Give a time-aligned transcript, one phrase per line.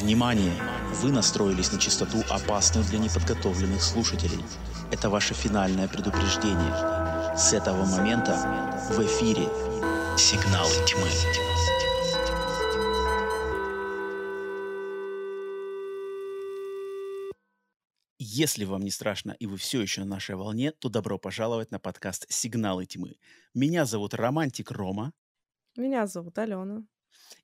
[0.00, 0.52] Внимание!
[1.00, 4.44] Вы настроились на частоту, опасную для неподготовленных слушателей.
[4.92, 7.34] Это ваше финальное предупреждение.
[7.34, 8.34] С этого момента
[8.90, 9.48] в эфире
[10.18, 11.08] «Сигналы тьмы».
[18.18, 21.78] Если вам не страшно и вы все еще на нашей волне, то добро пожаловать на
[21.78, 23.16] подкаст «Сигналы тьмы».
[23.54, 25.14] Меня зовут Романтик Рома.
[25.74, 26.82] Меня зовут Алена.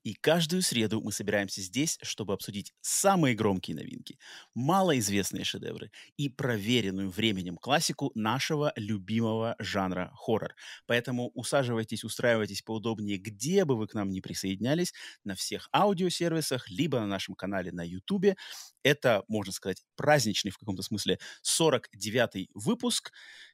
[0.03, 4.17] И каждую среду мы собираемся здесь, чтобы обсудить самые громкие новинки,
[4.53, 10.55] малоизвестные шедевры и проверенную временем классику нашего любимого жанра хоррор.
[10.85, 14.93] Поэтому усаживайтесь, устраивайтесь поудобнее, где бы вы к нам не присоединялись,
[15.23, 18.35] на всех аудиосервисах, либо на нашем канале на YouTube.
[18.83, 23.11] Это, можно сказать, праздничный в каком-то смысле 49-й выпуск.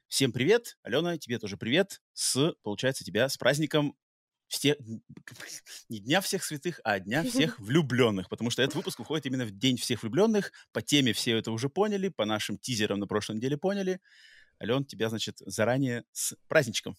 [0.08, 0.76] Всем привет.
[0.82, 2.00] Алена, тебе тоже привет.
[2.14, 3.94] С, получается, тебя с праздником
[4.50, 4.76] все,
[5.88, 9.52] не Дня всех святых, а Дня всех влюбленных, потому что этот выпуск выходит именно в
[9.52, 10.52] День всех влюбленных.
[10.72, 14.00] По теме все это уже поняли, по нашим тизерам на прошлой неделе поняли.
[14.60, 16.96] Ален, тебя, значит, заранее с праздничком.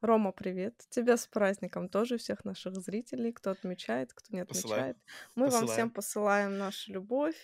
[0.00, 0.74] Рома, привет.
[0.88, 4.62] Тебя с праздником тоже, всех наших зрителей, кто отмечает, кто не отмечает.
[4.62, 4.96] Посылаем.
[5.34, 5.66] Мы Посылаем.
[5.66, 7.36] вам всем посылаем нашу любовь,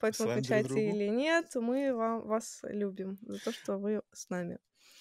[0.00, 4.58] поэтому Посылаем отмечайте или нет, мы вам, вас любим за то, что вы с нами.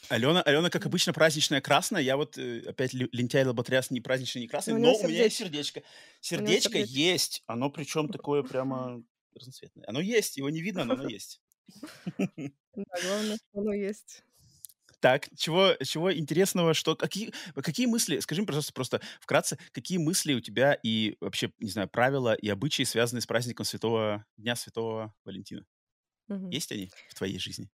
[0.10, 2.02] Алена, Алена, как обычно, праздничная красная.
[2.02, 5.38] Я вот э, опять лентяй лоботряс не праздничный, не красный, но, но у меня есть
[5.38, 5.84] сердечко.
[6.22, 7.44] Сердечко, сердечко есть.
[7.46, 9.04] Оно причем такое прямо
[9.36, 9.86] разноцветное.
[9.88, 11.42] Оно есть, его не видно, но оно есть.
[12.78, 14.24] Да, главное, что оно есть.
[15.00, 20.34] Так, чего, чего интересного, что какие, какие мысли, скажи мне, пожалуйста, просто вкратце, какие мысли
[20.34, 25.14] у тебя и вообще, не знаю, правила и обычаи, связанные с праздником Святого Дня Святого
[25.24, 25.66] Валентина?
[26.30, 26.50] Угу.
[26.50, 27.70] Есть они в твоей жизни?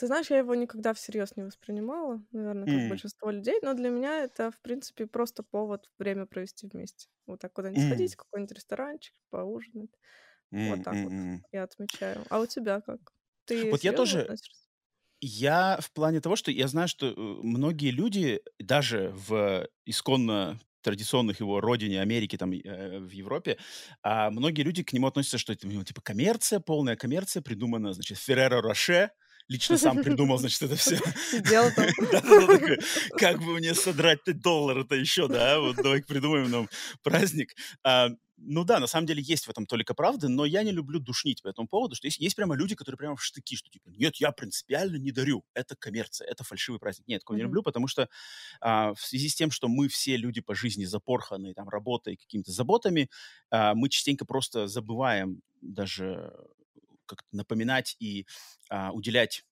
[0.00, 2.88] Ты знаешь, я его никогда всерьез не воспринимала, наверное, как mm.
[2.88, 7.08] большинство людей, но для меня это, в принципе, просто повод время провести вместе.
[7.26, 7.86] Вот так куда-нибудь mm.
[7.86, 9.90] сходить, в какой-нибудь ресторанчик, поужинать.
[10.50, 11.02] Вот так mm.
[11.04, 12.24] вот я отмечаю.
[12.30, 12.98] А у тебя как?
[13.44, 14.22] Ты вот я тоже...
[14.22, 14.68] Относишься?
[15.20, 21.40] Я в плане того, что я знаю, что э, многие люди даже в исконно традиционных
[21.40, 23.58] его родине Америки, там, э, в Европе,
[24.02, 28.16] а многие люди к нему относятся, что это, ну, типа, коммерция, полная коммерция, придумана, значит,
[28.16, 29.10] Ферреро Роше,
[29.50, 30.96] лично сам придумал, значит, это все.
[31.30, 31.86] Сидел там.
[33.18, 35.60] Как бы мне содрать доллар-то еще, да?
[35.60, 36.68] Вот давай придумаем нам
[37.02, 37.54] праздник.
[37.84, 41.00] А, ну да, на самом деле есть в этом только правды, но я не люблю
[41.00, 43.88] душнить по этому поводу, что есть, есть прямо люди, которые прямо в штыки, что типа,
[43.90, 47.08] нет, я принципиально не дарю, это коммерция, это фальшивый праздник.
[47.08, 47.38] Нет, такого mm-hmm.
[47.38, 48.08] не люблю, потому что
[48.60, 52.52] а, в связи с тем, что мы все люди по жизни запорханные там работой, какими-то
[52.52, 53.10] заботами,
[53.50, 56.32] а, мы частенько просто забываем даже
[57.16, 58.26] как напоминать и
[58.70, 59.44] а, уделять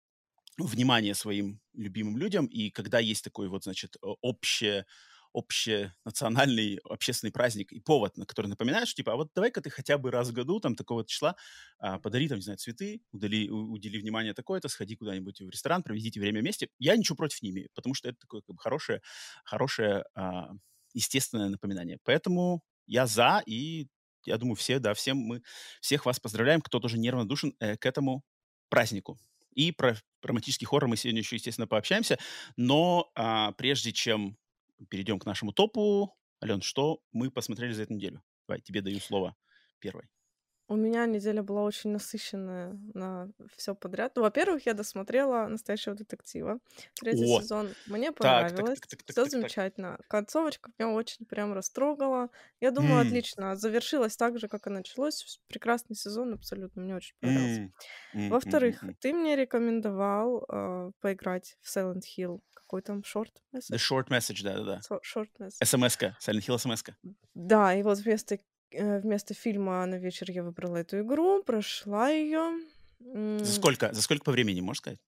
[0.59, 2.47] внимание своим любимым людям.
[2.47, 4.87] И когда есть такой вот, значит, общее
[5.35, 9.99] общенациональный общественный праздник и повод, на который напоминает, что типа, а вот давай-ка ты хотя
[9.99, 11.37] бы раз в году, там, такого числа,
[11.79, 16.19] а, подари, там, не знаю, цветы, удали, удели внимание такое-то, сходи куда-нибудь в ресторан, проведите
[16.21, 16.69] время вместе.
[16.79, 19.03] Я ничего против не имею, потому что это такое как бы хорошее,
[19.45, 20.51] хорошее а,
[20.95, 21.99] естественное напоминание.
[22.05, 23.89] Поэтому я за, и
[24.29, 25.43] я думаю, все, да, всем мы,
[25.81, 28.23] всех вас поздравляем, кто тоже неравнодушен э, к этому
[28.69, 29.19] празднику.
[29.55, 32.19] И про, про романтический хоррор мы сегодня еще, естественно, пообщаемся.
[32.57, 34.37] Но а, прежде чем
[34.89, 38.23] перейдем к нашему топу, Ален, что мы посмотрели за эту неделю?
[38.47, 39.35] Давай, тебе даю слово
[39.81, 40.05] первой.
[40.71, 44.13] У меня неделя была очень насыщенная на все подряд.
[44.17, 46.59] Ну, во-первых, я досмотрела настоящего детектива.
[47.01, 47.41] Третий О!
[47.41, 48.79] сезон мне понравилось.
[49.07, 49.99] Все замечательно.
[50.09, 52.29] Концовочка меня очень прям растрогала.
[52.61, 53.07] Я думаю, mm.
[53.07, 53.57] отлично.
[53.57, 55.41] Завершилось так же, как и началось.
[55.49, 56.83] Прекрасный сезон, абсолютно.
[56.83, 57.73] Мне очень понравился.
[58.15, 58.29] Mm.
[58.29, 58.95] Во-вторых, mm.
[59.01, 62.41] ты мне рекомендовал э, поиграть в Silent Hill.
[62.53, 63.73] Какой там short message?
[63.73, 64.81] The short message, да-да-да.
[65.01, 65.65] Short message.
[65.65, 66.15] СМС-ка.
[66.21, 66.95] Silent Hill СМС-ка.
[67.33, 68.39] Да, и вот вместо
[68.73, 72.61] вместо фильма на вечер я выбрала эту игру, прошла ее.
[73.01, 73.93] За сколько?
[73.93, 74.99] За сколько по времени, можешь сказать?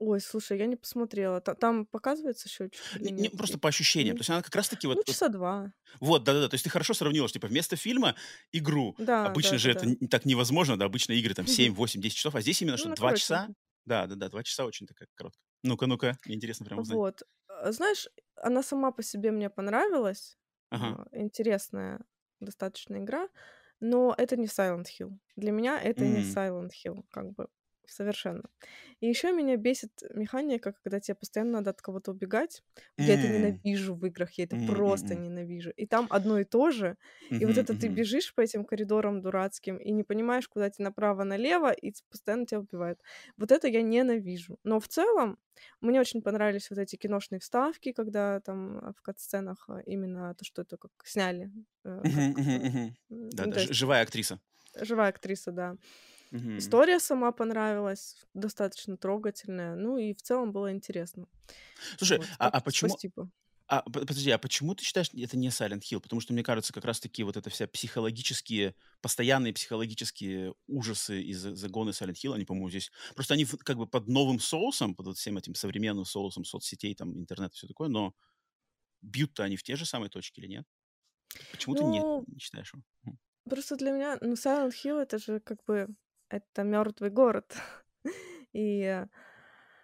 [0.00, 1.40] Ой, слушай, я не посмотрела.
[1.40, 4.16] Там показывается счетчик Не, не, просто по ощущениям.
[4.16, 4.96] То есть она как раз-таки вот...
[4.96, 5.72] Ну, часа два.
[5.98, 6.48] Вот, да-да-да.
[6.48, 8.14] То есть ты хорошо сравнила, что типа вместо фильма
[8.52, 8.94] игру.
[8.98, 10.06] Да, Обычно да, же да, это да.
[10.08, 12.94] так невозможно, да, обычно игры там 7, 8, 10 часов, а здесь именно что, ну,
[12.94, 13.48] 2 часа?
[13.86, 15.42] Да, да, да, 2 часа очень такая короткая.
[15.64, 16.96] Ну-ка, ну-ка, интересно прямо узнать.
[16.96, 17.22] Вот.
[17.48, 18.06] А, знаешь,
[18.36, 20.38] она сама по себе мне понравилась.
[20.70, 21.08] Ага.
[21.10, 22.04] А, интересная
[22.40, 23.28] достаточно игра,
[23.80, 25.16] но это не Silent Hill.
[25.36, 26.08] Для меня это mm.
[26.08, 27.48] не Silent Hill, как бы
[27.90, 28.44] совершенно.
[29.00, 32.62] И еще меня бесит механика, когда тебе постоянно надо от кого-то убегать.
[32.96, 35.70] Я это ненавижу в играх, я это просто ненавижу.
[35.76, 36.96] И там одно и то же.
[37.30, 41.72] И вот это ты бежишь по этим коридорам дурацким и не понимаешь, куда тебе направо-налево,
[41.72, 43.00] и постоянно тебя убивают.
[43.36, 44.58] Вот это я ненавижу.
[44.64, 45.38] Но в целом
[45.80, 50.44] мне очень понравились вот эти киношные вставки, когда там а, в кат-сценах а, именно то,
[50.44, 51.50] что это как сняли.
[51.84, 52.00] Э,
[53.08, 54.40] да, да, живая актриса.
[54.80, 55.76] живая актриса, да.
[56.30, 56.58] Мгм.
[56.58, 59.76] История сама понравилась, достаточно трогательная.
[59.76, 61.26] Ну и в целом было интересно.
[61.96, 62.98] Слушай, Вот, а, а почему...
[62.98, 63.30] спасибо.
[63.68, 66.00] А, подожди, а почему ты считаешь, это не Silent Hill?
[66.00, 71.54] Потому что, мне кажется, как раз-таки вот это вся психологические, постоянные психологические ужасы и за-
[71.54, 72.90] загоны Silent Hill, они, по-моему, здесь...
[73.14, 77.18] Просто они как бы под новым соусом, под вот всем этим современным соусом соцсетей, там,
[77.18, 78.14] интернета, все такое, но
[79.02, 80.66] бьют-то они в те же самые точки или нет?
[81.50, 82.84] Почему ты не, Ну, не считаешь его?
[83.48, 85.88] Просто для меня, ну, Silent Hill это же как бы
[86.30, 87.56] это мертвый город.
[88.52, 89.04] И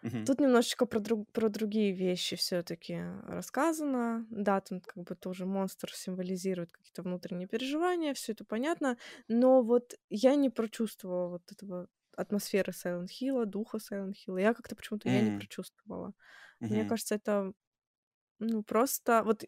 [0.02, 0.24] Мгм.
[0.24, 4.26] тут немножечко про, друг- про другие вещи все-таки рассказано.
[4.30, 8.96] Да, там как бы тоже монстр символизирует какие-то внутренние переживания, все это понятно.
[9.28, 14.40] Но вот я не прочувствовала вот этого атмосферы Silent Hill, духа Silent Hill.
[14.40, 16.14] Я как-то почему-то я не прочувствовала.
[16.68, 16.86] Мне мгм.
[16.86, 17.52] кажется, это
[18.40, 19.44] ну просто вот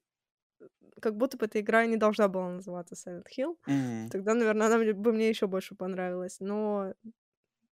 [1.01, 3.57] как будто бы эта игра не должна была называться Silent Hill.
[3.67, 4.09] М.
[4.11, 6.39] Тогда, наверное, она бы мне еще больше понравилась.
[6.41, 6.95] Но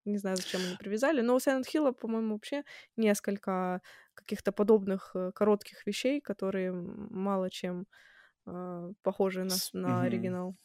[0.06, 1.22] не знаю, зачем они привязали.
[1.22, 2.64] Но у Silent Hill, по-моему, вообще
[2.98, 3.82] несколько
[4.16, 7.88] каких-то подобных э, коротких вещей, которые мало чем
[8.48, 10.56] э, похожи на, С- на оригинал.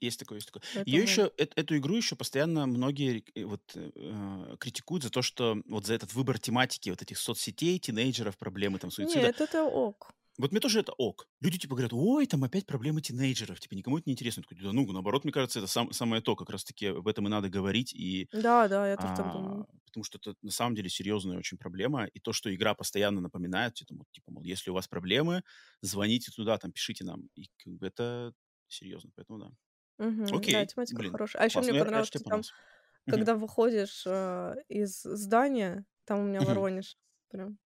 [0.00, 0.62] Есть такое, есть такое.
[0.84, 1.02] Ее Поэтому...
[1.02, 5.86] еще, э- эту игру еще постоянно многие э, вот, э, критикуют за то, что вот
[5.86, 9.20] за этот выбор тематики вот этих соцсетей, тинейджеров, проблемы там суицида.
[9.26, 10.12] Нет, это ок.
[10.38, 11.28] Вот мне тоже это ок.
[11.40, 14.40] Люди типа говорят, ой, там опять проблемы тинейджеров, типа никому это не интересно.
[14.40, 17.26] Я такой, да ну, наоборот, мне кажется, это сам, самое то, как раз-таки об этом
[17.26, 19.56] и надо говорить, и Да, да, я тоже так думаю.
[19.56, 23.20] а, потому что это на самом деле серьезная очень проблема, и то, что игра постоянно
[23.20, 25.44] напоминает, типа, вот, типа, мол, если у вас проблемы,
[25.82, 28.34] звоните туда, там, пишите нам, и как бы это
[28.68, 29.50] серьезно, поэтому да.
[29.98, 31.42] Да, Окей, тематика блин, хорошая.
[31.42, 32.46] А еще классно, мне понравилось, что там.
[33.06, 33.28] Мгм.
[33.28, 36.62] когда выходишь э, из здания, там у меня Мгм.
[36.62, 36.98] Воронеж.
[37.28, 37.58] Прям.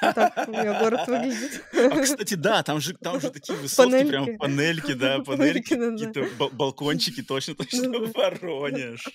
[0.00, 1.64] Так у меня город выглядит.
[1.74, 4.38] А, кстати, да, там же, там же такие высотки, прям Панельки.
[4.38, 8.10] панельки, да, Панельки, панельки, какие-то бал- балкончики, точно, точно, Да-да.
[8.14, 9.08] Воронеж.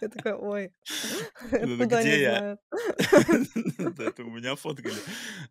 [0.00, 0.72] Я такая, ой,
[1.52, 2.58] Ну, где я?
[3.78, 4.94] Да, это у меня фоткали.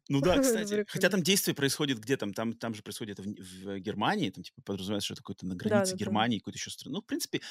[0.07, 0.86] Ну да, кстати.
[0.88, 2.34] Хотя там действие происходит где там?
[2.34, 5.96] Там, же происходит в, Германии, там типа подразумевается, что это какой-то на границе.
[5.96, 6.96] Германии, какой-то еще страны.
[6.96, 7.42] Ну, в принципе,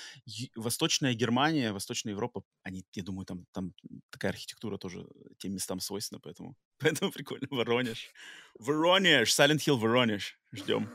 [0.56, 3.72] Восточная Германия, Восточная Европа, они, я думаю, там, там
[4.10, 5.06] такая архитектура тоже
[5.38, 7.46] тем местам свойственна, поэтому, поэтому прикольно.
[7.50, 8.12] Воронеж.
[8.58, 9.30] Воронеж!
[9.30, 10.38] Silent Hill Воронеж.
[10.52, 10.90] Ждем.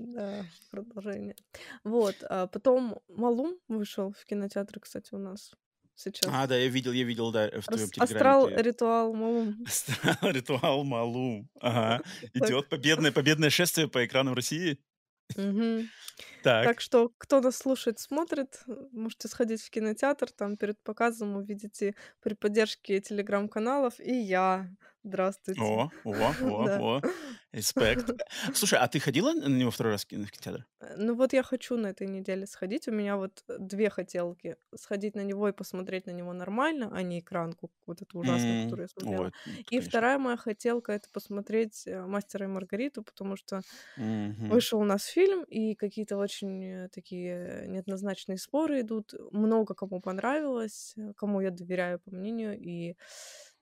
[0.00, 1.36] Да, продолжение.
[1.84, 5.52] Вот, а потом Малум вышел в кинотеатры, кстати, у нас
[5.94, 6.30] сейчас.
[6.32, 9.62] А, да, я видел, я видел, да, в твоем Астрал, ты ритуал Малум.
[9.66, 11.50] Астрал, ритуал Малум.
[11.60, 12.02] Ага.
[12.34, 14.78] Идет победное, победное шествие по экранам России.
[15.36, 15.90] Мгм.
[16.42, 16.66] Так.
[16.66, 18.62] Так что, кто нас слушает, смотрит,
[18.92, 24.70] можете сходить в кинотеатр, там перед показом увидите при поддержке телеграм-каналов и я.
[25.02, 25.82] Здравствуйте.
[25.84, 26.84] О, о, о, Да.
[26.96, 27.02] о.
[27.52, 28.14] Респект.
[28.54, 30.66] Слушай, а ты ходила на него второй раз в кино- в кинотеатр?
[30.80, 32.88] Э, Ну вот я хочу на этой неделе сходить.
[32.88, 34.56] У меня вот э, две хотелки.
[34.74, 38.58] Сходить на него и посмотреть на него нормально, а не экранку вот эту ужасную, М,
[38.58, 39.30] которую я смотрела.
[39.46, 39.80] это, И конечно.
[39.80, 43.62] вторая моя хотелка— это посмотреть э, «Мастера и Маргариту», потому что
[43.96, 44.50] Мгм.
[44.50, 49.14] вышел у нас фильм, и какие-то очень такие неоднозначные споры идут.
[49.32, 52.96] Много кому понравилось, кому я доверяю, по мнению, и...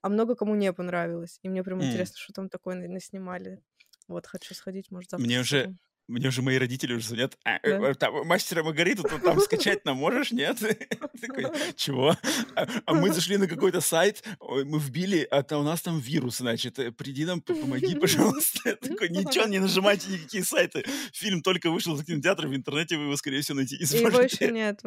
[0.02, 1.38] а много кому не понравилось.
[1.42, 1.84] И мне прям М.
[1.84, 3.62] интересно, что там такое на- наснимали.
[4.08, 5.74] Вот, хочу сходить, может, завтра Мне уже.
[6.08, 7.38] Мне уже мои родители уже звонят.
[7.44, 7.90] «А, э, Да.
[7.90, 10.58] э, там, Мастера Маргариту ты там скачать нам можешь, нет?
[11.20, 11.44] Такой,
[11.76, 12.16] чего?
[12.54, 16.78] А, а мы зашли на какой-то сайт, мы вбили, а у нас там вирус, значит,
[16.78, 18.76] э, приди нам, помоги, пожалуйста.
[18.80, 20.84] Такой, ничего, не нажимайте никакие сайты.
[21.12, 24.08] Фильм только вышел из кинотеатра, в интернете вы его, скорее всего, найти не И его
[24.08, 24.50] еще сможете.
[24.50, 24.80] нет.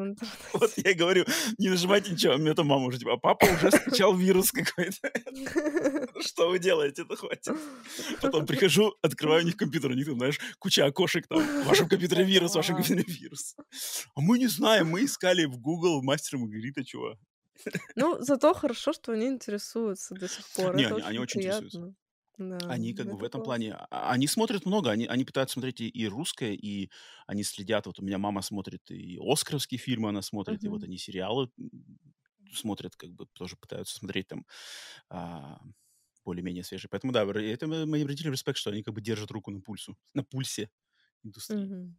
[0.54, 1.26] Вот я говорю,
[1.60, 2.34] не нажимайте ничего.
[2.34, 5.12] У меня там мама уже типа, а папа уже скачал вирус какой-то.
[6.22, 7.04] Что вы делаете?
[7.04, 7.56] Это хватит.
[8.22, 11.50] Потом прихожу, открываю у них компьютер, у них там, знаешь, куча окошек там.
[11.60, 13.56] В вашем компьютере вирус, вашем компьютере вирус.
[14.16, 17.18] А мы не знаем, мы искали в Google мастера Маргарита, чего.
[17.96, 20.76] Ну, зато хорошо, что они интересуются до сих пор.
[20.76, 21.94] Не, Это они, они очень интересуются.
[22.38, 25.54] Да, Они как бы в это этом плане, а- они смотрят много, они, они пытаются
[25.54, 26.90] смотреть и, и русское, и
[27.28, 30.98] они следят, вот у меня мама смотрит и оскаровские фильмы она смотрит, и вот они
[30.98, 31.50] сериалы
[32.54, 34.46] смотрят, как бы тоже пытаются смотреть там
[35.10, 35.60] а,
[36.26, 36.90] более-менее свежие.
[36.90, 39.98] Поэтому да, это мо- мои родители респект, что они как бы держат руку на пульсу,
[40.14, 40.70] на пульсе
[41.24, 41.58] индустрии.
[41.66, 41.98] Мгм.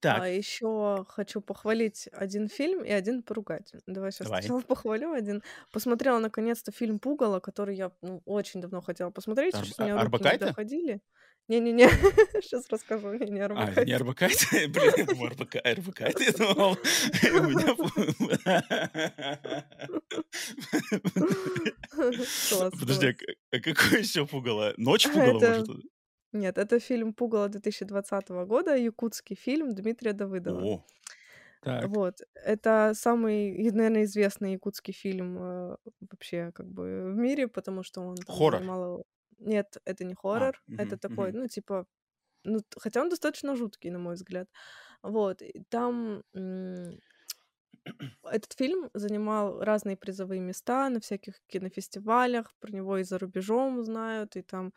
[0.00, 3.72] Так, А еще хочу похвалить один фильм и один поругать.
[3.86, 4.42] Давай сейчас давай.
[4.42, 5.42] сначала похвалю один.
[5.72, 9.54] Посмотрела наконец-то фильм Пугало, который я ну, очень давно хотела посмотреть.
[9.54, 10.44] Арб- Сейчас у а- меня руки не Арбакайте?
[10.46, 11.00] доходили.
[11.48, 11.88] Не-не-не,
[12.42, 13.12] сейчас расскажу.
[13.14, 13.84] Не, не А, Арбакайте.
[13.86, 14.68] не Арбакайте?
[14.68, 15.08] Блин,
[15.64, 16.72] Арбакайте, я думал.
[16.72, 18.76] У меня...
[22.50, 23.16] Класс, Подожди, а класс.
[23.16, 24.74] к- а какое еще пугало?
[24.76, 25.68] Ночь пугало, Это может?
[26.32, 30.68] Нет, это фильм Пугало 2020 года, якутский фильм Дмитрия Давыдова.
[30.68, 30.82] О,
[31.60, 31.92] Так.
[31.92, 32.20] Вот.
[32.34, 35.76] Это самый, наверное, известный якутский фильм э,
[36.10, 38.64] вообще как бы в мире, потому что он там Хоррор.
[38.64, 39.04] занимал...
[39.38, 41.32] Нет, это не А, хоррор, мгм, это такой, мгм.
[41.32, 41.86] ну, типа...
[42.44, 44.48] Ну, хотя он достаточно жуткий, на мой взгляд.
[45.02, 45.42] Вот.
[45.42, 47.00] И там м,
[48.24, 54.36] этот фильм занимал разные призовые места на всяких кинофестивалях, про него и за рубежом знают,
[54.36, 54.72] и там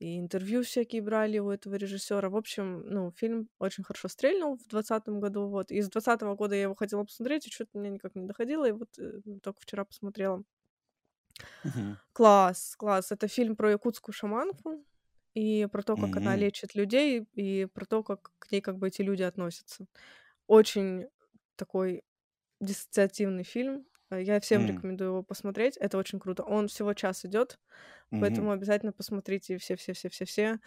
[0.00, 2.30] и интервью всякие брали у этого режиссера.
[2.30, 5.70] В общем, ну, фильм очень хорошо стрельнул в двадцатом году, вот.
[5.72, 8.72] И с двадцатого года я его хотела посмотреть, и что-то мне никак не доходило, и
[8.72, 10.44] вот э, только вчера посмотрела.
[11.64, 11.96] Мгм.
[12.12, 13.12] Класс, класс.
[13.12, 14.84] Это фильм про якутскую шаманку
[15.34, 16.36] и про то, как она М.
[16.36, 19.86] лечит людей, и про то, как к ней как бы эти люди относятся.
[20.48, 21.08] Очень
[21.56, 22.04] такой
[22.60, 23.86] диссоциативный фильм.
[24.10, 24.68] Я всем М.
[24.68, 25.76] рекомендую его посмотреть.
[25.76, 26.42] Это очень круто.
[26.42, 27.58] Он всего час идет,
[28.10, 28.20] Мгм.
[28.22, 30.58] поэтому обязательно посмотрите все-все-все-все-все.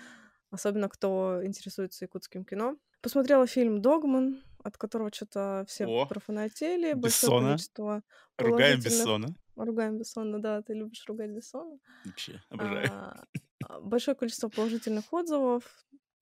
[0.51, 2.77] Особенно кто интересуется якутским кино.
[3.01, 6.93] Посмотрела фильм «Догман», от которого что-то все О, профанатели.
[6.93, 7.47] Большое Бессона.
[7.49, 8.03] количество
[8.37, 8.79] Ругаем.
[8.79, 9.27] Бессона.
[9.55, 11.79] Ругаем Бессона, да, ты любишь ругать Бессона.
[12.05, 12.87] Вообще, обожаю.
[12.91, 13.23] А,
[13.67, 15.63] а, большое количество положительных отзывов.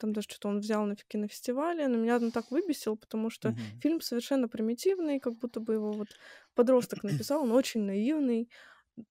[0.02, 3.60] Там даже что-то он взял на кинофестивале, но меня он так выбесил, потому что Мгм.
[3.82, 6.08] фильм совершенно примитивный, как будто бы его вот
[6.56, 8.50] подросток написал, он очень наивный.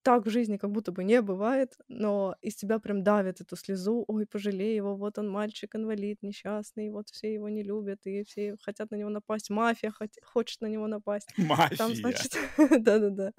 [0.02, 4.04] Так в жизни как будто бы не бывает, но из тебя прям давит эту слезу.
[4.08, 8.90] Ой, пожалей его, вот он мальчик-инвалид, несчастный, вот все его не любят, и все хотят
[8.90, 9.50] на него напасть.
[9.50, 11.28] Мафия хот- хочет на него напасть.
[11.78, 11.94] Там, Мафия.
[11.94, 12.32] значит,
[12.84, 13.32] да-да-да.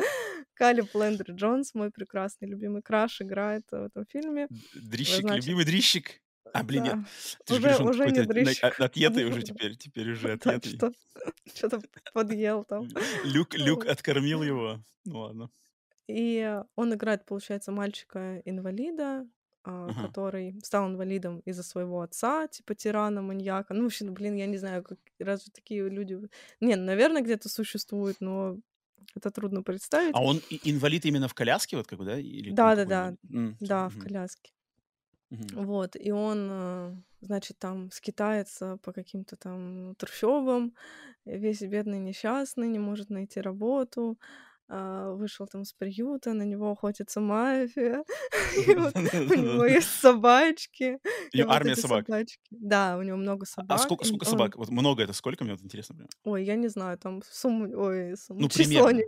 [0.56, 4.48] Калиб Лендри Джонс, мой прекрасный любимый краш, играет в этом фильме.
[4.74, 6.22] Дрищик, Значит, любимый дрищик.
[6.54, 6.98] А, блин, нет.
[6.98, 7.10] да,
[7.46, 8.66] Ты же уже, он уже не дрыщик.
[8.66, 9.76] от- отъетый уже теперь.
[9.78, 10.84] Теперь уже Да, отъетый.
[10.84, 10.92] что
[11.56, 11.82] что-то
[12.14, 12.90] подъел там.
[13.24, 14.80] Люк, Люк откормил его.
[15.06, 15.50] Ну ладно.
[16.08, 19.28] И он играет, получается, мальчика-инвалида,
[19.64, 19.96] а, Ага.
[19.96, 23.74] который стал инвалидом из-за своего отца, типа тирана, маньяка.
[23.74, 26.20] Ну, вообще, блин, я не знаю, как, разве такие люди...
[26.60, 28.58] Не, ну, наверное, где-то существуют, но
[29.16, 30.16] это трудно представить.
[30.16, 32.20] А он инвалид именно в коляске, вот как бы, да?
[32.20, 33.18] Или Да, да, да, инвалид?
[33.30, 34.52] М, да, в мгм, коляске.
[35.32, 35.64] Угу.
[35.64, 40.74] Вот, и он, э, значит, там скитается по каким-то там трущобам,
[41.26, 44.18] весь бедный несчастный, не может найти работу,
[44.68, 48.04] а, вышел там с приюта, на него охотится мафия,
[48.68, 51.00] у него есть собачки.
[51.48, 52.06] Армия собак.
[52.50, 53.80] Да, у него много а, а собак.
[53.80, 54.58] А сколько собак?
[54.58, 56.08] Вот много это сколько, мне вот интересно.
[56.24, 59.06] Ой, я не знаю, там сумму, ой, сумму, ну, число не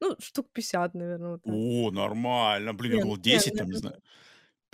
[0.00, 1.38] ну, штук 50, наверное.
[1.44, 2.74] О, нормально.
[2.74, 4.02] Блин, я думал, 10 там, не знаю.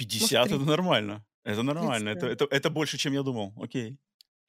[0.01, 1.25] 50 Может, это нормально.
[1.45, 2.11] Это нормально.
[2.11, 3.53] Это, это, это больше, чем я думал.
[3.63, 3.99] Окей.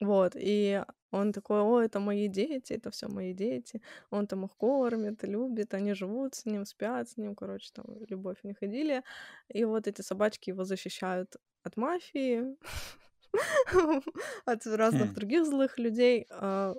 [0.00, 0.82] Вот, и
[1.12, 3.80] он такой, о, это мои дети, это все мои дети.
[4.10, 8.38] Он там их кормит, любит, они живут с ним, спят с ним, короче, там любовь
[8.42, 9.04] у них идиллия.
[9.54, 12.56] И вот эти собачки его защищают от мафии,
[14.44, 15.14] от разных хм.
[15.14, 16.26] других злых людей.
[16.30, 16.74] А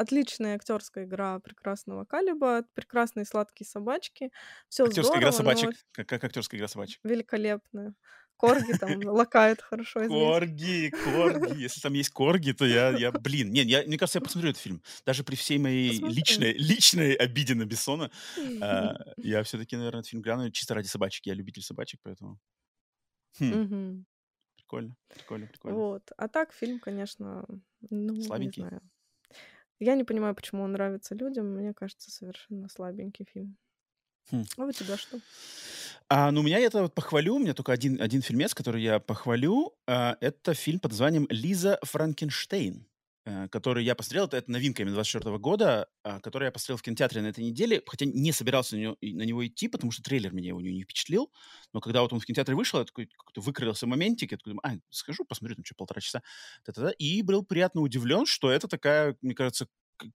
[0.00, 4.30] Отличная актерская игра прекрасного Калиба, прекрасные сладкие собачки.
[4.70, 5.70] Все Актерская игра здорово, но собачек.
[5.92, 7.00] Как, как актерская игра собачек?
[7.04, 7.94] великолепная.
[8.38, 10.08] Корги там лакают хорошо.
[10.08, 11.60] Корги, корги.
[11.60, 14.62] Если там есть корги, то я, я блин, не, я, мне кажется, я посмотрю этот
[14.62, 14.82] фильм.
[15.04, 16.16] Даже при всей моей Посмотри.
[16.16, 18.10] личной, личной обиде на Бессона,
[18.62, 21.26] а, я все-таки, наверное, этот фильм гляну чисто ради собачек.
[21.26, 22.38] Я любитель собачек, поэтому...
[23.38, 24.06] Хм, Мгм.
[24.56, 25.76] прикольно, прикольно, прикольно.
[25.76, 26.10] Вот.
[26.16, 27.44] А так фильм, конечно,
[27.90, 28.62] ну, не Слабенький.
[28.62, 28.80] знаю.
[29.80, 31.54] Я не понимаю, почему он нравится людям.
[31.54, 33.56] Мне кажется, совершенно слабенький фильм.
[34.30, 34.44] Хм.
[34.58, 35.18] А у тебя что?
[36.08, 37.36] А, ну, у меня это вот похвалю.
[37.36, 39.74] У меня только один, один фильмец, который я похвалю.
[39.86, 42.86] А, это фильм под названием «Лиза Франкенштейн»,
[43.50, 44.26] который я посмотрел.
[44.26, 47.82] Это, это новинка именно 24 года, а, который я посмотрел в кинотеатре на этой неделе,
[47.86, 50.82] хотя не собирался на него, на него идти, потому что трейлер меня его не, не
[50.82, 51.30] впечатлил.
[51.72, 54.74] Но когда вот он в кинотеатре вышел, я такой как-то выкрылся моментик, я такой а,
[54.90, 56.22] схожу, посмотрю, там что, полтора часа.
[56.64, 56.90] Та-та-та.
[56.92, 59.66] И был приятно удивлен, что это такая, мне кажется,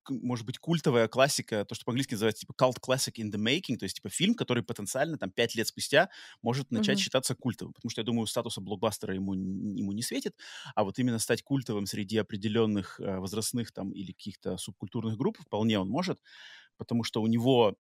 [0.09, 3.83] может быть, культовая классика, то, что по-английски называется, типа, cult classic in the making, то
[3.85, 6.09] есть, типа, фильм, который потенциально, там, пять лет спустя
[6.41, 6.99] может начать Мгм.
[6.99, 10.35] считаться культовым, потому что, я думаю, статуса блокбастера ему, ему не светит,
[10.75, 15.79] а вот именно стать культовым среди определенных э, возрастных, там, или каких-то субкультурных групп вполне
[15.79, 16.19] он может,
[16.77, 17.75] потому что у него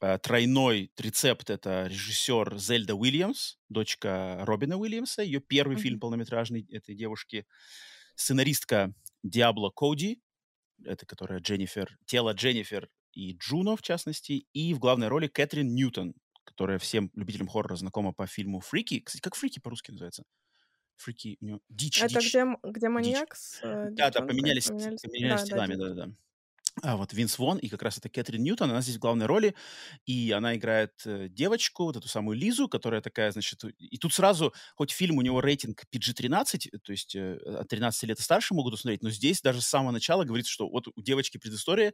[0.00, 6.00] э, тройной рецепт— это режиссер Зельда Уильямс, дочка Робина Уильямса, ее первый фильм Мгм.
[6.00, 7.46] полнометражный этой девушки,
[8.16, 10.20] сценаристка Диабло Коди,
[10.86, 16.14] это которая Дженнифер, тело Дженнифер и Джуно, в частности, и в главной роли Кэтрин Ньютон,
[16.44, 19.00] которая всем любителям хоррора знакома по фильму «Фрики».
[19.00, 20.24] Кстати, как «Фрики» по-русски называется?
[20.96, 21.60] «Фрики» у него...
[21.68, 23.16] «Дичь», Это «Дичь», где, где «Дичь».
[23.16, 25.00] маньяк с э, Да, да, поменялись, поменялись?
[25.02, 26.12] поменялись Да, да, телами, да-да-да.
[26.82, 29.54] А вот Винс Вон и как раз это Кэтрин Ньютон, она здесь в главной роли,
[30.06, 34.54] и она играет э, девочку, вот эту самую Лизу, которая такая, значит, и тут сразу,
[34.74, 38.72] хоть фильм у него рейтинг PG-13, то есть э, от 13 лет и старше могут
[38.74, 41.92] усмотреть, но здесь даже с самого начала говорится, что вот у девочки предыстория,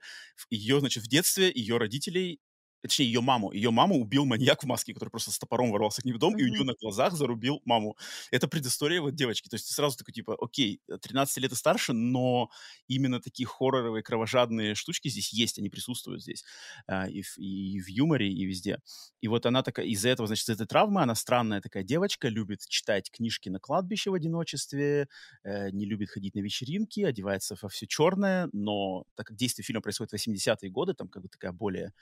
[0.51, 2.39] ее, значит, в детстве ее родителей
[2.83, 3.53] точнее, ее маму.
[3.53, 6.35] Ее маму убил маньяк в маске, который просто с топором ворвался к ней в дом,
[6.35, 6.41] mm-hmm.
[6.41, 7.97] и у нее на глазах зарубил маму.
[8.31, 9.49] Это предыстория вот девочки.
[9.49, 12.51] То есть ты сразу такой, типа, окей, 13 лет и старше, но
[12.87, 16.45] именно такие хорроровые, кровожадные штучки здесь есть, они присутствуют здесь.
[16.87, 18.79] А, и, в, и в юморе, и везде.
[19.21, 22.61] И вот она такая, из-за этого, значит, из этой травмы, она странная такая девочка, любит
[22.69, 25.09] читать книжки на кладбище в одиночестве,
[25.45, 29.83] э, не любит ходить на вечеринки, одевается во все черное, но так как действие фильма
[29.83, 31.93] происходит в 80-е годы, там как бы такая более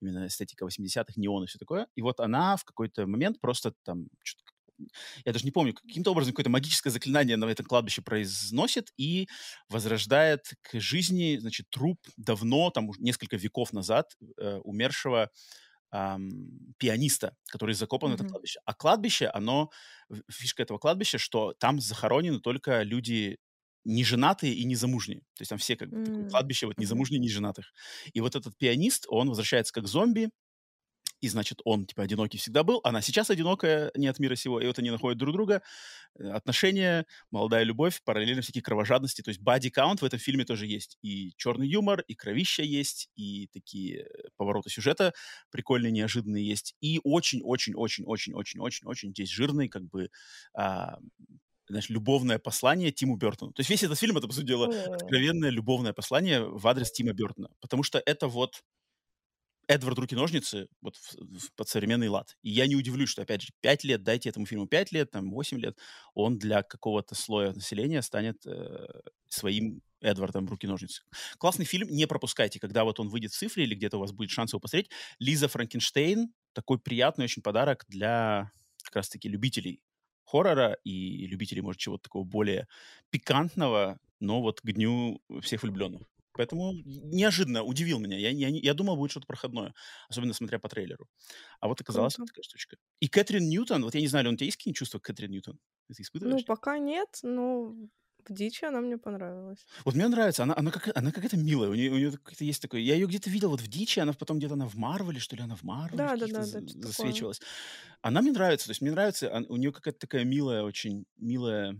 [0.00, 1.86] именно эстетика 80-х, неон и все такое.
[1.94, 4.08] И вот она в какой-то момент просто там
[5.24, 9.26] я даже не помню, каким-то образом какое-то магическое заклинание на этом кладбище произносит и
[9.68, 15.30] возрождает к жизни, значит, труп давно, там несколько веков назад э, умершего
[15.92, 18.16] эм, пианиста, который закопан mm-hmm.
[18.16, 18.60] в это кладбище.
[18.64, 19.70] А кладбище, оно,
[20.30, 23.38] фишка этого кладбища, что там захоронены только люди
[23.86, 25.20] неженатые и незамужние.
[25.20, 26.30] То есть там все как бы mm.
[26.30, 27.72] кладбище вот незамужние, неженатых.
[28.12, 30.30] И вот этот пианист, он возвращается как зомби,
[31.22, 34.66] и, значит, он, типа, одинокий всегда был, она сейчас одинокая, не от мира сего, и
[34.66, 35.62] вот они находят друг друга,
[36.18, 40.98] э, отношения, молодая любовь, параллельно всякие кровожадности, то есть body-count в этом фильме тоже есть,
[41.00, 45.14] и черный юмор, и кровища есть, и такие э, повороты сюжета
[45.50, 50.10] прикольные, неожиданные есть, и очень-очень-очень-очень-очень-очень здесь жирный, как бы,
[50.54, 50.98] а,
[51.72, 53.52] знаешь, любовное послание Тиму Бертону.
[53.52, 57.12] То есть весь этот фильм, это, по сути дела, откровенное любовное послание в адрес Тима
[57.12, 57.48] Бертона.
[57.60, 58.62] Потому что это вот
[59.68, 62.36] Эдвард Руки-ножницы вот в, в, под современный лад.
[62.42, 65.30] И я не удивлюсь, что, опять же, 5 лет, дайте этому фильму 5 лет, там,
[65.30, 65.76] 8 лет,
[66.14, 68.86] он для какого-то слоя населения станет э,
[69.28, 71.02] своим Эдвардом Руки-ножницы.
[71.38, 74.30] Классный фильм, не пропускайте, когда вот он выйдет в цифре или где-то у вас будет
[74.30, 74.90] шанс его посмотреть.
[75.18, 78.52] Лиза Франкенштейн, такой приятный очень подарок для
[78.84, 79.80] как раз-таки любителей
[80.26, 82.68] хоррора и любителей, может, чего-то такого более
[83.10, 86.02] пикантного, но вот к дню всех влюбленных.
[86.32, 88.18] Поэтому неожиданно удивил меня.
[88.18, 89.72] Я, я, я думал, будет что-то проходное,
[90.08, 91.08] особенно смотря по трейлеру.
[91.60, 92.26] А вот оказалась Круто.
[92.26, 92.76] такая штучка.
[93.00, 95.58] И Кэтрин Ньютон, вот я не знаю, у тебя есть какие-нибудь чувства к Кэтрин Ньютон?
[95.94, 96.40] Ты испытываешь?
[96.40, 97.74] Ну, пока нет, но
[98.30, 99.66] Дичи она мне понравилась.
[99.84, 102.62] Вот мне нравится, она, она, как, она какая-то милая, у нее, у нее как-то есть
[102.62, 102.80] такое...
[102.80, 105.42] Я ее где-то видел вот в Дичи, она потом где-то она в Марвеле, что ли,
[105.42, 107.40] она в Марвеле да, да, да, да, засвечивалась.
[108.02, 111.76] Она мне нравится, то есть мне нравится, у нее какая-то такая милая, очень милая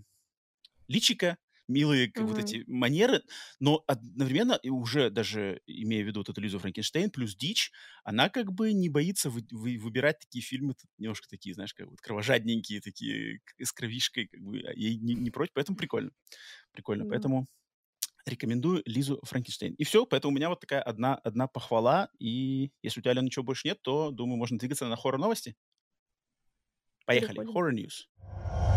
[0.89, 1.37] личика,
[1.69, 3.23] милые как, вот эти манеры,
[3.61, 7.73] но одновременно, уже даже имея в виду вот эту Лизу Франкенштейн плюс Дичь,
[8.05, 12.01] она как бы не боится вы, вы, выбирать такие фильмы, немножко такие, знаешь, как вот
[12.01, 16.11] кровожадненькие, такие с кровишкой, как бы, а ей не, не против, поэтому прикольно.
[16.73, 17.09] Прикольно, mm.
[17.09, 17.47] поэтому
[18.27, 19.75] рекомендую Лизу Франкенштейн.
[19.75, 23.27] И все, поэтому у меня вот такая одна, одна похвала, и если у тебя, Алена,
[23.27, 25.57] ничего больше нет, то, думаю, можно двигаться на хоррор-новости.
[27.07, 27.39] Поехали.
[27.73, 28.76] News.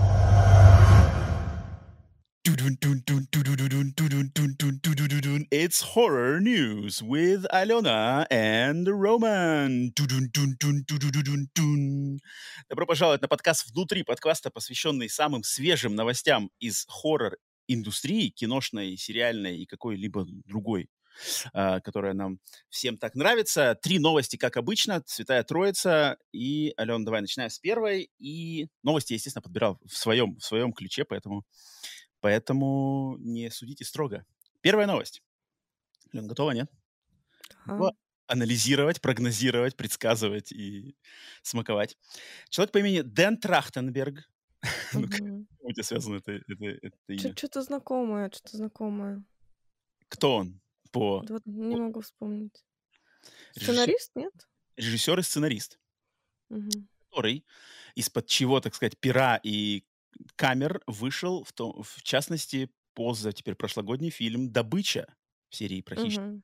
[5.51, 9.91] It's horror news with Alena and Roman.
[12.69, 19.65] Добро пожаловать на подкаст «Внутри подкаста», посвященный самым свежим новостям из хоррор-индустрии, киношной, сериальной и
[19.65, 20.87] какой-либо другой
[21.53, 23.77] которая нам всем так нравится.
[23.81, 26.17] Три новости, как обычно, Святая Троица.
[26.31, 28.09] И, Алена, давай начинаем с первой.
[28.19, 31.43] И новости, естественно, подбирал в своем, в своем ключе, поэтому
[32.21, 34.25] Поэтому не судите строго.
[34.61, 35.23] Первая новость.
[36.11, 36.69] Лен, готова, нет?
[37.65, 37.91] Ага.
[38.27, 40.95] Анализировать, прогнозировать, предсказывать и
[41.41, 41.97] смаковать.
[42.49, 44.29] Человек по имени Дэн Трахтенберг.
[44.93, 47.35] ну, у тебя связано это, это, это имя?
[47.35, 49.23] Что-то знакомое, что-то знакомое.
[50.09, 50.61] Кто он?
[50.91, 51.23] По...
[51.27, 52.65] Вот не могу вспомнить.
[53.53, 54.33] Сценарист, нет?
[54.75, 55.79] Режиссер и сценарист.
[56.49, 56.69] Угу.
[57.09, 57.45] Который
[57.95, 59.85] из-под чего, так сказать, пера и
[60.35, 65.15] камер вышел, в, том, в частности, поза теперь прошлогодний фильм «Добыча»
[65.49, 66.33] в серии про хищников.
[66.35, 66.43] Угу.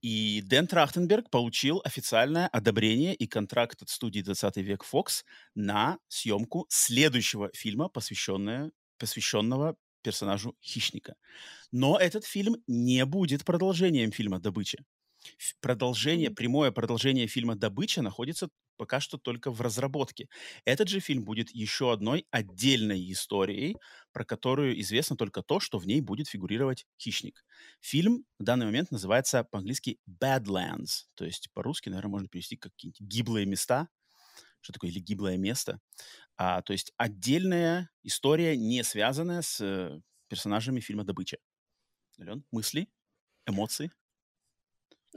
[0.00, 5.24] И Дэн Трахтенберг получил официальное одобрение и контракт от студии «20 век Fox
[5.54, 11.16] на съемку следующего фильма, посвященного, посвященного персонажу хищника.
[11.72, 14.78] Но этот фильм не будет продолжением фильма «Добыча».
[15.60, 18.48] Продолжение, прямое продолжение фильма «Добыча» находится
[18.78, 20.28] пока что только в разработке.
[20.64, 23.76] Этот же фильм будет еще одной отдельной историей,
[24.12, 27.44] про которую известно только то, что в ней будет фигурировать хищник.
[27.80, 33.00] Фильм в данный момент называется по-английски Badlands, то есть по-русски, наверное, можно перевести как какие-нибудь
[33.00, 33.88] гиблые места,
[34.60, 35.80] что такое или гиблое место.
[36.36, 41.38] А, то есть отдельная история, не связанная с э, персонажами фильма «Добыча».
[42.20, 42.88] Ален, мысли,
[43.46, 43.92] эмоции?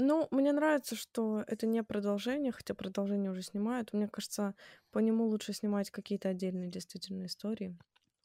[0.03, 3.93] Ну, мне нравится, что это не продолжение, хотя продолжение уже снимают.
[3.93, 4.55] Мне кажется,
[4.89, 7.77] по нему лучше снимать какие-то отдельные действительно истории.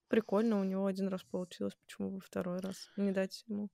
[0.09, 3.69] Прикольно, у него один раз получилось, почему бы второй раз не дать ему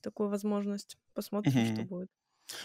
[0.00, 0.96] такую возможность?
[1.12, 2.08] Посмотрим, что будет.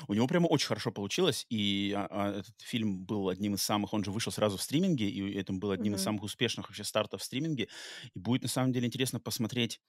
[0.07, 3.93] У него прямо очень хорошо получилось, и а, а, этот фильм был одним из самых,
[3.93, 7.21] он же вышел сразу в стриминге, и это был одним из самых успешных вообще стартов
[7.21, 7.69] в стриминге.
[8.13, 9.79] И будет на самом деле интересно посмотреть,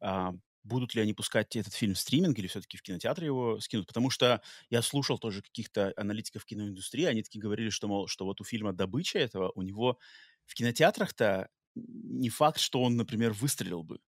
[0.00, 3.86] а, будут ли они пускать этот фильм в стриминг или все-таки в кинотеатре его скинут.
[3.86, 8.40] Потому что я слушал тоже каких-то аналитиков киноиндустрии, они такие говорили, что, мол, что вот
[8.40, 9.98] у фильма «Добыча» этого, у него
[10.46, 14.00] в кинотеатрах-то не факт, что он, например, выстрелил бы.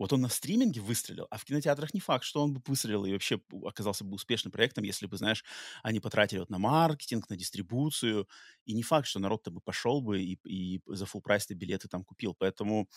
[0.00, 3.12] Вот он на стриминге выстрелил, а в кинотеатрах не факт, что он бы выстрелил и
[3.12, 5.44] вообще оказался бы успешным проектом, если бы, знаешь,
[5.82, 8.26] они потратили вот на маркетинг, на дистрибуцию,
[8.64, 12.02] и не факт, что народ-то бы пошел бы и, и за full прайс билеты там
[12.02, 12.34] купил.
[12.34, 12.88] Поэтому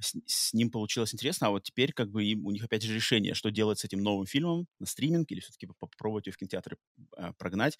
[0.00, 2.92] с, с ним получилось интересно, а вот теперь как бы им, у них опять же
[2.92, 6.78] решение, что делать с этим новым фильмом на стриминг или все-таки попробовать ее в кинотеатре
[7.16, 7.78] э, прогнать,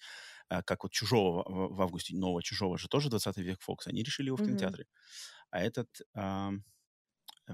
[0.49, 4.01] э, как вот «Чужого» в, в августе, нового «Чужого» же тоже 20 век Фокс, они
[4.01, 4.85] решили его в кинотеатре.
[4.85, 5.47] Mm-hmm.
[5.51, 5.89] А этот...
[6.15, 6.51] Э,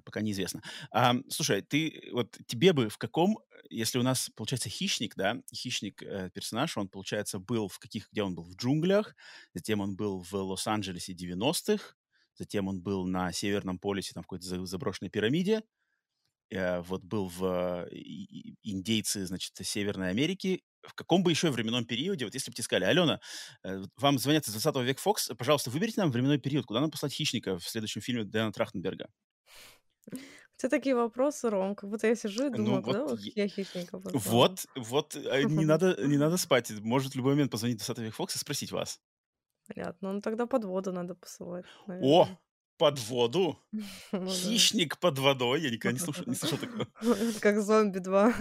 [0.04, 0.62] пока неизвестно.
[0.92, 6.02] А, слушай, ты вот тебе бы в каком, если у нас получается хищник, да, хищник
[6.04, 9.16] э, персонаж, он получается был в каких, где он был в джунглях,
[9.54, 11.96] затем он был в Лос-Анджелесе 90-х,
[12.36, 15.64] затем он был на Северном полюсе, там в какой-то заброшенной пирамиде,
[16.50, 17.88] э, вот был в
[18.64, 20.64] индейцы, значит, Северной Америки.
[20.84, 23.20] В каком бы еще временном периоде, вот если бы тебе сказали, Алена,
[23.64, 27.14] э, вам звонят из 20 века Фокс, пожалуйста, выберите нам временной период, куда нам послать
[27.14, 29.10] хищника в следующем фильме Дэна Трахтенберга.
[30.12, 34.00] У такие вопросы, Ром, как будто я сижу и думаю, Ну куда вот, я хищника
[34.00, 36.72] вот, вот, э, не надо, не надо спать.
[36.82, 39.00] Может в любой момент позвонить 20 век Фокс и спросить вас.
[39.68, 40.14] Понятно.
[40.14, 42.28] Ну тогда под воду надо посылать, О,
[42.78, 43.60] под воду?
[44.12, 45.62] Ну Хищник под водой?
[45.62, 46.88] Я никогда не слышал, не слышал такого.
[47.42, 48.34] Как зомби 2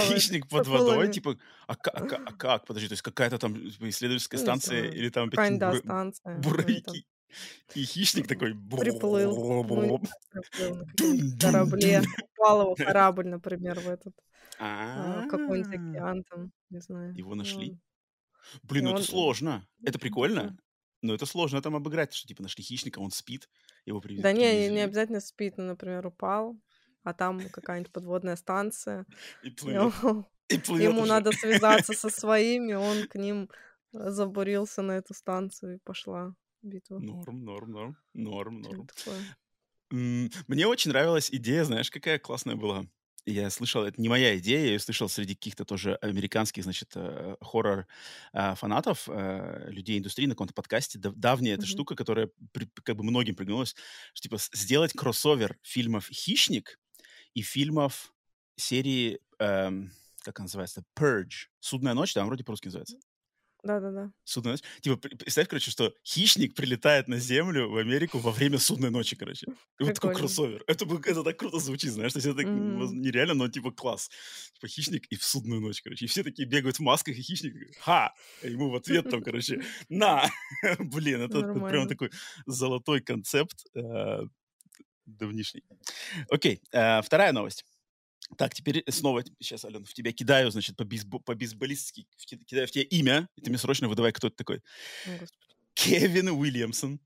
[0.00, 1.12] Хищник под водой?
[1.12, 2.66] Типа, а, а, а как?
[2.66, 5.60] Подожди, то есть какая-то там исследовательская станция или там опять
[6.42, 7.06] буровики?
[7.74, 8.54] И хищник такой...
[8.54, 10.00] Приплыл.
[11.40, 12.02] Корабле.
[12.36, 14.14] Упал его корабль, например, в этот...
[14.58, 17.14] Какой-нибудь океан там, не знаю.
[17.14, 17.78] Его нашли?
[18.62, 19.66] Блин, ну это сложно.
[19.84, 20.56] Это прикольно.
[21.02, 23.48] Но это сложно там обыграть, что типа нашли хищника, он спит,
[23.84, 24.22] его привезли.
[24.22, 26.56] Да не, не обязательно спит, но, например, упал,
[27.02, 29.04] а там какая-нибудь подводная станция.
[29.42, 29.92] И плывет.
[30.48, 31.10] И плывет Ему уже.
[31.10, 33.50] надо связаться со своими, он к ним
[33.92, 36.34] забурился на эту станцию и пошла
[36.66, 36.98] битва.
[36.98, 38.88] Норм, норм, норм, норм, норм.
[39.90, 42.86] Мне очень нравилась идея, знаешь, какая классная была?
[43.28, 47.34] Я слышал, это не моя идея, я ее слышал среди каких-то тоже американских, значит, э,
[47.40, 51.00] хоррор-фанатов, э, людей индустрии на каком-то подкасте.
[51.00, 52.30] Давняя эта штука, которая
[52.84, 53.74] как бы многим пригнулась,
[54.14, 56.78] что, типа, сделать кроссовер фильмов «Хищник»
[57.34, 58.14] и фильмов
[58.54, 59.90] серии, эм,
[60.22, 61.48] как она называется, «Purge».
[61.58, 62.96] «Судная ночь», да, вроде по-русски называется.
[63.62, 64.12] Да-да-да.
[64.24, 64.62] Судная ночь.
[64.80, 69.46] Типа, представь, короче, что хищник прилетает на Землю в Америку во время судной ночи, короче.
[69.80, 70.62] И вот такой кроссовер.
[70.66, 72.88] Это, это так круто звучит, знаешь, то есть это mm-hmm.
[72.92, 74.08] нереально, но типа класс.
[74.54, 76.04] Типа хищник и в судную ночь, короче.
[76.04, 78.14] И все такие бегают в масках, и хищник, ха!
[78.42, 80.30] И ему в ответ там, короче, на!
[80.78, 82.10] Блин, это, это прям такой
[82.46, 84.20] золотой концепт э,
[85.06, 85.64] давнишний.
[86.30, 87.64] Окей, э, вторая новость.
[88.36, 92.06] Так, теперь снова сейчас, Алена, в тебя кидаю, значит, по-бейсбо- по-бейсболистски,
[92.46, 94.62] кидаю в тебя имя, и ты мне срочно выдавай, кто это такой.
[95.06, 95.24] О,
[95.74, 97.00] Кевин Уильямсон.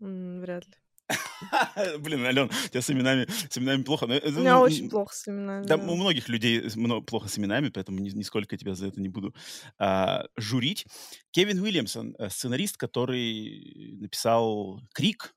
[0.00, 0.74] М, Вряд ли.
[2.00, 4.04] Блин, Ален, у тебя с именами, с именами плохо.
[4.04, 5.64] У меня ну, очень плохо с именами.
[5.66, 6.68] Да, у многих людей
[7.06, 9.34] плохо с именами, поэтому ни, нисколько тебя за это не буду
[9.78, 10.84] а, журить.
[11.30, 15.36] Кевин Уильямсон, э, сценарист, который написал «Крик»,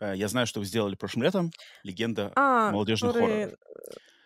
[0.00, 1.50] Э, я знаю, что вы сделали прошлым летом.
[1.82, 3.58] Легенда А, молодежных который хорроров.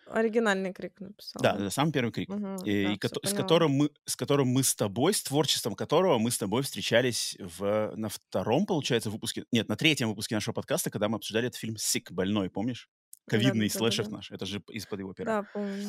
[0.07, 1.59] Оригинальный крик написал, Да, да?
[1.65, 2.29] да, самый первый крик.
[2.29, 3.37] Мгм, И, да, и кото- с поняла.
[3.41, 7.93] которым мы, с которым мы с тобой, с творчеством которого мы с тобой встречались в,
[7.95, 11.77] на втором, получается, выпуске, нет, на третьем выпуске нашего подкаста, когда мы обсуждали этот фильм
[11.77, 12.11] «Сик.
[12.11, 12.89] Больной», помнишь?
[13.27, 14.17] Ковидный слэшер Да-да-да-да-да.
[14.17, 14.31] наш.
[14.31, 15.41] Это же из-под его пера.
[15.41, 15.87] Да, помню.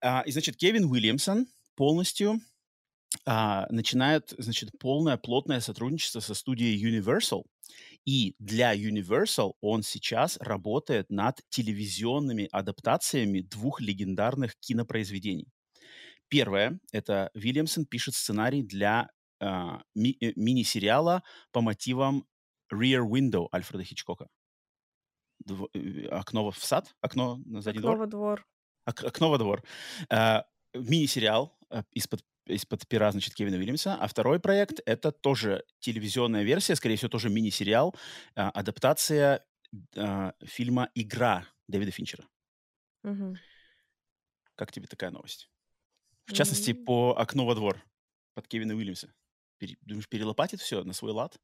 [0.00, 2.40] А, и, значит, Кевин Уильямсон полностью
[3.24, 7.44] а, начинает, значит, полное плотное сотрудничество со студией Universal.
[8.08, 15.46] И для Universal он сейчас работает над телевизионными адаптациями двух легендарных кинопроизведений.
[16.28, 22.24] Первое— это Вильямсон пишет сценарий для а, ми- э, мини-сериала по мотивам
[22.72, 24.26] Rear Window Альфреда Хичкока.
[25.46, 26.94] Дво- э, окно в сад?
[27.02, 27.98] Окно на задний Окно двор?
[27.98, 28.46] во двор.
[28.86, 29.62] Ок- окно во двор.
[30.08, 33.94] А, мини-сериал а, из-под из-под пера, значит, Кевина Уильямса.
[33.94, 37.94] А второй проект— это тоже телевизионная версия, скорее всего, тоже мини-сериал,
[38.34, 39.44] а, адаптация
[39.96, 42.24] а, фильма «Игра» Дэвида Финчера.
[43.02, 43.36] Мгм.
[44.54, 45.50] Как тебе такая новость?
[46.26, 46.84] В частности, М.
[46.84, 47.82] по «Окно во двор»
[48.34, 49.12] под Кевина Уильямса.
[49.58, 51.38] Пере думаешь, перелопатит все на свой лад?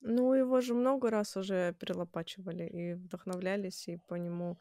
[0.00, 4.58] Ну, его же много раз уже перелопачивали и вдохновлялись, и по нему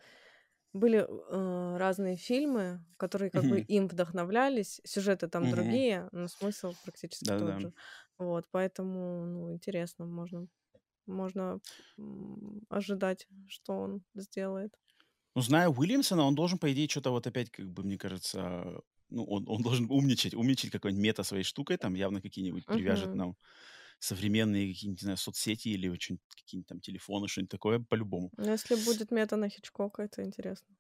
[0.74, 3.70] были, э, разные фильмы, которые как бы Мгм.
[3.70, 4.82] им вдохновлялись.
[4.86, 5.50] Сюжеты там Мгм.
[5.50, 7.60] другие, но смысл практически тот Да-да-да.
[7.60, 7.74] же.
[8.20, 10.48] Вот, поэтому, ну, интересно, можно
[11.08, 11.60] можно,
[11.98, 14.78] м, ожидать, что он сделает.
[15.36, 18.82] Ну, зная Уильямсона, он должен, по идее, что то вот опять, как бы, мне кажется,
[19.10, 23.16] ну, он он должен умничать, умничать какой-нибудь мета своей штукой, там явно какие-нибудь привяжет Мгм.
[23.16, 23.36] нам
[24.00, 28.32] современные какие-нибудь, не знаю, соцсети или чё-нибудь, какие-нибудь там телефоны, что-нибудь такое по-любому.
[28.38, 30.76] Ну, если будет мета на Хичкока, это интересно.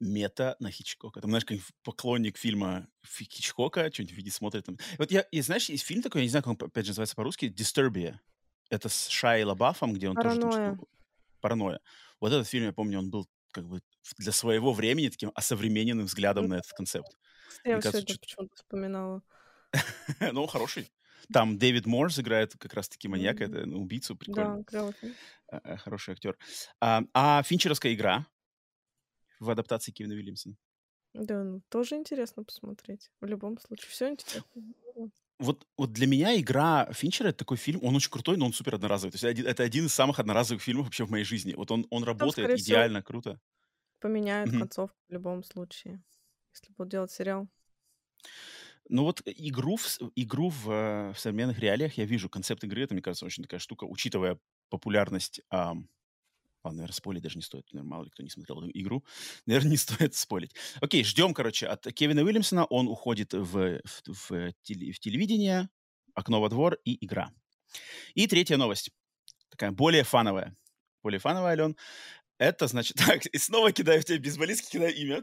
[0.00, 1.20] Мета на Хичкока.
[1.20, 4.76] Там, знаешь, какой-нибудь поклонник фильма Фи Хичкока чё-нибудь видит, смотрит там.
[4.98, 7.14] Вот я и знаешь, есть фильм такой, я не знаю, как он, опять же, называется
[7.16, 8.18] по-русски, "Disturbia".
[8.70, 10.76] Это с Шайей Лабафом, где он тоже там Паранойя.
[10.76, 10.84] что-то
[11.40, 11.80] "Паранойя".
[12.20, 13.82] Вот этот фильм, я помню, он был как бы
[14.18, 16.50] для своего времени таким осовремененным взглядом М.
[16.50, 17.16] на этот концепт.
[17.64, 19.22] Я Мне его кажется, сегодня чё-то почему-то вспоминала.
[20.32, 20.90] Ну, хороший.
[21.32, 23.52] Там Дэвид Морс играет как раз-таки маньяка, Мгм.
[23.56, 24.60] это, ну, убийцу, прикольно.
[24.70, 25.18] Да, фильм.
[25.52, 26.38] Э, э, хороший актер.
[26.80, 28.26] А, а финчеровская игра
[29.40, 30.56] в адаптации Кевина Уильямсона?
[31.14, 33.10] Да, ну, тоже интересно посмотреть.
[33.20, 34.62] В любом случае, всё интересно.
[35.40, 38.76] Вот вот для меня игра Финчера- это такой фильм, он очень крутой, но он супер
[38.76, 39.10] одноразовый.
[39.12, 41.54] То есть один это один из самых одноразовых фильмов вообще в моей жизни.
[41.54, 43.40] Вот он он Ну, там, работает скорее всего идеально, круто.
[44.00, 44.52] поменяют Мгм.
[44.52, 46.02] концовку в любом случае,
[46.54, 47.48] если будут делать сериал.
[48.88, 52.28] Ну вот игру в игру в, э, в современных реалиях я вижу.
[52.28, 54.38] Концепт игры- это, мне кажется, очень такая штука, учитывая
[54.70, 55.88] популярность, ам
[56.64, 57.66] Ладно, наверно, спойлерить даже не стоит.
[57.72, 59.04] Наверно, мало ли кто не смотрел эту игру.
[59.46, 60.54] Наверно, не стоит спойлерить.
[60.80, 62.66] Окей, ждем, короче, от Кевина Уильямсона.
[62.66, 65.70] Он уходит в в в теле в телевидение,
[66.14, 67.30] "Окно во двор" и игра.
[68.14, 68.90] И третья новость,
[69.50, 70.56] такая более фановая.
[71.02, 71.76] Более фановая, Алён.
[72.38, 75.22] Это значит так, и снова кидаю в тебя бейсболистки, кидаю имя.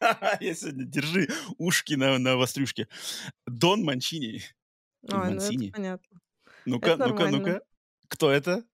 [0.40, 2.88] Я сегодня, держи ушки на навострюшке.
[3.46, 4.42] Дон Манчини.
[5.10, 6.20] А, ну это понятно.
[6.64, 7.60] Ну-ка, ну-ка, ну-ка.
[8.08, 8.64] Кто это?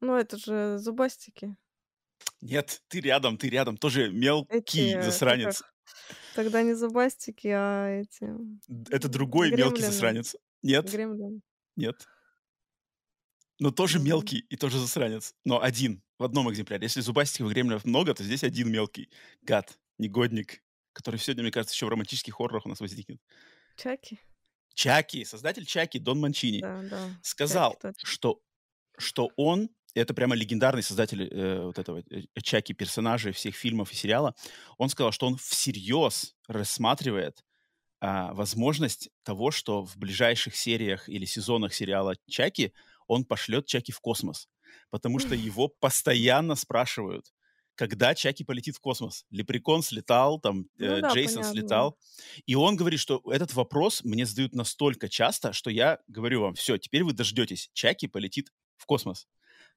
[0.00, 1.56] Ну, это же зубастики.
[2.40, 3.76] Нет, ты рядом, ты рядом.
[3.76, 5.60] Тоже мелкий Эти, как засранец.
[5.60, 5.74] их,
[6.34, 8.30] тогда не зубастики, а эти,
[8.90, 9.92] это другой мелкий гремлины.
[9.92, 10.36] засранец.
[10.62, 11.40] Нет, Гремлины.
[11.76, 12.06] нет.
[13.58, 15.34] Но тоже мелкий и тоже засранец.
[15.44, 16.84] Но один, в одном экземпляре.
[16.84, 19.10] Если зубастиков и гремлинов много, то здесь один мелкий
[19.42, 23.20] гад, негодник, который сегодня, мне кажется, еще в романтических хоррорах у нас возникнет.
[23.76, 24.18] Чаки?
[24.74, 28.40] Чаки, создатель Чаки, Дон Манчини, Да, да, сказал, что
[28.98, 33.94] что он это прямо легендарный создатель, э, вот этого, э, Чаки, персонажей всех фильмов и
[33.94, 34.34] сериала.
[34.76, 37.42] Он сказал, что он всерьез рассматривает,
[38.00, 42.74] а, возможность того, что в ближайших сериях или сезонах сериала Чаки
[43.06, 44.48] он пошлет Чаки в космос.
[44.90, 47.32] Потому что его постоянно спрашивают,
[47.76, 49.24] когда Чаки полетит в космос.
[49.30, 51.44] Лепрекон слетал, там, Ну э, да, Джейсон понятно.
[51.44, 51.98] слетал.
[52.46, 56.78] И он говорит, что этот вопрос мне задают настолько часто, что я говорю вам: "Всё,
[56.78, 59.28] теперь вы дождетесь, Чаки полетит в космос".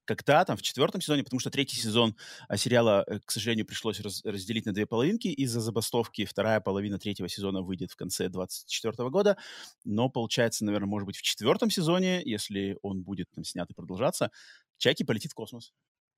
[0.06, 2.16] Когда там в 4 сезоне, потому что 3 сезон,
[2.48, 6.26] а, сериала, э, к сожалению, пришлось раз разделить на 2 половинки из-за забастовки.
[6.26, 9.38] Вторая половина 3 сезона выйдет в конце 24 года.
[9.86, 14.32] Но получается, наверно, может быть, в 4 сезоне, если он будет там снят и продолжаться,
[14.78, 15.72] Чаки полетит в космос.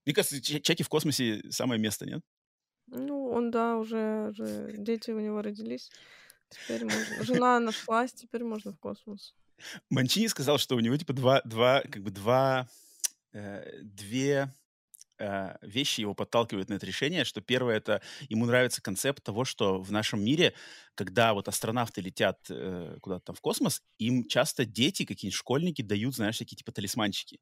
[0.05, 2.21] Мне кажется, Ча Чаки в космосе самое место, нет?
[2.87, 5.89] Ну, он, да, уже уже дети у него родились.
[6.49, 9.35] Теперь можно жена нашлась, теперь можно в космос.
[9.89, 12.67] Манчини сказал, что у него типа 2 2, как бы 2,
[13.33, 14.53] э, 2,
[15.19, 17.25] э, вещи его подталкивают на это решение.
[17.25, 20.53] Что 1- это ему нравится концепт того, что в нашем мире,
[20.95, 26.15] когда вот астронавты летят, э, куда-то там в космос, им часто дети, какие-нибудь школьники дают,
[26.15, 27.39] знаешь, такие типа талисманчики.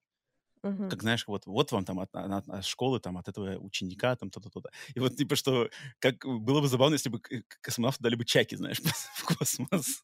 [0.63, 0.91] Мгм.
[0.91, 4.31] Как, знаешь, вот вот вам там от от от школы, там, от этого ученика, там
[4.31, 4.71] то-то, то-то.
[4.95, 5.69] И вот типа что,
[5.99, 7.29] как было бы забавно, если бы к
[7.61, 8.79] космонавту дали бы Чаки, знаешь,
[9.15, 10.03] в космос.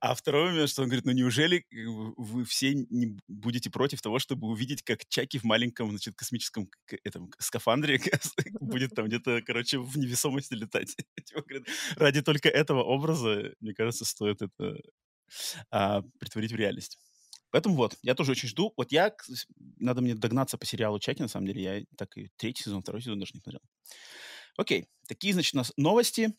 [0.00, 4.18] А второй момент, что он говорит: "Ну, неужели в вы все не будете против того,
[4.18, 6.70] чтобы увидеть, как Чаки в маленьком, значит, космическом
[7.04, 8.00] этом скафандре
[8.60, 10.96] будет там где-то, короче, в невесомости летать?"
[11.96, 14.76] Ради только этого образа, мне кажется, стоит это,
[15.70, 16.98] а, претворить в реальность.
[17.50, 18.72] Поэтому вот, я тоже очень жду.
[18.76, 19.14] Вот я
[19.78, 21.62] надо мне догнаться по сериалу Чаки, на самом деле.
[21.62, 23.60] Я так и 3 сезон, 2 сезон даже не смотрел.
[24.56, 26.34] Окей, такие, значит, у нас новости.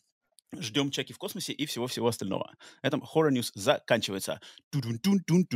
[0.58, 2.52] Ждем Чаки в космосе и всего-всего остального.
[2.82, 4.40] На этом Horror News заканчивается.
[4.70, 5.46] Тудун-тун-тун,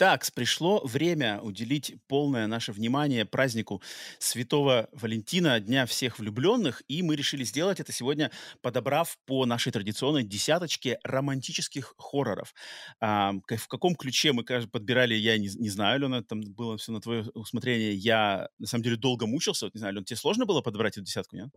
[0.00, 3.82] Итак, пришло время уделить полное наше внимание празднику
[4.18, 8.30] Святого Валентина, Дня всех влюбленных, и мы решили сделать это сегодня,
[8.62, 12.54] подобрав по нашей традиционной десяточке романтических хорроров.
[12.98, 16.92] К в каком ключе мы, подбирали, я не не знаю, Алена, это там было всё
[16.92, 17.94] на твое усмотрение.
[17.94, 19.66] Я, на самом деле, долго мучился.
[19.66, 21.50] Вот не знаю, Ален, тебе сложно было подобрать эту десятку, нет?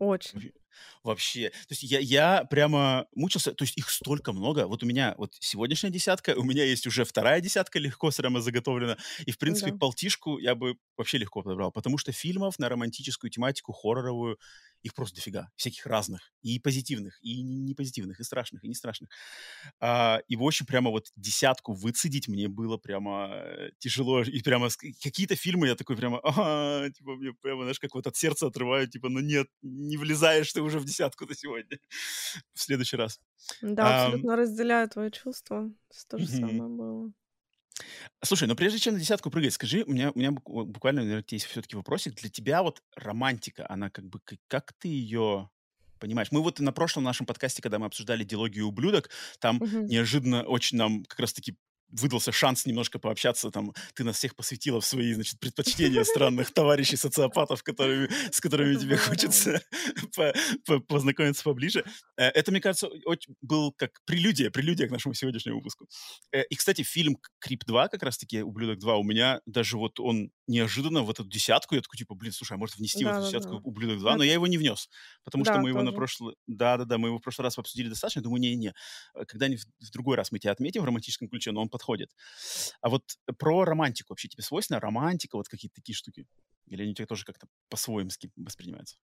[0.00, 0.50] Очень.
[1.02, 1.50] Вообще.
[1.50, 3.52] То есть я, я прямо мучился.
[3.52, 4.66] То есть их столько много.
[4.66, 8.96] Вот у меня вот сегодняшняя десятка, у меня есть уже вторая десятка легко прямо заготовлена.
[9.24, 9.78] И, в принципе, да.
[9.78, 11.72] полтишку я бы вообще легко подобрал.
[11.72, 14.38] Потому что фильмов на романтическую тематику, хорроровую,
[14.82, 15.50] их просто дофига.
[15.56, 16.32] Всяких разных.
[16.42, 19.10] И позитивных, и не позитивных, и страшных, и не страшных.
[19.80, 24.22] А, и, в общем, прямо вот десятку выцедить мне было прямо э, тяжело.
[24.22, 24.68] И прямо
[25.02, 26.20] какие-то фильмы я такой прямо,
[26.96, 30.62] типа, мне прямо, знаешь, как вот от сердца отрываю, типа, ну нет, не влезаешь ты
[30.66, 31.78] уже в десятку-то сегодня.
[32.54, 33.20] в следующий раз.
[33.62, 35.70] Да, абсолютно а, разделяю твои чувства.
[36.08, 37.12] То же самое было.
[38.22, 41.46] Слушай, но прежде чем на десятку прыгать, скажи, у меня, у меня буквально, наверное, есть
[41.46, 42.14] все-таки вопросик.
[42.14, 45.50] Для тебя вот романтика, она как бы, как, ты ее
[45.98, 46.28] понимаешь?
[46.30, 49.80] Мы вот на прошлом нашем подкасте, когда мы обсуждали диалогию ублюдок, там угу.
[49.80, 51.56] неожиданно очень нам как раз-таки
[51.88, 56.96] выдался шанс немножко пообщаться, там, ты нас всех посвятила в свои, значит, предпочтения странных товарищей
[56.96, 59.62] социопатов, которыми, с которыми тебе хочется
[60.88, 61.84] познакомиться поближе.
[62.16, 62.88] Э, это, мне кажется,
[63.40, 65.86] был как прелюдия, прелюдия к нашему сегодняшнему выпуску.
[66.32, 70.30] Э, и, кстати, фильм «Крип 2», как раз-таки «Ублюдок 2», у меня даже вот он
[70.46, 73.60] неожиданно в эту десятку, я такой, типа, блин, слушай, а может внести в эту десятку
[73.62, 74.88] «Ублюдок 2», но я его не внес,
[75.24, 76.34] потому что мы его на прошлый...
[76.46, 78.74] Да-да-да, мы его в прошлый раз обсудили достаточно, думаю, не-не,
[79.14, 82.10] э, когда-нибудь в другой раз мы тебя отметим в романтическом ключе, но он подходит.
[82.80, 83.02] А вот
[83.38, 86.26] про романтику вообще тебе свойственна романтика, вот какие-то такие штуки?
[86.66, 88.96] Или они у тебя тоже как-то по-своему воспринимаются?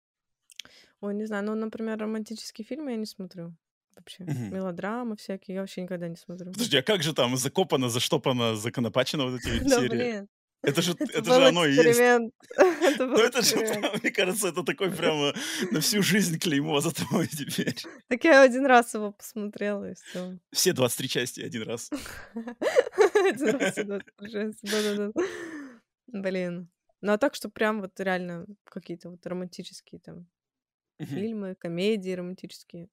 [1.01, 3.55] Ой, не знаю, ну, например, романтические фильмы я не смотрю.
[3.95, 4.23] Вообще.
[4.23, 4.55] Угу.
[4.55, 6.53] Мелодрамы всякие я вообще никогда не смотрю.
[6.53, 10.27] Подожди, а как же там закопано, заштопано, законопачено вот эти серии?
[10.63, 11.99] Это же, это, это же оно и есть.
[12.57, 13.55] это ну, это же,
[14.01, 15.33] мне кажется, это такой прямо
[15.71, 17.75] на всю жизнь клеймо за тобой теперь.
[18.07, 20.37] Так я один раз его посмотрела, и все.
[20.51, 21.89] Все 23 части один раз.
[22.33, 25.21] Один раз все 23 части, да-да-да.
[26.07, 26.69] Блин.
[27.01, 30.27] Ну, а так, что прям вот реально какие-то вот романтические там
[30.99, 32.87] фильмы, комедии романтические.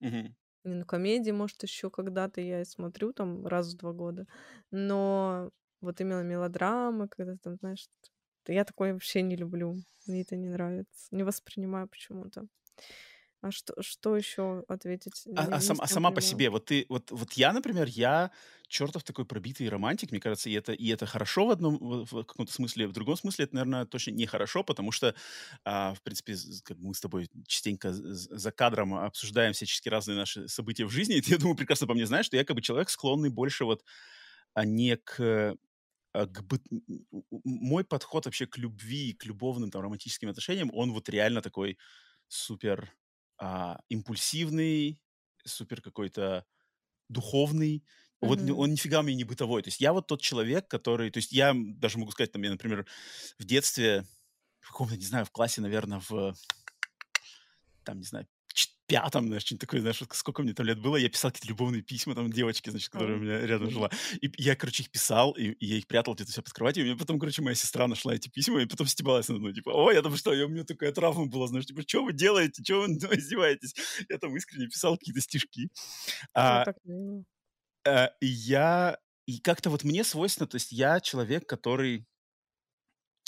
[0.00, 0.34] Не,
[0.74, 4.26] ну, комедии, может, еще когда-то я смотрю, там, раз в два года.
[4.72, 7.88] Но вот именно мелодрамы, когда там, знаешь,
[8.48, 9.76] я такое вообще не люблю.
[10.06, 11.08] Мне это не нравится.
[11.10, 12.46] Не воспринимаю почему-то.
[13.42, 15.24] А что, что еще ответить?
[15.36, 18.30] А, а, сам, а сама по себе, вот ты, вот, вот я, например, я
[18.66, 22.52] чертов такой пробитый романтик, мне кажется, и это, и это хорошо в одном, в, каком-то
[22.52, 25.14] смысле, в другом смысле это, наверное, точно нехорошо, потому что,
[25.64, 26.34] а, в принципе,
[26.64, 31.20] как мы с тобой частенько за кадром обсуждаем всячески разные наши события в жизни, и
[31.22, 33.84] ты, я думаю, прекрасно по мне знаешь, что я как бы человек, склонный больше вот
[34.54, 35.56] а не к
[36.24, 36.62] к быт...
[37.44, 41.78] мой подход вообще к любви, к любовным там романтическим отношениям, он вот реально такой
[42.28, 42.90] супер
[43.38, 45.02] а, импульсивный,
[45.44, 46.46] супер какой-то
[47.08, 47.84] духовный.
[48.22, 48.28] Mm-hmm.
[48.28, 49.62] Вот он нифига мне не бытовой.
[49.62, 51.10] То есть я вот тот человек, который...
[51.10, 52.86] То есть я даже могу сказать, там, я, например,
[53.38, 54.06] в детстве,
[54.60, 56.34] в каком-то, не знаю, в классе, наверное, в...
[57.84, 58.26] Там, не знаю,
[58.86, 62.14] пятом, знаешь, что-нибудь такое, знаешь, сколько мне там лет было, я писал какие-то любовные письма
[62.14, 63.90] там девочке, значит, которая у меня рядом жила.
[64.20, 66.86] И я, короче, их писал, и, и я их прятал где-то все под кроватью, и
[66.88, 69.94] мне потом, короче, моя сестра нашла эти письма, и потом стебалась надо мной, типа, ой,
[69.94, 72.80] я там что, я, у меня такая травма была, знаешь, типа, что вы делаете, что
[72.82, 73.74] вы издеваетесь?
[74.08, 75.68] Я там искренне писал какие-то стишки.
[76.34, 76.64] А,
[77.86, 82.06] а, я, и как-то вот мне свойственно, то есть я человек, который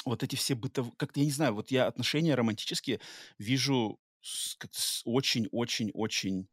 [0.05, 3.01] вот эти все бытовые, как-то, я не знаю, вот я отношения романтические
[3.39, 3.99] вижу
[5.05, 6.49] очень-очень-очень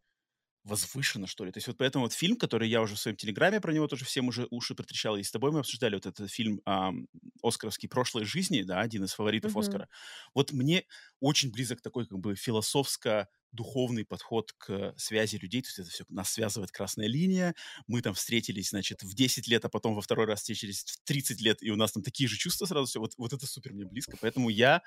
[0.65, 1.51] возвышенно, что ли.
[1.51, 4.03] То есть вот поэтому вот фильм, который я уже в своем телеграме про него тоже
[4.03, 7.07] всем уже уши протрещал, и с тобой мы обсуждали вот этот фильм эм,
[7.43, 7.87] «Оскаровский.
[7.87, 9.59] Прошлой жизни», да, один из фаворитов mm-hmm.
[9.59, 9.89] Оскара.
[10.33, 10.85] Вот мне
[11.19, 16.03] очень близок такой как бы философско духовный подход к связи людей, то есть это все
[16.09, 17.55] нас связывает красная линия,
[17.87, 21.41] мы там встретились, значит, в 10 лет, а потом во второй раз встретились в 30
[21.41, 23.85] лет, и у нас там такие же чувства сразу все, вот, вот это супер мне
[23.85, 24.81] близко, поэтому я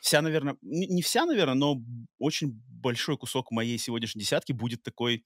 [0.00, 1.82] вся, наверное, не вся, наверное, но
[2.18, 5.24] очень большой кусок моей сегодняшней десятки будет такой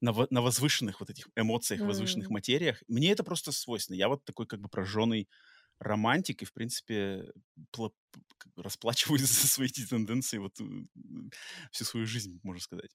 [0.00, 2.82] на, на возвышенных вот этих эмоциях, возвышенных материях.
[2.88, 3.96] Мне это просто свойственно.
[3.96, 5.28] Я вот такой как бы прожженный
[5.78, 7.32] романтик и, в принципе,
[8.56, 10.58] расплачиваюсь за свои эти тенденции вот
[11.70, 12.90] всю свою жизнь, можно сказать.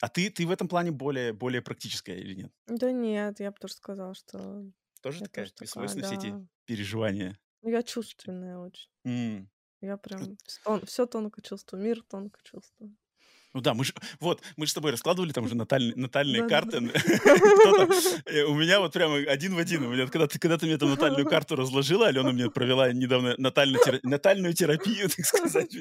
[0.00, 2.52] А ты, ты в этом плане более, более практическая или нет?
[2.66, 4.64] Да нет, я бы тоже сказала, что...
[5.00, 6.18] Тоже такая, тоже свойственна да.
[6.18, 7.38] все эти переживания?
[7.62, 8.88] Ну, я чувственная очень.
[9.06, 9.48] Mm.
[9.80, 10.36] Я прям
[10.86, 12.96] все тонко чувствую, мир тонко чувствую.
[13.54, 16.90] Ну да, мы же, вот, мы же с тобой раскладывали там уже натальные, натальные карты.
[18.24, 19.84] Э, у меня вот прямо один в один.
[19.84, 23.34] У меня, когда, ты, когда ты мне там натальную карту разложила, Алена мне провела недавно
[23.36, 25.74] натальную терапию, так сказать.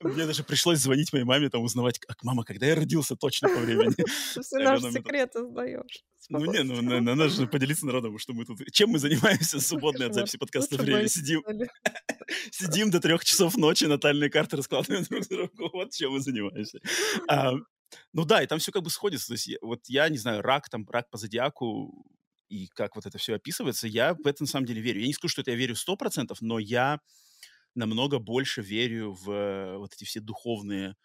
[0.00, 3.60] Мне даже пришлось звонить моей маме, там узнавать, как мама, когда я родился точно по
[3.60, 3.94] времени.
[4.40, 6.04] Все наши секреты сдаешь.
[6.30, 8.60] Ну не, ну надо же поделиться народом, что мы тут...
[8.72, 11.42] Чем мы занимаемся в свободное от записи подкаста время сидим.
[12.50, 15.70] Сидим до трех часов ночи, натальные карты раскладываем друг другу.
[15.72, 16.80] Вот чем мы занимаемся.
[17.28, 17.52] А,
[18.12, 19.28] ну да, и там все как бы сходится.
[19.28, 22.04] То есть вот я, не знаю, рак, там, рак по зодиаку,
[22.48, 25.00] и как вот это все описывается, я в это на самом деле верю.
[25.00, 27.00] Я не скажу, что это я верю сто процентов, но я
[27.74, 30.96] намного больше верю в вот эти все духовные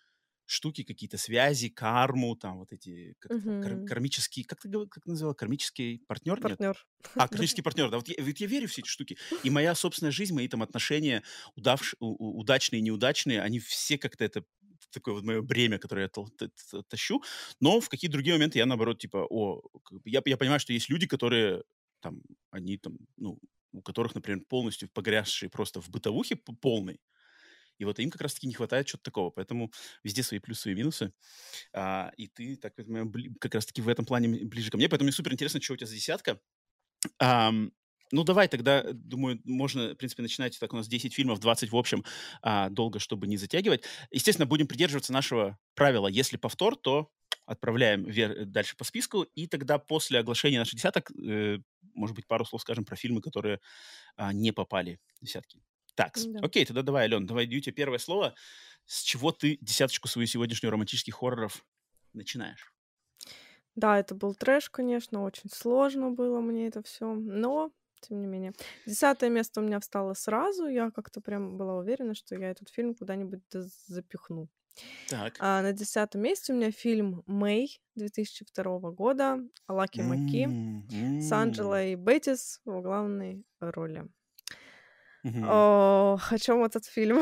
[0.45, 6.03] штуки, какие-то связи, карму, там вот эти как кар- кармические, как ты как называл, кармический
[6.07, 6.39] партнер?
[6.39, 6.69] Партнер.
[6.69, 6.77] Нет?
[7.17, 7.97] А, кармический партнер, да.
[7.97, 9.17] Вот я, вот я верю в все эти штуки.
[9.43, 11.23] И моя собственная жизнь, мои там отношения,
[11.55, 14.43] удавш, удачные и неудачные, они все как-то это
[14.91, 17.21] такое вот мое бремя, которое я тащу,
[17.59, 19.61] но в какие-то другие моменты я, наоборот, типа, о,
[20.05, 21.63] я, я понимаю, что есть люди, которые
[22.01, 22.21] там,
[22.51, 23.39] они там, ну,
[23.71, 26.99] у которых, например, полностью погрязшие просто в бытовухе полной,
[27.79, 29.29] и вот им как раз-таки не хватает чего-то такого.
[29.31, 29.71] Поэтому
[30.03, 31.13] везде свои плюсы и минусы.
[31.73, 34.89] А, и ты так как раз-таки в этом плане ближе ко мне.
[34.89, 36.39] Поэтому мне супер интересно, что у тебя за десятка.
[37.19, 37.51] А,
[38.13, 40.59] ну, давай тогда, думаю, можно, в принципе, начинать.
[40.59, 42.05] Так, у нас 10 фильмов, 20 в общем,
[42.43, 43.83] а, долго, чтобы не затягивать.
[44.11, 46.07] Естественно, будем придерживаться нашего правила.
[46.07, 47.09] Если повтор, то
[47.47, 51.57] отправляем вер- дальше по списку, и тогда после оглашения наших десяток, э,
[51.95, 53.59] может быть, пару слов скажем про фильмы, которые
[54.15, 55.63] а, не попали в десятки.
[55.95, 56.39] Так, да.
[56.41, 58.35] окей, тогда давай, Ален, давай даю тебе первое слово.
[58.85, 61.65] С чего ты десяточку свою сегодняшнюю романтических хорроров
[62.13, 62.73] начинаешь?
[63.75, 67.71] Да, это был трэш, конечно, очень сложно было мне это все, но
[68.07, 68.53] тем не менее.
[68.85, 72.95] Десятое место у меня встало сразу, я как-то прям была уверена, что я этот фильм
[72.95, 74.49] куда-нибудь запихну.
[75.09, 75.35] Так.
[75.39, 80.47] А на десятом месте у меня фильм «Мэй» 2002 года, Лаки Маки
[81.21, 84.07] с Анджелой Беттис в главной роли.
[85.23, 85.45] Мгм.
[85.47, 87.21] О, о чем этот фильм?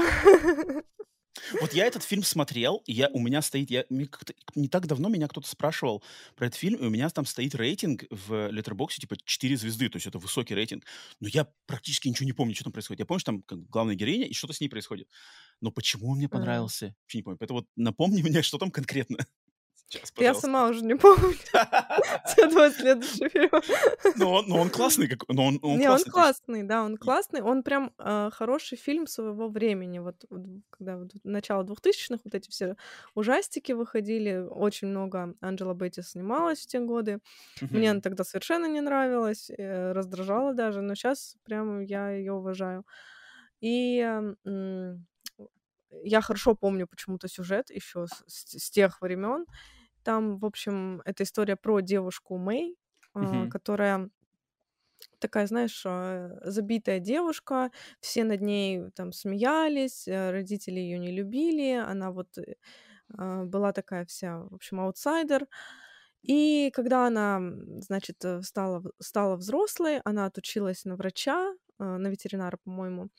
[1.59, 5.27] Вот я этот фильм смотрел, и я, у меня стоит, я, не так давно меня
[5.27, 6.03] кто-то спрашивал
[6.35, 9.97] про этот фильм, и у меня там стоит рейтинг в Letterboxd, типа 4 звезды, то
[9.97, 10.85] есть это высокий рейтинг.
[11.19, 12.99] Но я практически ничего не помню, что там происходит.
[12.99, 15.07] Я помню, что там как главная героиня, и что-то с ней происходит.
[15.59, 17.37] Но почему он мне понравился, вообще не помню.
[17.37, 19.17] Поэтому вот напомни мне, что там конкретно.
[19.91, 21.35] Сейчас, Я сама уже не помню.
[21.53, 23.49] Это твой следующий фильм.
[24.15, 26.05] Но он, но он классный, как, но он, он Не, классный.
[26.05, 27.41] он классный, да, он классный.
[27.41, 29.99] Он прям э, хороший фильм своего времени.
[29.99, 30.23] Вот,
[30.69, 32.77] когда вот, начало 2000-х вот эти все
[33.15, 37.19] ужастики выходили, очень много Анджела Бетти снималась в те годы.
[37.59, 42.85] Мне она тогда совершенно не нравилась, э, раздражала даже, но сейчас прям я ее уважаю.
[43.59, 43.97] И
[46.03, 49.45] я хорошо помню почему-то сюжет еще с, с тех времен.
[50.03, 52.77] Там, в общем, это история про девушку Мэй,
[53.15, 53.49] mm-hmm.
[53.49, 54.09] которая
[55.19, 61.73] такая, знаешь, а, забитая девушка, все над ней там смеялись, э, родители ее не любили,
[61.73, 62.55] она вот э,
[63.17, 65.47] а, была такая вся, в общем, аутсайдер.
[66.23, 67.41] И когда она,
[67.79, 73.09] значит, э, стала, стала взрослой, она отучилась на врача, на ветеринара, по-моему,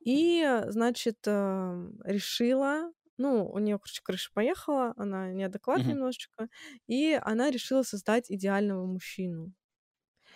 [0.00, 5.94] и, значит, решила ну, у нее, короче, крыша поехала, она неадекватна Мгм.
[5.94, 6.48] немножечко,
[6.86, 9.52] и она решила создать идеального мужчину,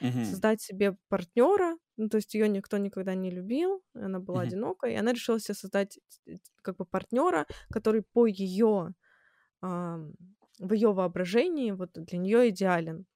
[0.01, 0.41] Мгм.
[0.41, 1.77] создать себе партнера.
[1.97, 4.57] Ну, то есть ее никто никогда не любил, она была Мгм.
[4.57, 5.99] одинокой, и она решила себе создать
[6.63, 8.95] как бы партнера, который по ее
[10.59, 13.07] в ее воображении вот для нее идеален.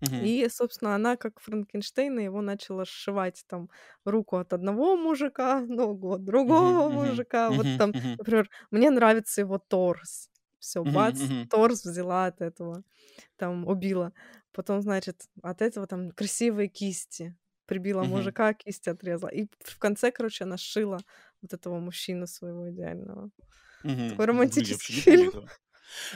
[0.00, 0.30] Мгм.
[0.30, 3.70] И, собственно, она, как Франкенштейн, его начала сшивать там
[4.04, 7.52] руку от одного мужика, ногу от другого Мгм, мужика.
[7.52, 8.18] Вот мгм, там, мгм.
[8.18, 10.30] например, мне нравится его торс.
[10.58, 11.48] Все, Мгм, бац, мгм.
[11.48, 12.82] торс взяла от этого,
[13.36, 14.12] там убила.
[14.52, 17.36] Потом, значит, от этого там красивые кисти.
[17.66, 18.04] Прибила Мгм.
[18.04, 19.30] мужика, кисти отрезала.
[19.30, 21.04] И в конце, короче, она сшила
[21.42, 23.30] вот этого мужчину своего идеального.
[23.82, 24.08] Мгм.
[24.08, 25.30] Такой Блин, я романтический вообще не помню фильм.
[25.30, 25.50] этого.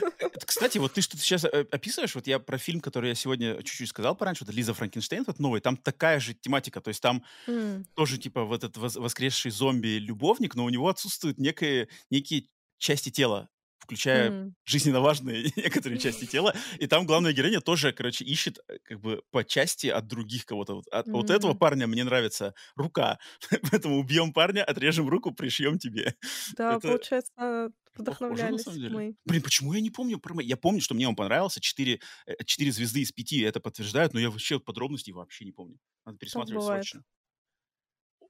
[0.01, 3.15] Э, это, кстати, вот ты что-то сейчас э, описываешь, вот я про фильм, который я
[3.15, 7.01] сегодня чуть-чуть сказал пораньше, вот Лиза Франкенштейн, вот новый, там такая же тематика, то есть
[7.01, 7.85] там М.
[7.95, 12.47] тоже типа вот этот воскресший зомби-любовник, но у него отсутствуют некие, некие
[12.77, 13.49] части тела,
[13.83, 14.55] включая М.
[14.65, 19.21] жизненно важные некоторые части тела, и там главная героиня тоже, короче, ищет э, как бы
[19.31, 20.75] по части от других кого-то.
[20.75, 23.19] Вот, от, вот этого парня мне нравится рука,
[23.71, 26.15] поэтому убьем парня, отрежем руку, пришьем тебе.
[26.57, 28.89] Да, Это получается, похоже вдохновлялись деле.
[28.89, 29.15] мы.
[29.25, 30.41] Блин, почему я не помню про?
[30.41, 31.61] Я помню, что мне он понравился.
[31.61, 35.77] Четыре, э, четыре звезды из пяти это подтверждают, но я вообще подробностей вообще не помню.
[36.05, 37.03] Надо пересматривать срочно.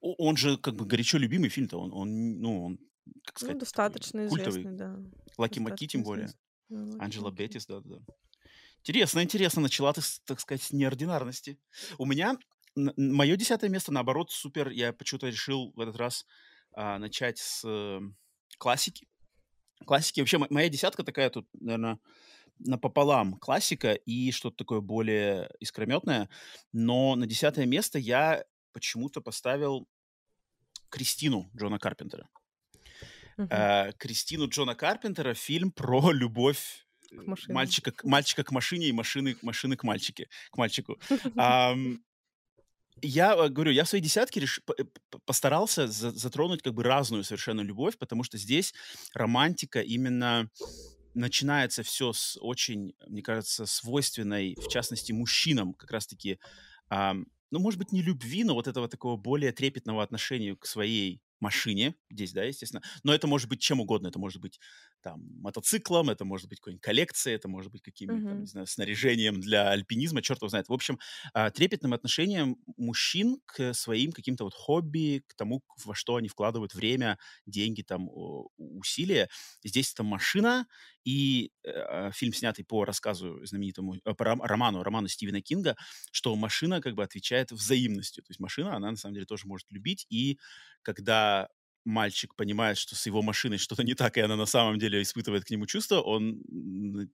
[0.00, 1.78] Он же как бы горячо любимый фильм-то.
[1.78, 2.78] Он, он, ну, он,
[3.24, 4.62] как Ну, сказать, такой достаточно культовый.
[4.62, 4.96] известный, да.
[5.36, 6.28] Лаки Маки тем более.
[6.68, 7.30] Да, Анджела.
[7.30, 8.00] Беттис, да-да-да.
[8.80, 9.62] Интересно, интересно.
[9.62, 11.58] Начала ты, так сказать, с неординарности.
[11.98, 12.36] У меня
[12.74, 14.68] мое десятое место, наоборот, супер.
[14.70, 16.26] Я почему-то решил в этот раз
[16.72, 18.00] а, начать с э,
[18.58, 19.06] классики.
[19.86, 20.20] Классики.
[20.20, 21.98] Вообще, мо- моя десятка такая тут, наверное,
[22.58, 26.28] напополам классика и что-то такое более искрометное.
[26.72, 29.88] Но на десятое место я почему-то поставил
[30.90, 32.28] Кристину Джона Карпентера.
[33.36, 33.92] Uh-huh.
[33.98, 39.84] Кристину Джона Карпентера фильм про любовь к мальчика, мальчика к машине и машины, машины к
[39.84, 40.98] мальчике, к мальчику.
[43.02, 44.60] я э, говорю, я в своей десятке реш...
[44.78, 44.84] Э,
[45.26, 48.74] постарался за затронуть как бы разную совершенно любовь, потому что здесь
[49.14, 50.50] романтика именно
[51.14, 56.38] начинается все с очень, мне кажется, свойственной, в частности, мужчинам как раз-таки,
[56.88, 57.14] а,
[57.50, 61.94] ну, может быть, не любви, но вот этого такого более трепетного отношения к своей машине
[62.10, 62.82] здесь, да, естественно.
[63.04, 64.08] Но это может быть чем угодно.
[64.08, 64.58] Это может быть
[65.04, 68.40] там мотоциклом, это может быть какой-нибудь коллекцией, это может быть каким-нибудь, uh-huh.
[68.40, 70.68] не знаю, снаряжением для альпинизма, черт его знает.
[70.68, 70.98] В общем,
[71.34, 76.74] а, трепетным отношением мужчин к своим каким-то вот хобби, к тому, во что они вкладывают
[76.74, 78.08] время, деньги, там,
[78.56, 79.28] усилия.
[79.62, 80.66] Здесь это машина,
[81.04, 85.76] и э, фильм, снятый по рассказу знаменитому, э, по роману, роману Стивена Кинга,
[86.12, 88.24] что машина как бы отвечает взаимностью.
[88.24, 90.38] То есть машина, она на самом деле тоже может любить, и
[90.82, 91.48] когда
[91.84, 95.44] мальчик понимает, что с его машиной что-то не так, и она на самом деле испытывает
[95.44, 96.40] к нему чувства, он,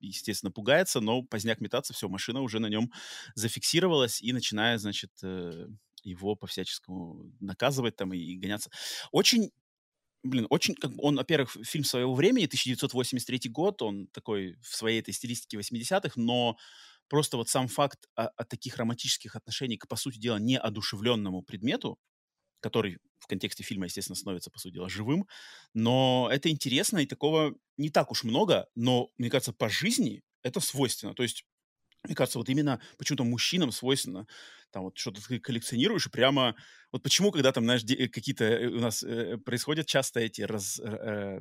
[0.00, 2.92] естественно, пугается, но поздняк метаться, все, машина уже на нем
[3.34, 5.66] зафиксировалась и начинает, значит, э,
[6.02, 8.70] его по-всяческому наказывать там и, гоняться.
[9.12, 9.50] Очень
[10.22, 15.14] блин, очень, как он, во-первых, фильм своего времени, 1983 год, он такой в своей этой
[15.14, 16.56] стилистике 80-х, но
[17.08, 21.98] просто вот сам факт о, о таких романтических отношениях к, по сути дела, неодушевленному предмету,
[22.60, 25.26] который в контексте фильма, естественно, становится, по сути дела, живым.
[25.74, 30.60] Но это интересно, и такого не так уж много, но, мне кажется, по жизни это
[30.60, 31.14] свойственно.
[31.14, 31.44] То есть,
[32.04, 34.26] мне кажется, вот именно почему-то мужчинам свойственно
[34.70, 36.54] там вот что-то ты коллекционируешь, и прямо
[36.92, 40.88] вот почему, когда там, знаешь, какие-то э, у нас э, происходят часто эти раз, э,
[40.88, 41.40] э,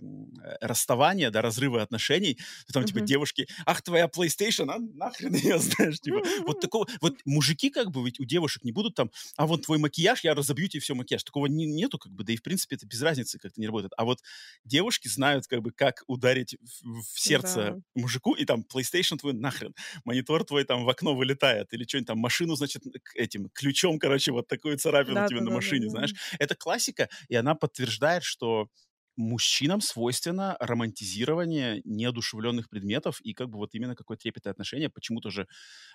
[0.61, 2.87] расставания, да, разрывы отношений, то там, uh-huh.
[2.87, 7.91] типа, девушки, ах, твоя PlayStation, а нахрен ее, знаешь, типа, вот такого, вот мужики, как
[7.91, 10.93] бы, ведь у девушек не будут там, а вот твой макияж, я разобью тебе все
[10.93, 13.67] макияж, такого не, нету, как бы, да и, в принципе, это без разницы как-то не
[13.67, 14.19] работает, а вот
[14.63, 17.77] девушки знают, как бы, как ударить в, в сердце да.
[17.95, 19.73] мужику, и там, PlayStation твой нахрен,
[20.05, 22.83] монитор твой там в окно вылетает, или что-нибудь там, машину, значит,
[23.19, 26.13] этим ключом, короче, вот такую царапину да, тебе да, машине, да, знаешь.
[26.39, 28.67] Это классика, и она подтверждает, что
[29.15, 34.89] мужчинам свойственно романтизирование неодушевленных предметов и как бы вот именно какое трепетное отношение.
[34.89, 35.47] Почему-то же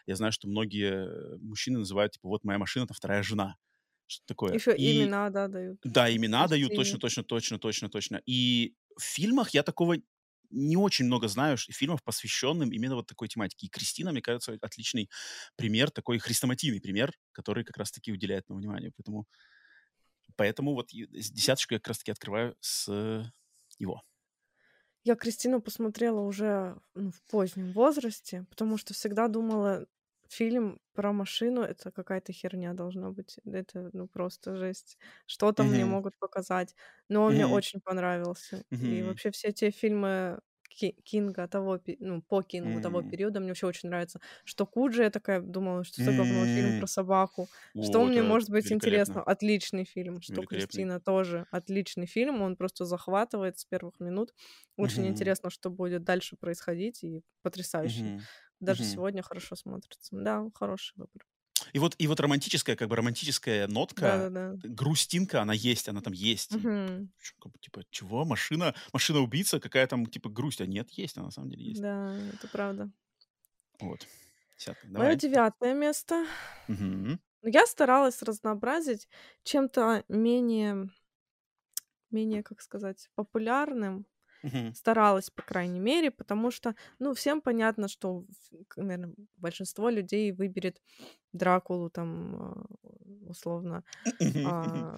[0.06, 3.56] я знаю, что многие мужчины называют, типа, вот моя машина— это вторая жена.
[4.06, 4.52] Что такое?
[4.52, 5.00] Еще и...
[5.00, 5.78] имена, да, дают.
[5.82, 8.20] Да, имена дают, точно, точно, точно, точно, точно.
[8.26, 9.96] И в фильмах я такого
[10.50, 13.66] не очень много знаю фильмов, посвященным именно вот такой тематике.
[13.66, 15.10] И Кристина, мне кажется, отличный
[15.56, 18.92] пример, такой хрестоматийный пример, который как раз-таки уделяет нам внимание.
[18.96, 19.26] Поэтому,
[20.36, 23.32] поэтому вот десяточку я как раз-таки открываю с
[23.78, 24.02] его.
[25.04, 29.86] Я Кристину посмотрела уже ну, в позднем возрасте, потому что всегда думала,
[30.34, 33.38] фильм про машину это какая-то херня должна быть.
[33.44, 34.98] Это ну просто жесть.
[35.26, 36.74] Что там мне могут показать?
[37.08, 38.64] Но он мне очень понравился.
[38.80, 40.40] И вообще все те фильмы
[41.04, 44.20] Кинга того, ну, по Кингу того периода мне вообще очень нравится.
[44.44, 47.48] Что Куджи, я такая думала, что за говно фильм про собаку.
[47.80, 49.22] Что мне может быть интересно?
[49.22, 50.20] Отличный фильм.
[50.20, 52.42] Что Кристина тоже отличный фильм.
[52.42, 54.34] Он просто захватывает с первых минут.
[54.76, 57.04] Очень интересно, что будет дальше происходить.
[57.04, 58.12] И потрясающий.
[58.60, 58.90] Даже угу.
[58.90, 60.10] сегодня хорошо смотрится.
[60.12, 61.26] Да, хороший выбор.
[61.72, 64.68] И вот, и вот романтическая, как бы романтическая нотка, Да-да-да.
[64.68, 66.54] грустинка, она есть, она там есть.
[66.54, 67.08] Угу.
[67.60, 68.24] Типа, чего?
[68.24, 70.60] Машина, машина-убийца, какая там, типа, грусть?
[70.60, 71.80] А нет, есть, она на самом деле есть.
[71.80, 72.90] Да, это правда.
[73.80, 74.06] Вот.
[74.58, 74.90] Десятое.
[74.90, 76.26] Мое девятое место.
[76.68, 77.18] Угу.
[77.42, 79.08] Я старалась разнообразить
[79.42, 80.90] чем-то менее,
[82.10, 84.06] менее, как сказать, популярным,
[84.74, 88.24] Старалась, по крайней мере, потому что, ну, всем понятно, что,
[88.76, 90.80] наверное, большинство людей выберет
[91.32, 92.66] Дракулу там, а,
[93.26, 93.84] условно,
[94.46, 94.96] а,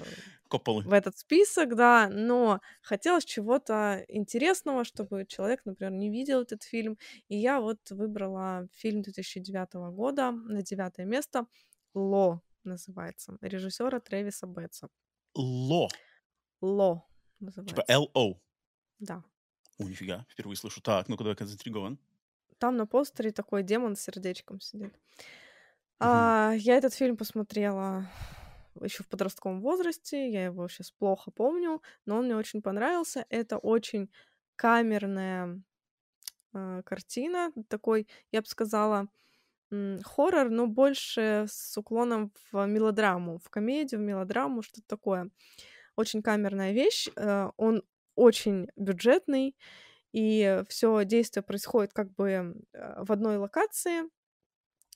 [0.50, 6.98] в этот список, да, но хотелось чего-то интересного, чтобы человек, например, не видел этот фильм,
[7.28, 11.46] и я вот выбрала фильм 2009 года на девятое место
[11.94, 14.88] «Ло» называется, режиссера Трэвиса Бетса.
[15.34, 15.88] Ло.
[16.60, 17.06] «Ло»
[17.38, 17.84] Типа называется.
[17.88, 18.40] L-O.
[18.98, 19.24] Да.
[19.78, 20.80] О, нифига, впервые слышу.
[20.80, 21.98] Так, ну-ка, давай-ка заинтригован.
[22.58, 24.94] Там на постере такой демон с сердечком сидит.
[25.98, 28.06] А, я этот фильм посмотрела
[28.82, 33.26] еще в подростковом возрасте, я его сейчас плохо помню, но он мне очень понравился.
[33.30, 34.10] Это очень
[34.56, 35.62] камерная
[36.52, 39.08] э, картина, такой, я бы сказала,
[39.70, 45.30] хоррор, но больше с уклоном в мелодраму, в комедию, в мелодраму, что-то такое.
[45.96, 47.08] Очень камерная вещь.
[47.16, 47.82] Э, он
[48.16, 49.56] очень бюджетный,
[50.12, 54.04] и все действие происходит как бы э, в одной локации.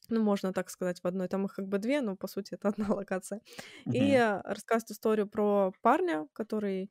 [0.09, 1.29] ну, можно так сказать, в одной.
[1.29, 3.41] Там их как бы две, но по сути это одна локация.
[3.85, 4.21] Мгм.
[4.21, 6.91] И рассказывает историю про парня, который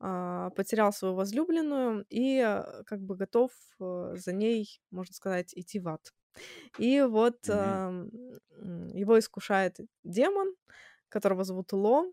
[0.00, 5.80] а, потерял свою возлюбленную и э, как бы готов э, за ней, можно сказать, идти
[5.80, 6.12] в ад.
[6.78, 8.10] И вот ам,
[8.52, 10.54] м, его искушает демон,
[11.08, 12.06] которого зовут Ло,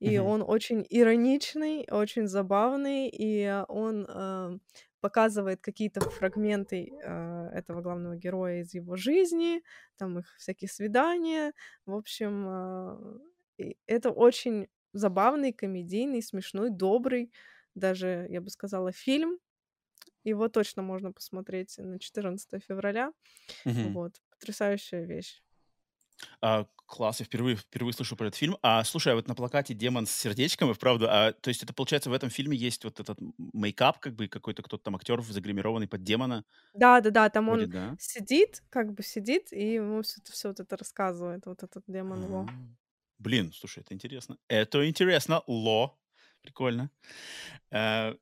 [0.00, 0.34] и Мгм.
[0.34, 4.60] он очень ироничный, очень забавный, и он ам,
[5.00, 9.62] показывает какие-то фрагменты а, этого главного героя из его жизни,
[9.96, 11.52] там их всякие свидания.
[11.86, 13.20] В общем,
[13.58, 17.32] и это очень забавный, комедийный, смешной, добрый,
[17.74, 19.38] даже, я бы сказала, фильм.
[20.24, 23.12] Его точно можно посмотреть на 14 февраля.
[23.64, 23.98] Мгм.
[23.98, 24.22] Вот.
[24.30, 25.42] Потрясающая вещь.
[26.40, 28.56] А, класс, я впервые, впервые слышу про этот фильм.
[28.62, 31.72] А слушай, а вот на плакате демон с сердечком, и вправду, а то есть это
[31.74, 35.88] получается в этом фильме есть вот этот мейкап, как бы какой-то кто-то там актер загримированный
[35.88, 37.96] под демона Да-да-да, там он ходит, да?
[37.98, 42.46] сидит, как бы сидит, и ему это, всё вот это рассказывает, вот этот демон Ло.
[42.48, 42.52] А,
[43.18, 44.38] Блин, слушай, это интересно.
[44.48, 45.42] Это интересно.
[45.46, 45.98] Ло.
[46.42, 46.90] Прикольно.
[47.70, 48.14] Э,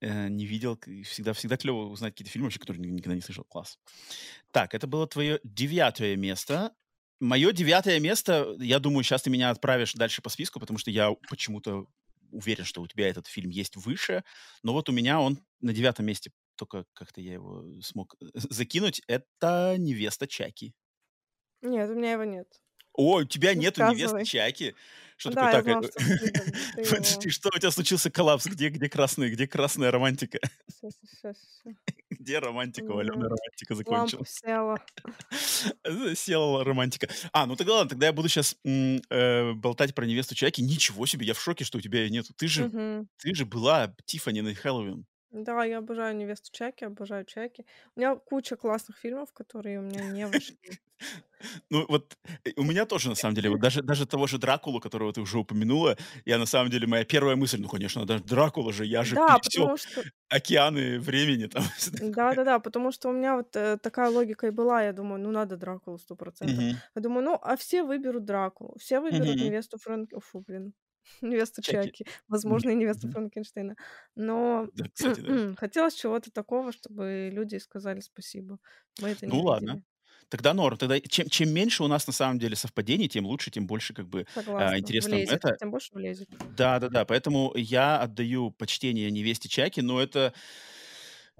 [0.00, 0.78] э, Не видел.
[1.04, 3.44] Всегда, всегда клево узнать какие-то фильмы, вообще, которые ни- никогда не слышал.
[3.44, 3.78] Класс.
[4.52, 6.74] Так, это было твое девятое место.
[7.20, 11.12] Мое девятое место, я думаю, сейчас ты меня отправишь дальше по списку, потому что я
[11.30, 11.86] почему-то
[12.30, 14.22] уверен, что у тебя этот фильм есть выше.
[14.62, 19.00] Но вот у меня он на девятом месте, только как-то я его смог э, закинуть.
[19.06, 20.74] Это «Невеста Чаки».
[21.62, 22.48] Нет, у меня его нет.
[22.92, 24.24] О, у тебя нету невесты.
[24.24, 24.74] Чаки?
[25.16, 25.90] Что Да, такое так?
[26.76, 26.84] э,
[27.30, 28.46] что у тебя случился коллапс?
[28.46, 30.38] Где, где красный, где красная романтика?
[32.26, 32.92] Где романтика?
[32.92, 34.40] Аленая романтика закончилась.
[34.44, 34.80] села.
[36.16, 37.08] Села романтика.
[37.32, 40.60] А, ну тогда ладно, тогда я буду сейчас болтать про невесту Чаки.
[40.60, 42.34] Ничего себе, я в шоке, что у тебя ее нету.
[42.36, 45.06] Ты же, ты же была Тиффани на Хэллоуин.
[45.32, 47.64] Да, я обожаю «Невесту Чаки», обожаю Чаки.
[47.94, 50.56] У меня куча классных фильмов, которые у меня не вошли.
[51.70, 54.80] Ну вот э, у меня тоже, на самом деле, вот даже, даже того же Дракулу,
[54.80, 58.72] которого ты уже упомянула, я на самом деле, моя первая мысль, ну, конечно, даже Дракула
[58.72, 61.62] же, я же Да, пересек потому что океаны времени там.
[61.76, 62.12] всё такое.
[62.14, 64.82] да-да-да, потому что у меня вот, э, такая логика и была.
[64.82, 66.80] Я думаю, ну, надо Дракулу 100 Мгм.
[66.94, 69.40] Я думаю, ну, а все выберут Дракулу, все выберут Мгм.
[69.40, 70.74] невесту Фрэнк фу, блин,
[71.20, 71.88] невесту Чаки.
[71.88, 73.10] Чаки, возможно, и невесту.
[73.10, 73.76] Франкенштейна.
[74.14, 75.54] Но Да, кстати, да.
[75.56, 78.58] хотелось чего-то такого, чтобы люди сказали спасибо.
[79.00, 79.82] Мы это не Ну ладно.
[80.28, 80.76] Тогда норм.
[80.76, 84.08] Тогда чем, чем меньше у нас на самом деле совпадений, тем лучше, тем больше как
[84.08, 85.56] бы а, Согласна, интересно влезет, это.
[85.56, 86.28] тем больше влезет.
[86.56, 90.32] Да-да-да, поэтому я отдаю почтение невесте Чаки, но это...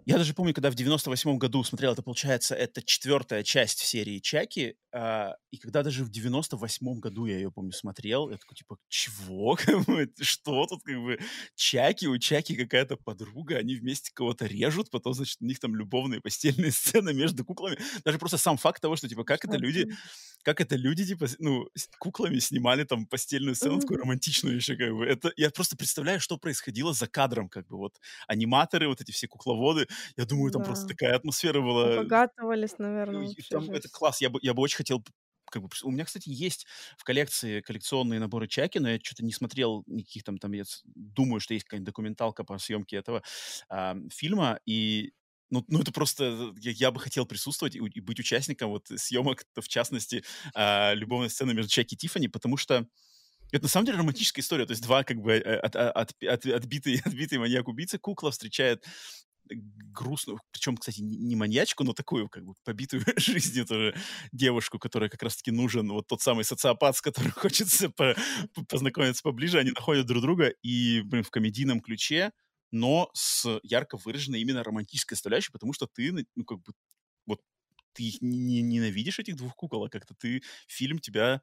[0.05, 4.21] Я даже помню, когда в 98 году смотрел, это, получается, это четвертая часть в серии
[4.21, 8.79] Чаки, а, и когда даже в 98 году я ее, помню, смотрел, я такой, типа,
[8.89, 9.57] чего?
[10.21, 11.19] Что тут, как бы,
[11.57, 16.21] Чаки, у Чаки какая-то подруга, они вместе кого-то режут, потом, значит, у них там любовные
[16.21, 17.79] постельные сцены между куклами.
[18.05, 19.89] Даже просто сам факт того, что, типа, как это люди
[20.47, 21.69] как это люди, типа, ну,
[21.99, 25.05] куклами снимали там постельную сцену, такую романтичную еще, как бы.
[25.05, 27.95] Это, я просто представляю, что происходило за кадром, как бы, вот,
[28.29, 29.86] аниматоры, вот эти все кукловоды,
[30.17, 30.95] я думаю, там просто Да.
[30.95, 34.77] такая атмосфера была, Обогатывались, наверное, и вообще там это класс, я бы, я бы очень
[34.79, 35.05] хотел
[35.51, 36.67] как бы, у меня, кстати, есть
[36.99, 41.39] в коллекции коллекционные наборы Чаки, но я что-то не смотрел никаких там, там, я думаю,
[41.41, 43.23] что есть какая-нибудь документалка по съемке этого
[43.69, 45.13] а, фильма, и
[45.51, 49.45] ну, ну, это просто, я, я бы хотел присутствовать и, и быть участником вот съемок,
[49.55, 50.25] в частности,
[50.55, 52.89] а, любовной сцены между Чаки и Тиффани, потому что
[53.53, 54.67] это на самом деле романтическая история.
[54.67, 58.85] То есть два как бы э, от, от, от- отбитые, отбитые маньяк-убийцы кукла встречает
[59.51, 63.95] грустную, причем, кстати, не маньячку, но такую как бы побитую жизнью тоже
[64.33, 68.17] девушку, которая как раз-таки нужен вот тот самый социопат, с которым хочется по-
[68.55, 69.59] по- познакомиться поближе.
[69.59, 72.33] Они находят друг друга и, блин, в комедийном ключе,
[72.73, 76.73] но с ярко выраженной именно романтической составляющей, потому что ты, ну, как бы,
[77.27, 77.41] вот
[77.95, 81.43] ты их не- ненавидишь этих двух кукол, а как-то ты, фильм тебя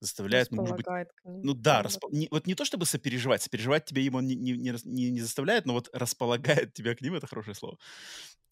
[0.00, 0.86] заставляет, ну, может быть,
[1.24, 4.72] ну да, распо- не- вот не то чтобы сопереживать, сопереживать тебя ему не, не, не
[4.84, 7.78] не- не заставляет, но вот располагает тебя к ним, это хорошее слово.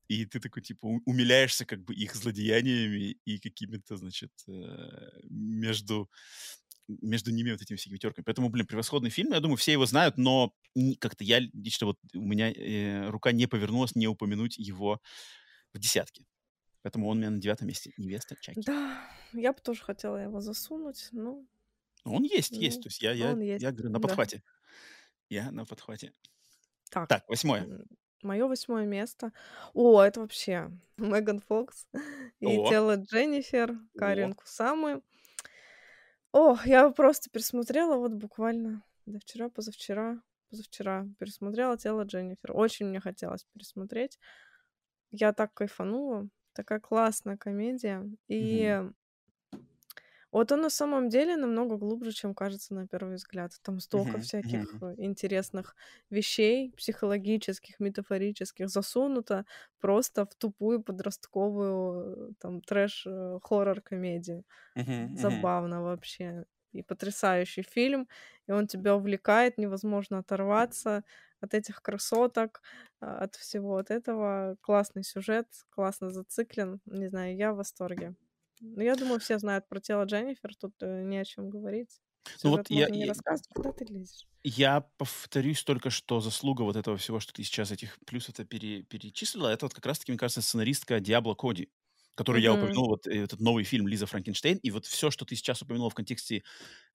[0.09, 6.09] И ты такой, типа, умиляешься как бы их злодеяниями и какими-то, значит, э, между,
[6.87, 8.25] между ними вот этими всеми терками.
[8.25, 9.33] Поэтому, блин, превосходный фильм.
[9.33, 10.53] Я думаю, все его знают, но
[11.01, 15.01] как-то я лично вот у меня э, рука не повернулась не упомянуть его
[15.75, 16.25] в десятке.
[16.83, 17.91] Поэтому он у меня на девятом месте.
[17.97, 18.63] Невеста Чаки.
[18.65, 21.45] Да, я бы тоже хотела его засунуть, но
[22.05, 22.77] Но Он есть, есть.
[22.79, 23.63] ну, То есть я, я, есть.
[23.63, 24.09] я говорю, на Да.
[24.09, 24.43] подхвате.
[25.29, 26.13] Я на подхвате.
[26.91, 27.85] Так, Так, восьмое.
[28.23, 29.33] мое восьмое место.
[29.75, 31.87] О, это вообще Меган Фокс
[32.41, 35.03] и О, тело Дженнифер, о, Карен Кусамы.
[36.33, 40.21] О, я просто пересмотрела вот буквально да вчера, позавчера,
[40.51, 42.53] позавчера пересмотрела тело Дженнифер.
[42.57, 44.19] Очень мне хотелось пересмотреть.
[45.11, 46.29] Я так кайфанула.
[46.53, 48.05] Такая классная комедия.
[48.29, 48.83] И
[50.37, 53.53] Вот он на самом деле намного глубже, чем кажется на первый взгляд.
[53.63, 55.75] Там столько всяких э, интересных
[56.11, 59.47] вещей, психологических, метафорических, засунуто
[59.81, 64.45] просто в тупую подростковую э, там трэш-хоррор-комедию.
[64.77, 65.11] Мгм.
[65.15, 66.45] Забавно вообще.
[66.73, 68.09] И потрясающий фильм,
[68.47, 71.05] и он тебя увлекает, невозможно оторваться
[71.41, 72.61] от этих красоток,
[73.01, 74.57] а, от всего от этого.
[74.61, 76.81] Классный сюжет, классно зациклен.
[76.87, 78.15] Не знаю, я в восторге.
[78.61, 82.01] Ну, я думаю, все знают про тело Дженнифер, тут э, не о чем говорить.
[82.43, 84.27] Ну вот Сюжет я, можно не я, рассказывать, куда ты лезешь.
[84.45, 89.49] я повторюсь только, что заслуга вот этого всего, что ты сейчас этих плюсов-то пере- перечислила,
[89.49, 91.71] это вот как раз-таки, мне кажется, сценаристка Диабло Коди,
[92.15, 92.55] который я Мгм.
[92.55, 95.91] упомянул, вот э, этот новый фильм Лиза Франкенштейн, и вот все, что ты сейчас упомянула
[95.91, 96.45] в контексте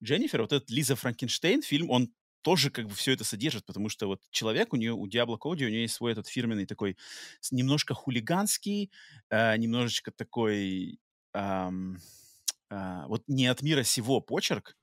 [0.04, 4.08] Дженнифер, вот этот Лиза Франкенштейн фильм, он тоже как бы все это содержит, потому что
[4.08, 6.98] вот человек, у нее, у Диабло Коди, у нее есть свой этот фирменный такой
[7.52, 8.92] немножко хулиганский,
[9.30, 11.00] э, немножечко такой
[11.34, 11.98] ам,
[12.70, 14.78] а, вот не от мира сего почерк,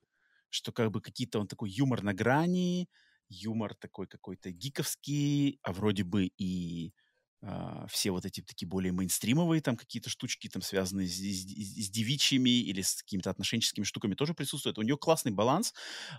[0.49, 2.89] что как бы какие-то он такой юмор на грани,
[3.29, 6.93] юмор такой какой-то гиковский, а вроде бы и
[7.41, 11.89] а, все вот эти такие более мейнстримовые там какие-то штучки, там связанные с, с- с-
[11.89, 14.77] девичьими или с какими-то отношенческими штуками тоже присутствуют.
[14.77, 15.73] У нее классный баланс,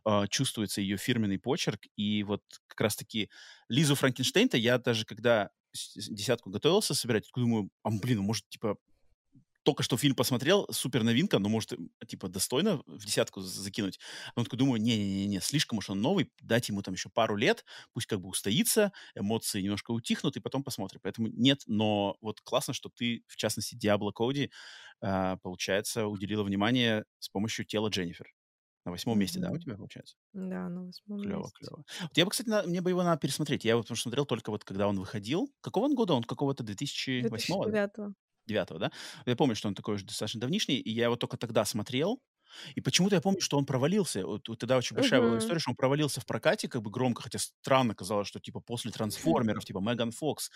[0.04, 3.30] а, чувствуется ее фирменный почерк, и вот как раз-таки
[3.68, 5.50] Лизу Франкенштейн-то я даже когда
[5.94, 8.76] десятку готовился собирать, думаю, а блин, может, типа,
[9.62, 11.74] только что фильм посмотрел, супер новинка, но может,
[12.06, 13.98] типа, достойно в десятку закинуть.
[14.34, 17.64] А он такой, думаю, не-не-не, слишком уж он новый, дать ему там еще пару лет,
[17.92, 21.00] пусть как бы устоится, эмоции немножко утихнут, и потом посмотрим.
[21.02, 24.50] Поэтому нет, но вот классно, что ты, в частности, Диабло Коди,
[25.02, 28.32] а, получается, уделила внимание с помощью тела Дженнифер.
[28.86, 29.42] На восьмом месте, mm-hmm.
[29.42, 30.16] да, у тебя получается?
[30.32, 31.52] Да, на восьмом клево, месте.
[31.58, 31.84] Клево, клево.
[32.00, 33.64] Вот я бы, кстати, на, мне бы его надо пересмотреть.
[33.66, 35.52] Я его потому смотрел только вот, когда он выходил.
[35.60, 36.14] Какого он года?
[36.14, 37.68] Он какого-то 2008-го?
[37.68, 38.14] 2009-го
[38.46, 38.92] девятого, да?
[39.26, 42.20] Я помню, что он такой уже достаточно давнишний, и я его только тогда смотрел.
[42.74, 44.26] И почему-то я помню, что он провалился.
[44.26, 45.40] Вот, вот тогда очень большая была Мгм.
[45.40, 48.90] история, что он провалился в прокате как бы громко, хотя странно казалось, что типа после
[48.92, 50.50] трансформеров, типа Меган Фокс,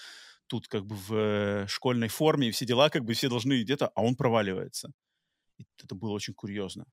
[0.48, 3.88] тут как бы в э, школьной форме и все дела, как бы все должны где-то,
[3.88, 4.92] а он проваливается.
[5.58, 6.86] И это было очень курьезно.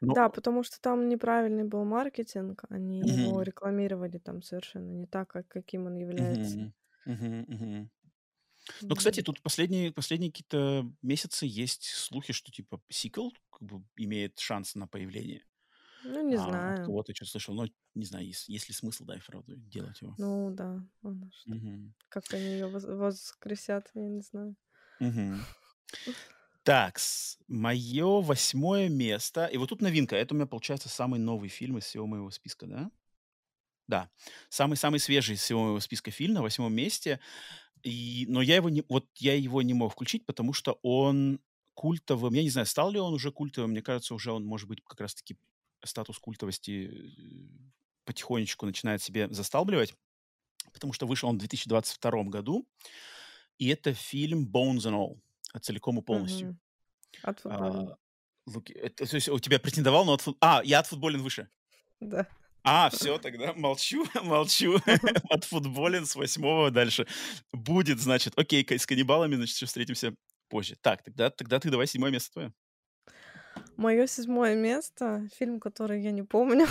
[0.00, 0.14] Но...
[0.14, 3.42] Да, потому что там неправильный был маркетинг, они его Мгм.
[3.42, 6.60] рекламировали там совершенно не так, как каким он является.
[6.60, 6.74] Мгм.
[7.04, 7.44] Мгм.
[7.48, 7.90] Мгм.
[8.88, 14.38] Ну, кстати, тут последние, последние какие-то месяцы есть слухи, что типа сиквел как бы имеет
[14.38, 15.44] шанс на появление.
[16.02, 16.82] Ну, не А, знаю.
[16.82, 20.18] кого-то что-то слышал, но не знаю, есть, есть ли смысл, да, и вправду делать его.
[20.18, 21.54] Ну да, она что.
[21.54, 21.94] Мгм.
[22.10, 24.56] Как они ее воскресят, я не знаю.
[25.00, 25.46] Мгм.
[26.62, 26.98] Так,
[27.48, 29.46] мое восьмое место.
[29.46, 30.16] И вот тут новинка.
[30.16, 32.90] Это у меня, получается, самый новый фильм из всего моего списка, да?
[33.88, 34.10] Да.
[34.50, 37.20] Самый-самый свежий из всего моего списка фильм на восьмом месте.
[37.82, 41.40] И, но я его не, вот я его не мог включить, потому что он
[41.74, 42.34] культовым.
[42.34, 43.70] Я не знаю, стал ли он уже культовым.
[43.70, 45.36] Мне кажется, уже он, может быть, как раз-таки
[45.84, 47.68] статус культовости э,
[48.04, 49.94] потихонечку начинает себе засталбливать,
[50.72, 52.66] потому что вышел он в 2022 году,
[53.58, 55.20] и это фильм Bones and All,
[55.52, 56.48] а, целиком и полностью.
[56.48, 56.58] Мгм.
[57.22, 57.98] От А, футбола.
[58.46, 61.48] Луки- это, то есть у тебя претендовал, но от фут- А, я от футболен выше.
[62.00, 62.26] Да.
[62.70, 64.78] А, все, тогда молчу, молчу.
[65.30, 67.06] От футболен с восьмого дальше.
[67.52, 70.14] Будет, значит, окей, с каннибалами, значит, встретимся
[70.48, 70.76] позже.
[70.82, 72.52] Так, тогда, тогда ты давай седьмое место твое.
[73.76, 76.66] Мое седьмое место фильм, который я не помню.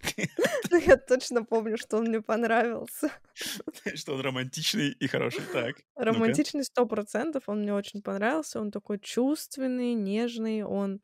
[0.70, 3.10] Но я точно помню, что он мне понравился.
[3.94, 5.42] Что он романтичный и хороший.
[5.52, 5.76] Так.
[5.96, 8.60] Романтичный сто процентов, он мне очень понравился.
[8.60, 11.00] Он такой чувственный, нежный, он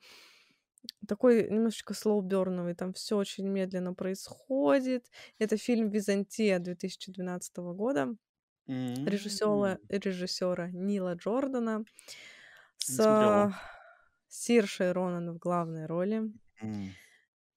[1.08, 5.06] такой немножечко слоуберновый, там все очень медленно происходит.
[5.38, 8.16] Это фильм «Византия» 2012 года
[9.06, 11.84] режиссера, М, режиссера Нила Джордана
[12.78, 13.52] с
[14.28, 16.32] Сиршей Ронан в главной роли.
[16.62, 16.96] М,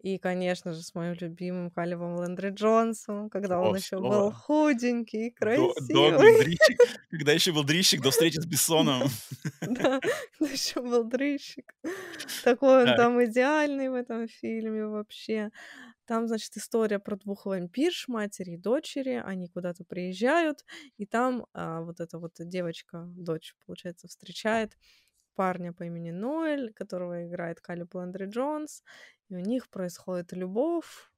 [0.06, 4.32] И, конечно же, с моим любимым Калибом Лендри Джонсом, когда О, он еще был снова.
[4.32, 6.20] худенький, До, до красивый.
[6.20, 6.80] Глендрищик,
[7.10, 9.10] когда еще был дрищик, до встречи с Бессоном.
[9.62, 10.00] Да,
[10.40, 11.74] еще был дрыщик.
[12.44, 15.50] Такой он там идеальный в этом фильме вообще.
[16.06, 19.20] Там, значит, история про двух вампирш, матери и дочери.
[19.26, 20.66] Они куда-то приезжают,
[21.00, 24.78] и там а, вот эта вот девочка, дочь, получается, встречает
[25.36, 28.84] парня по имени Ноэль, которого играет Калиб Лендри Джонс.
[29.30, 31.12] И у них происходит любовь,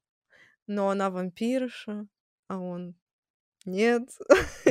[0.66, 2.06] но она вампирша,
[2.48, 2.96] а он
[3.66, 4.10] нет.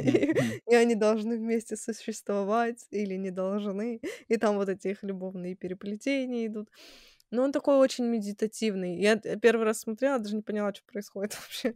[0.70, 4.02] И, они должны вместе существовать или не должны.
[4.30, 6.70] И там вот эти их любовные переплетения идут.
[7.32, 9.00] Но он такой очень медитативный.
[9.00, 11.74] Я первый раз смотрела, даже не поняла, что происходит вообще.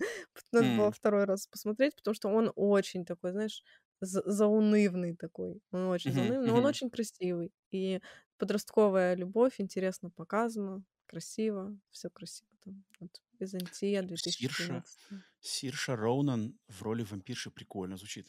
[0.52, 3.64] Надо было М, второй раз посмотреть, потому что он очень такой, знаешь,
[4.02, 5.62] заунывный такой.
[5.72, 7.52] Он очень заунывный, но он очень красивый.
[7.72, 8.02] И
[8.38, 12.84] подростковая любовь интересно показана, красиво, все красиво там.
[13.00, 15.00] Вот Византия 2013.
[15.00, 18.28] Сирша, Сирша Роунан в роли вампирши прикольно звучит.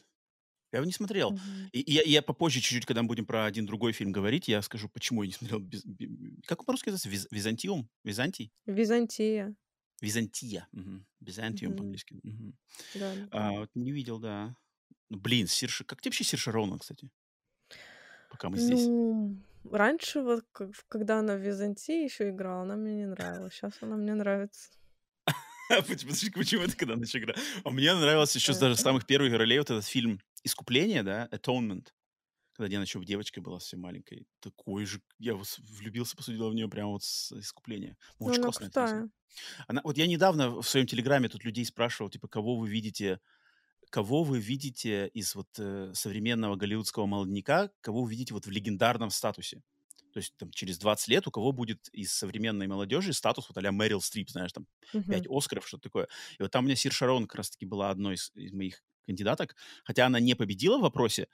[0.71, 1.33] Я его не смотрел.
[1.33, 1.69] Mm-hmm.
[1.71, 4.59] И, и я, я попозже чуть-чуть, когда мы будем про один другой фильм говорить, я
[4.63, 5.59] скажу, почему я не смотрел.
[5.59, 6.09] Без, без,
[6.47, 7.09] как он по-русски называется?
[7.09, 7.87] Виз, Византиум?
[8.03, 8.51] Византий?
[8.65, 9.55] Византия.
[10.01, 10.67] Византия.
[10.73, 11.05] Угу.
[11.19, 11.77] Византиум mm-hmm.
[11.77, 12.19] по-английски.
[12.23, 12.53] Угу.
[12.95, 13.27] Да, да.
[13.31, 14.55] А, вот не видел, да.
[15.09, 15.83] Ну, блин, Сирша...
[15.83, 17.09] Как тебе вообще Сирша Роунан, кстати?
[18.31, 18.85] Пока мы здесь.
[18.87, 19.37] Ну,
[19.71, 20.45] раньше, вот,
[20.87, 23.53] когда она в Византии еще играла, она мне не нравилась.
[23.53, 24.71] Сейчас она мне нравится.
[25.69, 27.39] Почему это когда еще играла?
[27.63, 31.87] А мне нравился еще даже самых первых ролей вот этот фильм «Искупление», да, «Atonement»,
[32.53, 34.27] когда Диана еще девочкой была совсем маленькой.
[34.39, 35.01] Такой же...
[35.17, 37.97] Я влюбился, по сути дела, в нее прямо вот с «Искупления».
[38.19, 39.09] Ну, очень классная.
[39.67, 43.19] Она, вот я недавно в своем телеграме тут людей спрашивал, типа, кого вы видите
[43.93, 49.11] кого вы видите из вот э, современного голливудского молодняка, кого вы видите вот в легендарном
[49.11, 49.61] статусе?
[50.13, 53.71] То есть там через 20 лет у кого будет из современной молодежи статус вот а-ля
[53.71, 54.65] Мэрил Стрип, знаешь, там
[54.95, 55.11] uh-huh.
[55.11, 56.07] 5 Оскаров, что-то такое.
[56.39, 59.55] И вот там у меня Сир Шарон как раз-таки была одной из, из моих кандидаток,
[59.83, 61.27] хотя она не победила в вопросе,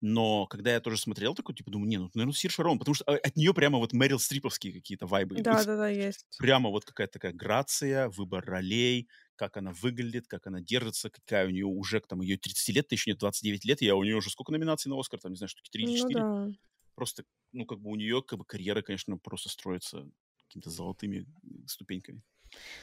[0.00, 3.04] но когда я тоже смотрел, такой, типа, думаю, не, ну, наверное, Сир Шарон, потому что
[3.04, 6.26] от нее прямо вот Мэрил Стриповские какие-то вайбы Да, да, да, есть.
[6.38, 11.50] Прямо вот какая-то такая грация, выбор ролей, как она выглядит, как она держится, какая у
[11.50, 14.52] нее уже, там, ее 30 лет, еще нет 29 лет, я у нее уже сколько
[14.52, 16.20] номинаций на Оскар, там, не знаю, штуки 3 или 4.
[16.20, 16.52] Ну, да.
[16.94, 20.08] Просто, ну, как бы у нее, как бы, карьера, конечно, просто строится
[20.46, 21.26] какими-то золотыми
[21.66, 22.22] ступеньками.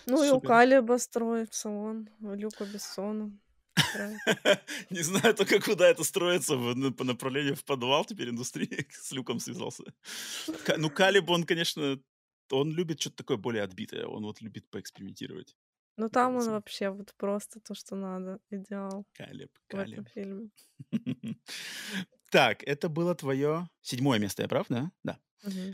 [0.06, 0.28] Ну, Супер.
[0.28, 3.32] и у Калиба строится он, у Люка Бессона.
[4.90, 6.58] Не знаю только, куда это строится
[6.92, 8.88] по направлению в подвал теперь индустрии.
[8.92, 9.84] С Люком связался.
[10.78, 12.00] Ну, Калиб, он, конечно,
[12.52, 14.06] он любит что-то такое более отбитое.
[14.06, 15.56] Он вот любит поэкспериментировать.
[15.98, 18.40] Ну там он вообще вот просто то, что надо.
[18.50, 19.06] Идеал.
[19.14, 20.50] Калиб, В этом фильме.
[22.32, 24.92] Так, это было твое седьмое место, я прав, да?
[25.04, 25.20] Да.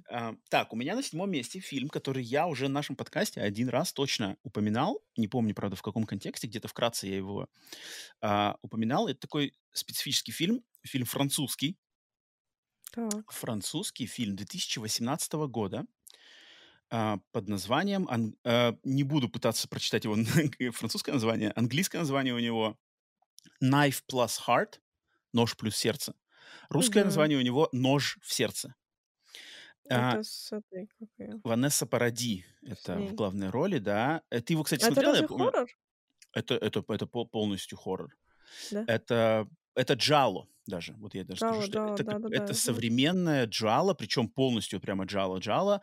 [0.10, 3.70] А, так, у меня на седьмом месте фильм, который я уже в нашем подкасте один
[3.70, 5.02] раз точно упоминал.
[5.16, 7.48] Не помню, правда, в каком контексте, где-то вкратце я его
[8.22, 9.08] а, упоминал.
[9.08, 11.78] Это такой специфический фильм, фильм французский.
[12.92, 13.32] Так.
[13.32, 15.86] Французский фильм 2018 года
[16.92, 20.16] а, под названием, ан- а, не буду пытаться прочитать его
[20.74, 22.78] французское название, английское название у него
[23.64, 24.80] Knife Plus Heart,
[25.34, 26.16] нож плюс сердце.
[26.70, 27.06] Русское Мгм.
[27.06, 28.76] название у него Нож в сердце.
[29.90, 30.88] А, Это с этой?
[31.44, 34.24] Ванесса Паради, это в главной роли, да.
[34.30, 35.70] Ты его, кстати, Это смотрела, разве хоррор?
[36.34, 38.18] Это, это, это полностью хоррор.
[38.70, 38.88] Да?
[38.88, 40.96] Это, это джало даже.
[41.00, 44.80] Вот я даже скажу, Джало, что джало, это, да-да-да, это я современное джало, причем полностью
[44.82, 45.82] прямо джало-джало.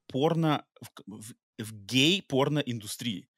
[0.09, 3.30] порно, в, в, в гей-порно-индустрии.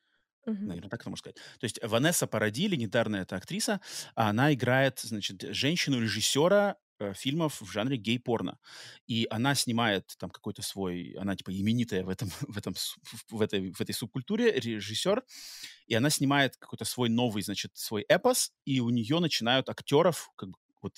[0.47, 0.66] Мгм.
[0.66, 1.36] Наверное, так это можно сказать.
[1.61, 3.80] То есть Ванесса Паради, легендарная эта актриса,
[4.14, 8.59] она играет, значит, женщину-режиссера э, фильмов в жанре гей-порно.
[9.07, 11.12] И она снимает там какой-то свой...
[11.18, 12.74] Она типа именитая в, этом, в, этом,
[13.30, 15.22] в, этой, в этой субкультуре, режиссер.
[15.86, 18.53] И она снимает какой-то свой новый, значит, свой эпос.
[18.64, 20.95] И у нее начинают актеров как бы вот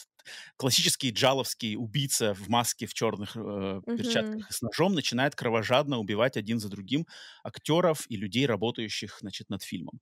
[0.57, 6.37] классический джаловский убийца в маске, в черных э, перчатках и с ножом начинает кровожадно убивать
[6.37, 7.07] один за другим
[7.43, 10.01] актеров и людей, работающих, значит, над фильмом.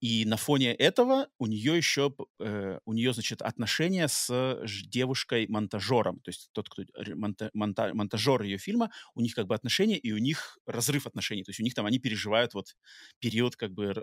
[0.00, 6.28] И на фоне этого у нее еще, э, у нее, значит, отношения с девушкой-монтажером, то
[6.28, 6.82] есть тот, кто
[7.14, 11.44] монта, монта, монтажер ее фильма, у них как бы отношения, и у них разрыв отношений,
[11.44, 12.76] то есть у них там, они переживают вот
[13.20, 13.94] период как бы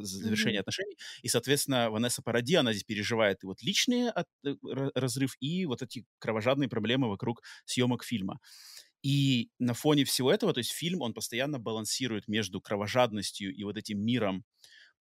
[0.00, 0.60] завершения mm-hmm.
[0.60, 4.54] отношений, и, соответственно, Ванесса Паради, она здесь переживает и вот личные от, э,
[4.94, 8.40] разрыв, и вот эти кровожадные проблемы вокруг съемок фильма.
[9.02, 13.76] И на фоне всего этого, то есть фильм, он постоянно балансирует между кровожадностью и вот
[13.76, 14.44] этим миром,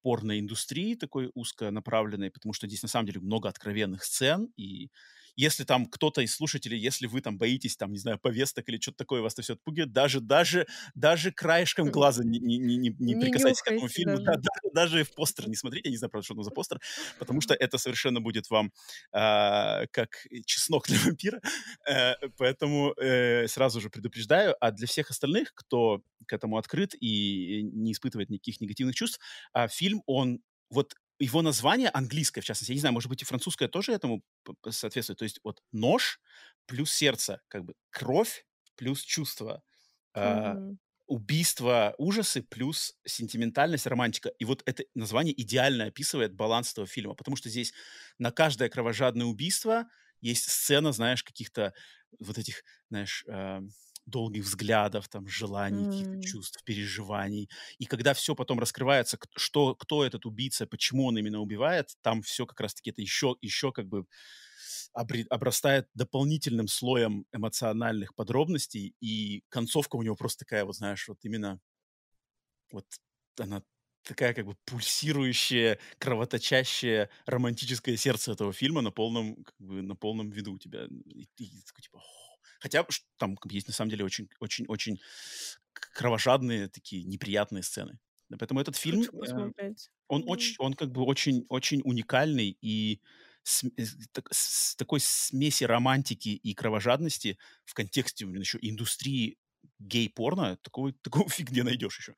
[0.02, 4.90] порноиндустрии такой узконаправленной, потому что здесь на самом деле много откровенных сцен, и
[5.38, 8.98] если там кто-то из слушателей, если вы там боитесь, там, не знаю, повесток или что-то
[8.98, 13.16] такое, вас это все отпугивает, даже, даже, даже краешком глаза не, не, не, не, не
[13.16, 14.26] прикасайтесь к этому фильму, даже.
[14.26, 16.82] Да, даже, даже в постер не смотрите, я не знаю, правда, что это за постер,
[17.20, 18.72] потому что это совершенно будет вам
[19.14, 21.40] э, как чеснок для вампира,
[21.88, 27.62] э, поэтому э, сразу же предупреждаю, а для всех остальных, кто к этому открыт и
[27.62, 29.20] не испытывает никаких негативных чувств,
[29.54, 33.26] э, фильм, он вот его название английское, в частности, я не знаю, может быть, и
[33.26, 34.22] французское тоже этому
[34.70, 35.20] соответствует.
[35.20, 36.20] То есть вот нож
[36.66, 38.46] плюс сердце, как бы кровь
[38.76, 39.64] плюс чувство,
[40.16, 40.74] mm-hmm.
[40.74, 40.76] э,
[41.08, 44.30] убийство, ужасы плюс сентиментальность, романтика.
[44.40, 47.74] И вот это название идеально описывает баланс этого фильма, потому что здесь
[48.20, 49.86] на каждое кровожадное убийство
[50.22, 51.74] есть сцена, знаешь, каких-то
[52.20, 53.62] вот этих, знаешь, э,
[54.08, 56.22] долгих взглядов, там, желаний, mm.
[56.22, 57.50] чувств, переживаний.
[57.78, 62.46] И когда все потом раскрывается, что, кто этот убийца, почему он именно убивает, там все
[62.46, 64.06] как раз-таки это еще, еще как бы
[64.94, 71.60] обрастает дополнительным слоем эмоциональных подробностей, и концовка у него просто такая, вот знаешь, вот именно
[72.72, 72.86] вот
[73.40, 73.62] она
[74.04, 80.30] такая как бы пульсирующая, кровоточащее романтическое сердце этого фильма на полном, как бы, на полном
[80.30, 80.86] виду у тебя.
[80.86, 82.02] И ты такой, типа,
[82.60, 82.86] Хотя
[83.18, 85.00] там есть на самом деле очень, очень, очень
[85.74, 88.00] кровожадные такие неприятные сцены.
[88.38, 89.74] Поэтому этот фильм, э,
[90.08, 93.02] он очень, он как бы очень, очень уникальный и
[93.44, 93.86] с, э,
[94.32, 99.38] с такой смеси романтики и кровожадности в контексте еще индустрии
[99.80, 102.16] гей-порно такого, такого фиг где найдешь еще.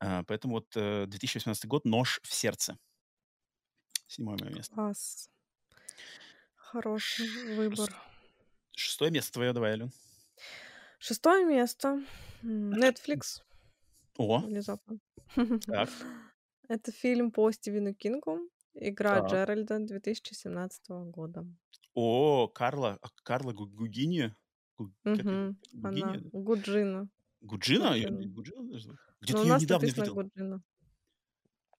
[0.00, 2.78] А, поэтому вот 2018 э, год «Нож в сердце».
[4.08, 4.74] Седьмое мое место.
[4.74, 5.30] Класс.
[6.56, 7.90] Хороший выбор.
[8.78, 9.90] Шестое место твое, давай, Ален.
[11.00, 12.00] Шестое место.
[12.42, 13.42] Netflix.
[14.16, 14.38] О.
[14.38, 15.00] Внезапно.
[15.66, 15.90] Так.
[16.68, 18.38] Это фильм по Стивену Кингу.
[18.74, 19.32] Игра так.
[19.32, 21.44] Джеральда 2017 года.
[21.94, 24.32] О, Карла, а Карла Гугини?
[24.78, 27.08] Угу, она, Гуджина.
[27.40, 27.90] Гуджина?
[27.90, 28.98] Гуджина?
[29.20, 30.14] Где-то ну, я недавно видел.
[30.14, 30.62] Гуджина.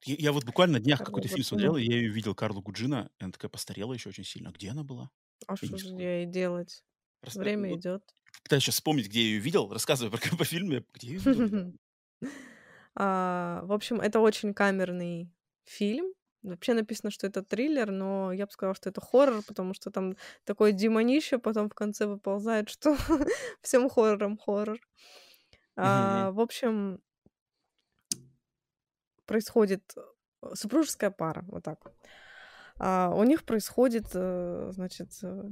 [0.04, 3.10] Я, я вот буквально на днях какой-то фильм смотрел, и я ее видел, Карлу Гуджина,
[3.20, 4.50] и она такая постарела еще очень сильно.
[4.50, 5.10] Где она была?
[5.48, 6.84] А что же ей делать?
[7.22, 8.04] Просто, Время вот, идет.
[8.44, 9.72] Пытаюсь сейчас вспомнить, где я ее видел.
[9.72, 11.74] Рассказывай про, по фильме, где я ее видел.
[12.96, 15.32] а, в общем, это очень камерный
[15.66, 16.14] фильм.
[16.42, 20.16] Вообще написано, что это триллер, но я бы сказала, что это хоррор, потому что там
[20.46, 22.96] такое демонище, потом в конце выползает, что
[23.62, 24.80] всем хоррором хоррор.
[25.76, 27.02] А, в общем,
[29.26, 31.92] происходит э, супружеская пара, вот так.
[32.80, 35.50] А, у них происходит, э, значит, э,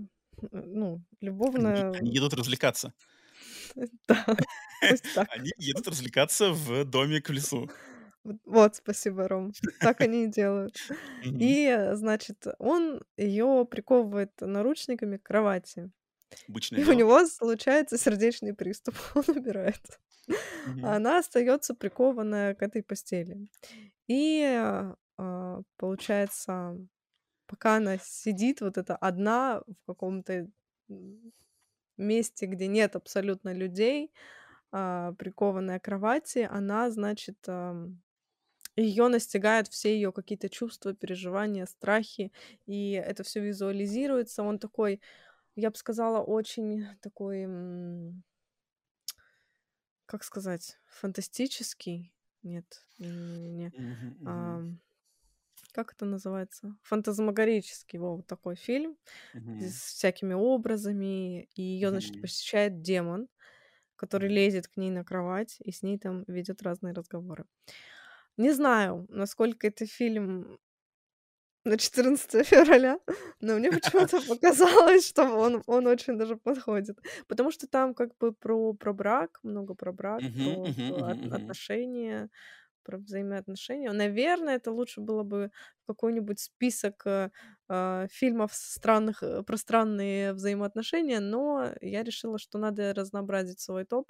[0.52, 1.90] ну, любовная...
[1.90, 2.94] Они, они едут развлекаться.
[4.08, 4.26] Да,
[5.30, 7.70] Они едут развлекаться в домик в лесу.
[8.46, 9.54] Вот, спасибо, Ром.
[9.80, 10.76] Так они и делают.
[11.24, 15.92] И, значит, он ее приковывает наручниками к кровати.
[16.50, 16.94] Обычное и дело.
[16.94, 18.96] у него случается сердечный приступ.
[19.16, 19.82] Он умирает.
[20.84, 23.48] А она остается прикованная к этой постели.
[24.08, 24.92] И
[25.78, 26.78] получается,
[27.48, 30.48] пока она сидит вот это одна в каком-то
[31.98, 34.12] месте, где нет абсолютно людей,
[34.72, 37.38] а, прикованная к кровати, она, значит,
[38.76, 42.32] ее настигают все ее какие-то чувства, переживания, страхи,
[42.68, 44.44] и это все визуализируется.
[44.44, 45.02] Он такой,
[45.56, 47.48] я бы сказала, очень такой,
[50.06, 52.14] как сказать, фантастический.
[52.44, 53.74] Нет, не, не, не.
[53.76, 54.78] Mm-hmm
[55.78, 56.76] как это называется?
[56.82, 58.98] Фантазмагорический вот такой фильм
[59.36, 59.60] mm-hmm.
[59.62, 61.44] с всякими образами.
[61.54, 62.22] И ее, значит, mm-hmm.
[62.22, 63.28] посещает демон,
[63.96, 67.46] который лезет к ней на кровать и с ней там ведет разные разговоры.
[68.38, 70.58] Не знаю, насколько это фильм
[71.64, 73.00] на 14 февраля,
[73.40, 76.98] но мне почему-то показалось, что он, он очень даже подходит.
[77.28, 82.30] Потому что там как бы про, про брак, много про брак, про, про отношения,
[82.88, 83.92] про взаимоотношения.
[83.92, 85.52] Наверное, это лучше было бы
[85.86, 87.30] какой-нибудь список э,
[87.68, 94.10] а, фильмов странных, э, про странные взаимоотношения, но я решила, что надо разнообразить свой топ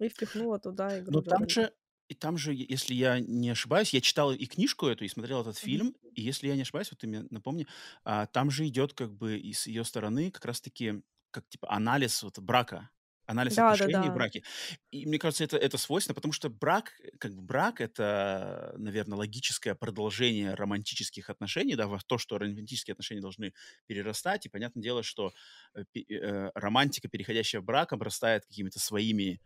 [0.00, 1.12] и впихнула туда игру.
[1.12, 1.70] Но там же,
[2.08, 5.58] и там же, если я не ошибаюсь, я читал и книжку эту, и смотрел этот
[5.58, 6.12] фильм, mm-hmm.
[6.14, 7.66] и если я не ошибаюсь, вот ты мне напомни,
[8.04, 12.22] а, там же идет как бы и с ее стороны как раз-таки как типа анализ
[12.22, 12.88] вот брака
[13.28, 14.14] анализ Да, отношений в да-да.
[14.14, 14.42] браке.
[14.90, 19.74] И мне кажется, это, это свойственно, потому что брак, как бы брак, это, наверное, логическое
[19.74, 23.52] продолжение романтических отношений, да, во то, что романтические отношения должны
[23.86, 24.46] перерастать.
[24.46, 25.32] И понятное дело, что
[25.74, 29.40] э, э, романтика, переходящая в брак, обрастает какими-то своими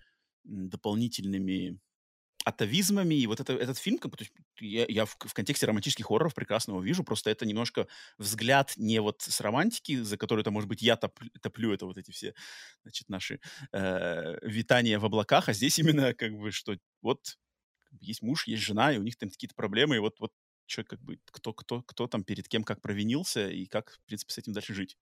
[0.45, 1.79] дополнительными
[2.45, 5.67] атовизмами, и вот это, этот фильм, как бы, то есть я, я в, в контексте
[5.67, 7.87] романтических хорроров прекрасно его вижу, просто это немножко
[8.19, 12.11] взгляд не вот с романтики, за которую-то, может быть, я топ, топлю, это вот эти
[12.11, 12.35] все,
[12.83, 13.41] значит, наши
[13.73, 17.39] э, витания в облаках, а здесь именно как бы, что вот
[18.01, 20.33] есть муж, есть жена, и у них там какие-то проблемы, и вот, вот
[20.67, 24.33] что, как бы, кто, кто, кто там перед кем как провинился, и как, в принципе,
[24.33, 24.97] с этим дальше жить.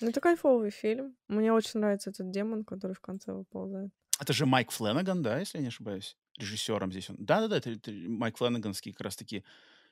[0.00, 1.16] Ну, это кайфовый фильм.
[1.28, 3.90] Мне очень нравится этот демон, который в конце выползает.
[4.20, 6.16] Это же Майк Фленаган, да, если я не ошибаюсь?
[6.38, 7.16] Режиссером здесь он.
[7.18, 9.44] Да-да-да, это, это Майк Фленаганский как раз-таки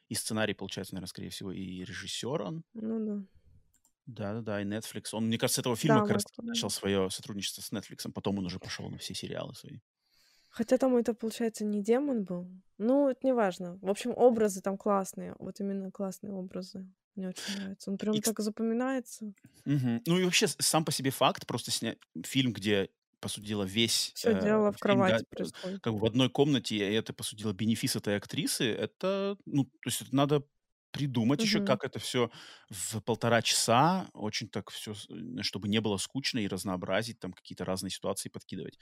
[0.08, 2.64] И сценарий, получается, наверное, скорее всего, и режиссер он.
[2.74, 3.26] Ну да.
[4.06, 5.08] Да-да-да, и Netflix.
[5.12, 8.10] Он, мне кажется, с этого фильма Да, как раз вот, начал свое сотрудничество с Netflix.
[8.12, 9.78] Потом он уже пошел на все сериалы свои.
[10.50, 12.46] Хотя там это, получается, не демон был.
[12.78, 13.78] Ну, это не важно.
[13.80, 15.34] В общем, образы там классные.
[15.38, 16.86] Вот именно классные образы.
[17.16, 17.90] Мне очень нравится.
[17.90, 19.32] Он прям И, так запоминается.
[19.64, 20.02] Мгм.
[20.06, 22.90] Ну и вообще сам по себе факт, просто снять фильм, где,
[23.24, 25.80] по сути дела, весь Все э, дело в фильм, да, кровати э, происходит.
[25.82, 29.64] как бы в одной комнате, и это, по сути дела, бенефис этой актрисы, это, ну,
[29.64, 30.44] то есть это надо
[30.94, 31.66] придумать еще, Мгм.
[31.66, 32.30] как это все
[32.70, 34.94] в полтора часа, очень так все,
[35.42, 38.78] чтобы не было скучно и разнообразить, там какие-то разные ситуации подкидывать.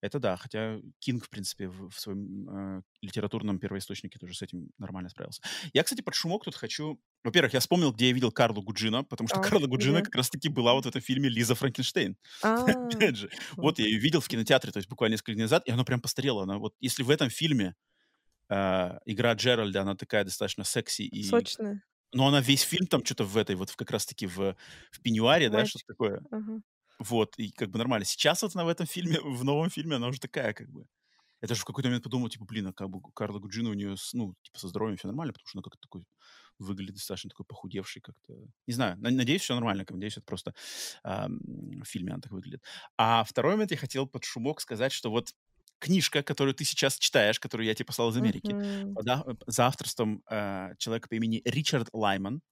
[0.00, 4.70] Это да, хотя Кинг, в принципе, в, в своем э, литературном первоисточнике тоже с этим
[4.78, 5.42] нормально справился.
[5.72, 7.00] Я, кстати, под шумок тут хочу...
[7.24, 10.48] Во-первых, я вспомнил, где я видел Карлу Гуджина, потому что Так, Карла Гуджина как раз-таки
[10.48, 12.16] была вот в этом фильме «Лиза Франкенштейн».
[12.42, 13.76] А, Опять же, вот.
[13.76, 16.00] вот я ее видел в кинотеатре, то есть буквально несколько дней назад, и она прям
[16.00, 16.44] постарела.
[16.44, 17.74] Она вот, если в этом фильме
[18.48, 21.24] э, игра Джеральда, она такая достаточно секси и...
[21.24, 21.82] Сочная.
[22.12, 24.56] Но она весь фильм там что-то в этой вот как раз-таки в,
[24.90, 25.86] в пеньюаре, да, что-то Мальчик.
[25.86, 26.22] такое.
[26.30, 26.62] Ага.
[26.98, 28.04] Вот, и как бы нормально.
[28.04, 30.86] Сейчас вот она в этом фильме, в новом фильме, она уже такая, как бы.
[31.40, 33.94] Я даже в какой-то момент подумал, типа, блин, а как бы Карла Гуджина у нее,
[34.12, 36.04] ну, типа, со здоровьем все нормально, потому что она как-то такой
[36.58, 38.34] выглядит достаточно такой похудевший как-то.
[38.66, 39.84] Не знаю, на- надеюсь, все нормально.
[39.88, 40.54] Надеюсь, это просто
[41.04, 42.64] ам, в фильме она так выглядит.
[42.96, 45.32] А второй момент я хотел под шумок сказать, что вот
[45.78, 48.94] книжка, которую ты сейчас читаешь, которую я тебе послал из Америки, Мгм.
[48.94, 52.42] под а- за авторством э, человека по имени Ричард Лайман.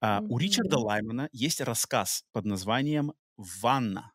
[0.00, 0.78] А, у Ричарда.
[0.78, 4.12] Лаймана есть рассказ под названием «Ванна».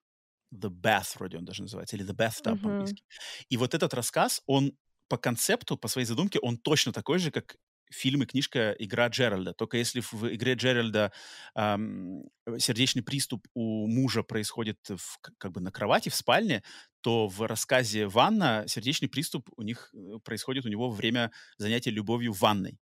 [0.54, 2.62] The Bath вроде он даже называется, или The Bathtub Мгм.
[2.62, 3.04] по-английски.
[3.50, 4.74] И вот этот рассказ, он
[5.10, 7.58] по концепту, по своей задумке, он точно такой же, как
[7.92, 9.54] фильм и книжка «Игра Джеральда».
[9.54, 11.12] Только если в «Игре Джеральда»
[11.56, 12.24] ам,
[12.58, 16.64] сердечный приступ у мужа происходит в, как бы на кровати, в спальне,
[17.02, 21.92] то в рассказе «Ванна» сердечный приступ у них э, происходит у него во время занятия
[21.92, 22.78] любовью в ванной.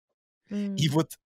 [0.76, 0.88] И М.
[0.88, 1.18] вот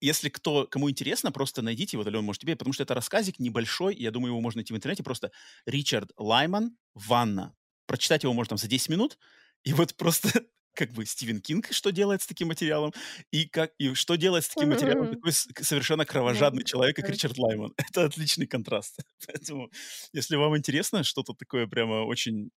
[0.00, 3.96] если кто, кому интересно, просто найдите его, Алена, может, тебе, потому что это рассказик небольшой,
[3.96, 5.32] я думаю, его можно найти в интернете, просто
[5.66, 7.54] Ричард Лайман «Ванна».
[7.86, 9.18] Прочитать его можно там за 10 минут,
[9.64, 12.92] и вот просто как бы Стивен Кинг что делает с таким материалом,
[13.30, 17.08] и, как, и что делает с таким материалом такой совершенно кровожадный человек, как.
[17.08, 17.74] Ричард Лайман.
[17.76, 18.98] Это отличный контраст.
[19.26, 19.70] Поэтому,
[20.12, 22.50] если вам интересно что-то такое прямо очень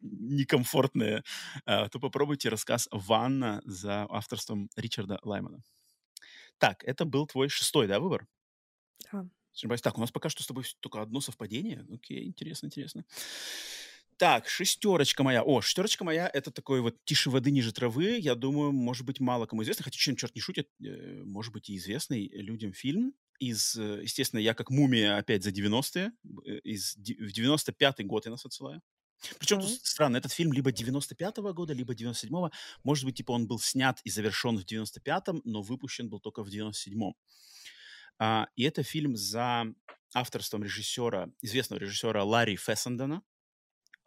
[0.00, 1.22] некомфортное,
[1.64, 5.62] а, то попробуйте рассказ «Ванна» за авторством Ричарда Лаймана.
[6.58, 8.26] Так, это был твой шестой, да, выбор?
[9.12, 9.26] Да.
[9.82, 11.86] Так, у нас пока что с тобой только одно совпадение.
[11.92, 13.04] Окей, интересно, интересно.
[14.18, 15.42] Так, шестерочка моя.
[15.42, 18.18] О, шестерочка моя— это такой вот «Тише воды, ниже травы».
[18.18, 21.68] Я думаю, может быть, мало кому известно, хотя чем черт не шутит, э, может быть,
[21.70, 23.14] и известный людям фильм.
[23.40, 26.12] Из, э, естественно, я как мумия опять за 90-е.
[26.46, 28.80] э, Из, в 95-й год я нас отсылаю.
[29.38, 29.86] Причем тут Так.
[29.86, 32.50] странно, этот фильм либо 95-го года, либо 97-го.
[32.84, 36.48] Может быть, типа он был снят и завершен в 95-м, но выпущен был только в
[36.48, 37.14] 97-м.
[38.18, 39.64] А, и это фильм за
[40.14, 43.22] авторством режиссера, известного режиссера Ларри Фессендена.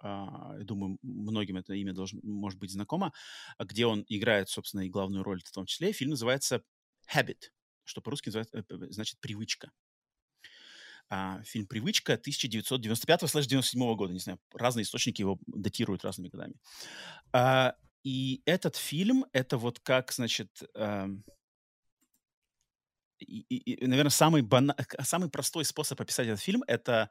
[0.08, 3.12] А, думаю, многим это имя должно, может быть знакомо,
[3.58, 5.92] где он играет, собственно, и главную роль в том числе.
[5.94, 6.62] Фильм называется
[7.12, 7.50] «Habit»,
[7.86, 9.72] что по-русски э, значит «Привычка».
[11.10, 16.54] А, фильм «Привычка» 1995-97 года, не знаю, разные источники его датируют разными годами.
[17.34, 21.24] А, и этот фильм, это вот как, значит, эм,
[23.18, 24.76] и, и- и, наверное, самый, бана...
[25.02, 27.10] самый простой способ описать этот фильм— это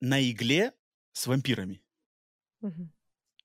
[0.00, 0.72] на игле
[1.12, 1.82] с вампирами.
[2.60, 2.92] Мгм.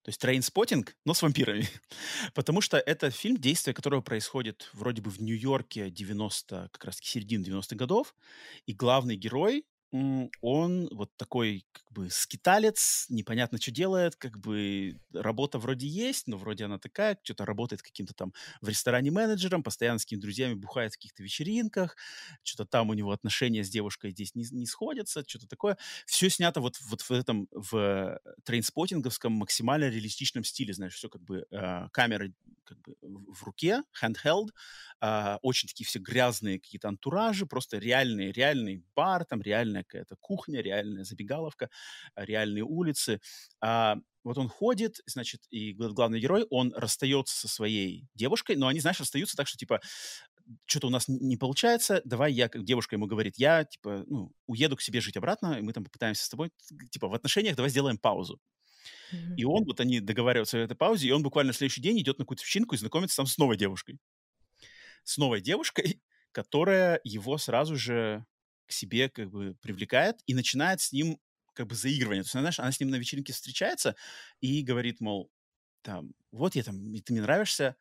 [0.04, 1.68] То есть Trainspotting, но с вампирами.
[2.36, 7.44] Потому что это фильм, действие которого происходит вроде бы в Нью-Йорке 90, как раз середины
[7.44, 8.16] 90-х годов.
[8.68, 9.66] И главный герой,
[10.42, 16.38] он вот такой как бы скиталец, непонятно, что делает, как бы работа вроде есть, но
[16.38, 20.94] вроде она такая, что-то работает каким-то там в ресторане менеджером, постоянно с какими-то друзьями бухает
[20.94, 21.96] в каких-то вечеринках,
[22.44, 25.78] что-то там у него отношения с девушкой здесь не, не сходятся, что-то такое.
[26.06, 31.46] Все снято вот, вот в этом, в трейнспотинговском максимально реалистичном стиле, знаешь, все как бы
[31.52, 32.34] э, камеры
[32.66, 34.50] как бы в руке, handheld,
[35.00, 40.62] а, очень такие все грязные какие-то антуражи, просто реальный, реальный бар, там реальная какая-то кухня,
[40.62, 41.70] реальная забегаловка,
[42.16, 43.22] а, реальные улицы.
[43.62, 48.68] А, вот он ходит, значит, и гла- главный герой, он расстается со своей девушкой, но
[48.68, 49.82] они, знаешь, расстаются так, что, типа,
[50.66, 54.76] что-то у нас не получается, давай я, как девушка ему говорит, я, типа, ну, уеду
[54.76, 56.52] к себе жить обратно, и мы там попытаемся с тобой,
[56.92, 58.40] типа, в отношениях давай сделаем паузу.
[59.36, 62.20] И он, вот они договариваются о этой паузе, и он буквально на следующий день идет
[62.20, 64.00] на какую-то вечеринку и знакомится там с новой девушкой.
[65.04, 66.02] С новой девушкой,
[66.32, 68.26] которая его сразу же
[68.68, 71.20] к себе как бы привлекает и начинает с ним
[71.54, 72.24] как бы заигрывание.
[72.24, 73.96] То есть, знаешь, она с ним на вечеринке встречается
[74.42, 75.32] и говорит, мол,
[75.82, 77.76] там, вот я там, ты мне нравишься,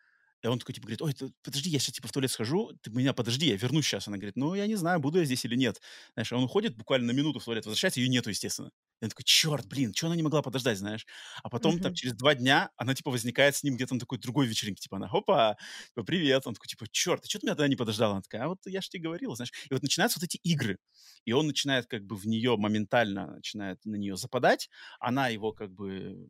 [0.45, 3.15] И он такой, типа, говорит, ой, подожди, я сейчас, типа, в туалет схожу, ты меня
[3.15, 4.09] подожди, я вернусь сейчас.
[4.09, 5.81] Она говорит, ну, я не знаю, буду я здесь или нет.
[6.13, 8.71] Знаешь, он уходит буквально на минуту в туалет, возвращается, ее нету, естественно.
[9.01, 11.07] И он такой, черт, блин, что она не могла подождать, знаешь?
[11.43, 14.47] А потом, там, через два дня она, типа, возникает с ним где-то на такой другой
[14.47, 15.57] вечеринке, типа, она, хопа,
[15.95, 16.47] типа, привет.
[16.47, 18.13] Он такой, типа, черт, а что ты меня тогда не подождала?
[18.13, 19.53] Она такая, а вот я же тебе говорила, знаешь.
[19.71, 20.77] И вот начинаются вот эти игры.
[21.25, 24.69] И он начинает, как бы, в нее моментально, начинает на нее западать.
[25.01, 26.29] Она его, как бы,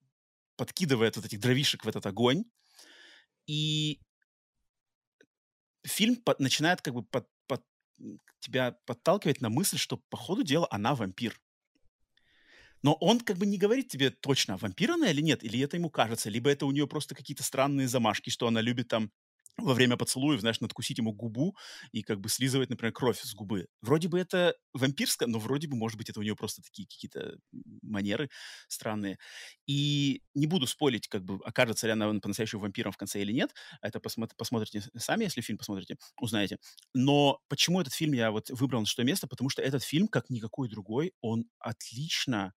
[0.56, 2.44] подкидывает вот этих дровишек в этот огонь.
[3.46, 4.00] И
[5.84, 7.62] фильм под, начинает как бы под, под,
[8.40, 11.40] тебя подталкивать на мысль, что по ходу дела она вампир.
[12.82, 15.88] Но он как бы не говорит тебе точно, вампир она или нет, или это ему
[15.88, 19.10] кажется, либо это у нее просто какие-то странные замашки, что она любит там
[19.58, 21.56] во время поцелуев, знаешь, надкусить ему губу
[21.92, 23.68] и как бы слизывать, например, кровь с губы.
[23.82, 27.38] Вроде бы это вампирское, но вроде бы, может быть, это у нее просто такие какие-то
[27.82, 28.30] манеры
[28.68, 29.18] странные.
[29.66, 33.54] И не буду спорить, как бы, окажется ли она по-настоящему вампиром в конце или нет.
[33.80, 36.58] Это посмотри, посмотрите сами, если фильм посмотрите, узнаете.
[36.92, 39.26] Но почему этот фильм я вот выбрал на что место?
[39.28, 42.54] Потому что этот фильм, как никакой другой, он отлично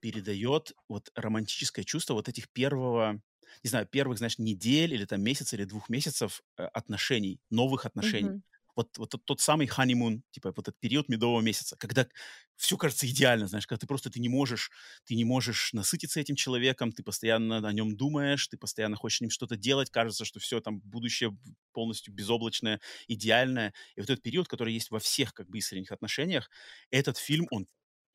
[0.00, 3.20] передает вот романтическое чувство вот этих первого
[3.62, 8.30] не знаю, первых, знаешь, недель или там месяц или двух месяцев э, отношений, новых отношений.
[8.30, 8.42] Mm-hmm.
[8.76, 12.06] Вот, вот тот, тот самый honeymoon, типа вот этот период медового месяца, когда
[12.54, 14.70] все кажется идеально, знаешь, когда ты просто ты не можешь,
[15.04, 19.20] ты не можешь насытиться этим человеком, ты постоянно о нем думаешь, ты постоянно хочешь с
[19.20, 21.36] ним что-то делать, кажется, что все там будущее
[21.72, 23.74] полностью безоблачное, идеальное.
[23.96, 26.48] И вот этот период, который есть во всех как бы искренних отношениях,
[26.90, 27.66] этот фильм, он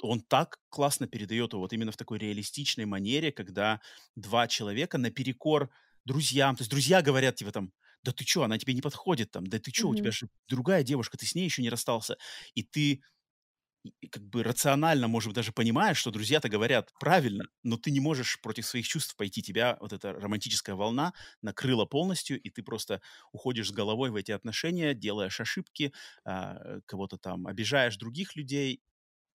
[0.08, 3.82] он так классно передает его вот именно в такой реалистичной манере, когда
[4.16, 5.70] два человека наперекор
[6.06, 7.72] друзьям, то есть друзья говорят типа там,
[8.04, 9.92] да ты что, она тебе не подходит там, да ты что, mm-hmm.
[9.92, 12.18] у тебя же другая девушка, ты с ней еще не расстался,
[12.54, 13.02] и ты
[14.12, 18.40] как бы рационально, может быть, даже понимаешь, что друзья-то говорят правильно, но ты не можешь
[18.42, 19.42] против своих чувств пойти.
[19.42, 23.02] Тебя вот эта романтическая волна накрыла полностью, и ты просто
[23.32, 25.94] уходишь с головой в эти отношения, делаешь ошибки,
[26.24, 28.82] а, кого-то там обижаешь других людей,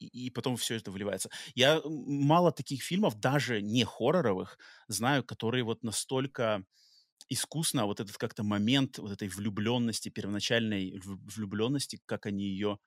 [0.07, 1.31] и, потом все это выливается.
[1.55, 4.59] Я мало таких фильмов, даже не хорроровых,
[4.89, 6.65] знаю, которые вот настолько
[7.29, 12.79] искусно вот этот как-то момент вот этой влюбленности, первоначальной влюбленности, как они ее,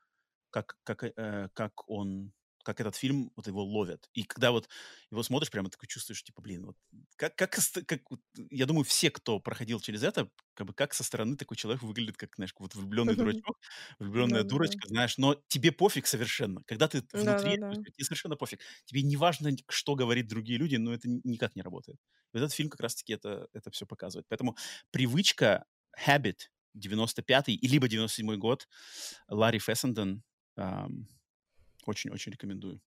[0.52, 2.34] как, как, э, как он
[2.64, 4.10] как этот фильм вот его ловят.
[4.14, 4.70] И когда вот
[5.10, 6.78] его смотришь, прямо такой чувствуешь, типа, блин, вот
[7.16, 7.52] как, как,
[7.86, 8.02] как
[8.50, 12.18] я думаю, все, кто проходил через это, как бы как со стороны такой человек выглядит,
[12.18, 13.58] как, знаешь, вот влюбленный дурачок,
[14.00, 16.64] влюбленная дурочка, знаешь, но тебе пофиг совершенно.
[16.66, 18.60] Когда ты внутри, тебе совершенно пофиг.
[18.86, 21.98] Тебе не важно, что говорит другие люди, но это никак не работает.
[22.34, 24.26] И этот фильм как раз-таки это, это все показывает.
[24.30, 24.56] Поэтому
[24.92, 25.66] привычка,
[25.98, 26.38] habit,
[26.78, 28.68] 95-й, либо 97-й год,
[29.28, 30.24] Ларри Фессенден,
[31.86, 32.82] очень-очень рекомендую.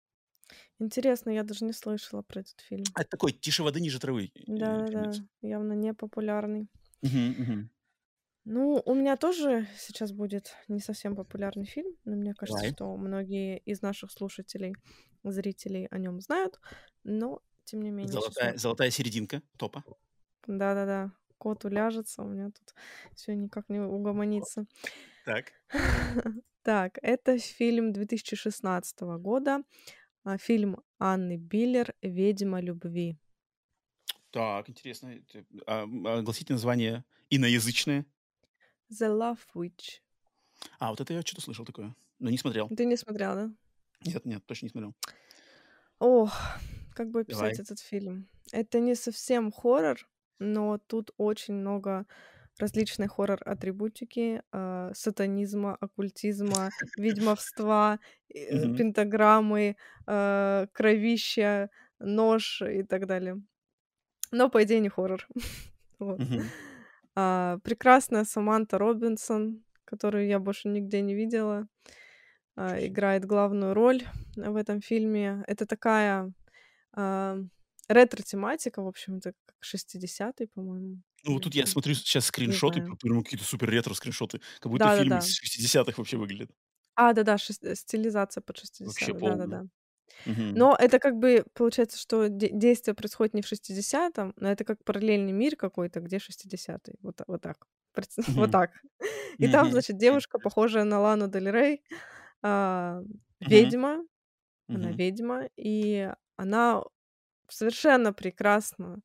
[0.78, 2.96] Интересно, я даже не слышала про этот фильм.
[2.96, 4.32] Это такой «Тише воды, ниже травы».
[4.46, 6.68] Да, да, явно не популярный.
[7.02, 7.70] Мгм, мгм.
[8.46, 12.66] Ну, у меня тоже сейчас будет не совсем популярный фильм, но мне кажется, Давай.
[12.66, 14.74] что многие из наших слушателей,
[15.22, 16.60] зрителей о нем знают,
[17.04, 19.84] но тем не менее сейчас Золотая, золотая серединка топа.
[20.46, 22.74] Да-да-да, кот уляжется, у меня тут
[23.14, 24.66] все никак не угомонится.
[25.24, 25.52] Так.
[26.64, 29.62] Так, это фильм 2016 года,
[30.24, 33.18] а, фильм Анны Биллер «Ведьма любви».
[34.30, 35.14] Так, интересно.
[35.66, 38.06] А, огласите название иноязычное.
[38.90, 40.00] The Love Witch.
[40.78, 42.70] А, вот это я что-то слышал такое, но не смотрел.
[42.70, 43.50] Ты не смотрел, да?
[44.06, 44.94] Нет, нет, точно не смотрел.
[45.98, 46.32] Ох,
[46.94, 47.52] как бы описать Давай.
[47.52, 48.26] этот фильм?
[48.52, 49.98] Это не совсем хоррор,
[50.38, 52.06] но тут очень много
[52.58, 57.98] различной хоррор-атрибутики, э, сатанизма, оккультизма, ведьмовства,
[58.28, 59.76] э, пентаграммы,
[60.06, 63.40] э, кровища, нож и так далее.
[64.30, 65.26] Но, по идее, не хоррор.
[67.14, 71.66] а, прекрасная Саманта Робинсон, которую я больше нигде не видела,
[72.56, 74.02] а, играет главную роль
[74.36, 75.44] в этом фильме.
[75.46, 76.32] Это такая
[76.92, 77.38] а,
[77.88, 80.98] ретро-тематика, в общем, это как 60-й, по-моему.
[81.24, 84.96] Ну, вот тут я смотрю сейчас скриншоты, прям какие-то супер ретро скриншоты, как будто да,
[84.98, 86.50] фильм да, из 60-х вообще выглядит.
[86.94, 87.64] А, да-да, шест...
[87.64, 89.62] Э, стилизация под 60 да-да-да.
[90.26, 90.42] Угу.
[90.54, 94.84] Но это как бы получается, что де- действие происходит не в 60-м, но это как
[94.84, 96.94] параллельный мир какой-то, где 60-й.
[97.02, 97.66] Вот, вот так.
[97.96, 98.06] Угу.
[98.36, 98.70] Вот так.
[99.38, 101.82] И там, значит, девушка, похожая на Лану Дель Рей,
[102.42, 103.02] а,
[103.40, 104.04] ведьма.
[104.68, 106.82] Она ведьма, и она
[107.48, 108.98] совершенно прекрасна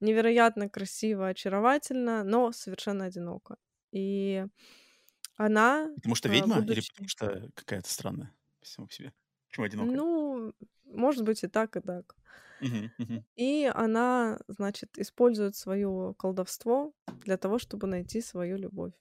[0.00, 3.56] невероятно красиво, очаровательно, но совершенно одиноко.
[3.92, 4.44] И
[5.36, 5.90] она...
[5.96, 6.78] Потому что а, ведьма будучи...
[6.78, 9.12] или потому что какая-то странная сама по себе?
[9.48, 9.96] Почему одинокая?
[9.96, 10.54] Ну,
[10.84, 12.14] может быть и так, и так.
[13.36, 16.94] И она, значит, использует свое колдовство
[17.24, 18.94] для того, чтобы найти свою любовь.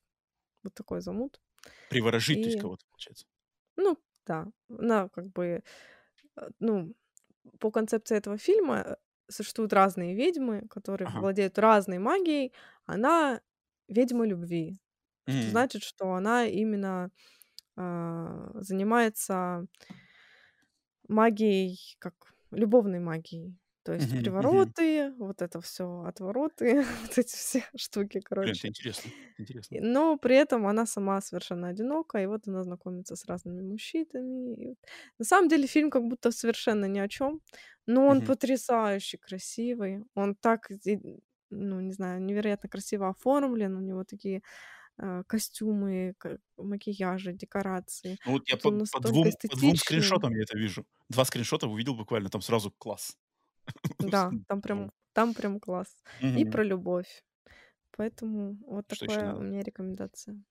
[0.63, 1.41] Вот такой замут.
[1.89, 2.43] Приворожить, и...
[2.43, 3.25] то есть кого-то, получается.
[3.77, 4.47] Ну, да.
[4.69, 5.63] Она как бы,
[6.35, 6.95] э, ну,
[7.59, 8.97] по концепции этого фильма
[9.29, 11.19] существуют разные ведьмы, которые ага.
[11.19, 12.53] владеют разной магией.
[12.85, 13.41] Она
[13.87, 14.79] ведьма любви.
[15.27, 17.09] Что значит, что она именно
[17.77, 19.65] э, занимается
[21.07, 22.13] магией, как
[22.51, 23.57] любовной магией.
[23.85, 24.73] То есть мгм.
[24.75, 28.69] привороты, вот это все, отвороты, вот эти все штуки, Блин, это короче.
[28.69, 29.77] интересно, интересно.
[29.77, 34.53] Но при этом она сама совершенно одинока, и вот она знакомится с разными мужчинами.
[34.73, 34.77] И
[35.19, 37.41] На самом деле фильм как будто совершенно ни о чем,
[37.87, 38.23] но он Мгм.
[38.23, 40.03] потрясающе красивый.
[40.15, 40.69] Он так,
[41.49, 43.75] ну, не знаю, невероятно красиво оформлен.
[43.77, 44.41] У него такие
[44.99, 46.15] э, костюмы,
[46.57, 48.19] макияжи, декорации.
[48.23, 50.85] Ну вот я Вот по, по двум, по двум скриншотам я это вижу.
[51.09, 53.17] Два скриншота увидел буквально, там сразу класс.
[53.99, 56.03] Да, там прям, там прям класс.
[56.35, 57.23] И про любовь.
[57.97, 60.43] Поэтому вот такая у меня рекомендация.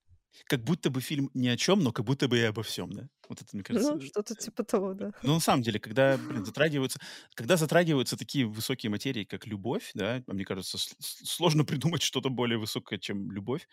[0.47, 3.07] Как будто бы фильм ни о чем, но как будто бы и обо всем, да?
[3.29, 5.11] Вот это, мне кажется, Ну, что-то типа того, да.
[5.23, 6.99] Ну, на самом деле, когда, блин, затрагиваются,
[7.35, 12.57] когда затрагиваются такие высокие материи, как любовь, да, а мне кажется, сложно придумать что-то более
[12.57, 13.67] высокое, чем любовь,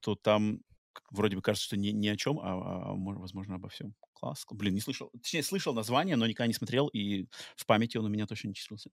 [0.00, 0.60] то там
[1.10, 3.94] вроде бы кажется, что не, ни о чем, а, а, мо- возможно, обо всем.
[4.14, 4.46] Класс.
[4.50, 5.10] Блин, не слышал.
[5.10, 8.54] Точнее, слышал название, но никогда не смотрел, и в памяти он у меня точно не
[8.54, 8.90] числился.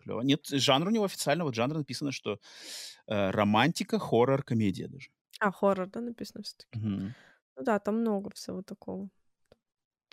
[0.00, 0.22] Клево.
[0.22, 2.40] Нет, жанр у него официально, вот жанр написано, что
[3.08, 5.10] э, романтика, хоррор, комедия даже.
[5.40, 7.14] А, хоррор, да, написано все таки Мгм.
[7.56, 9.10] Ну да, там много всего такого.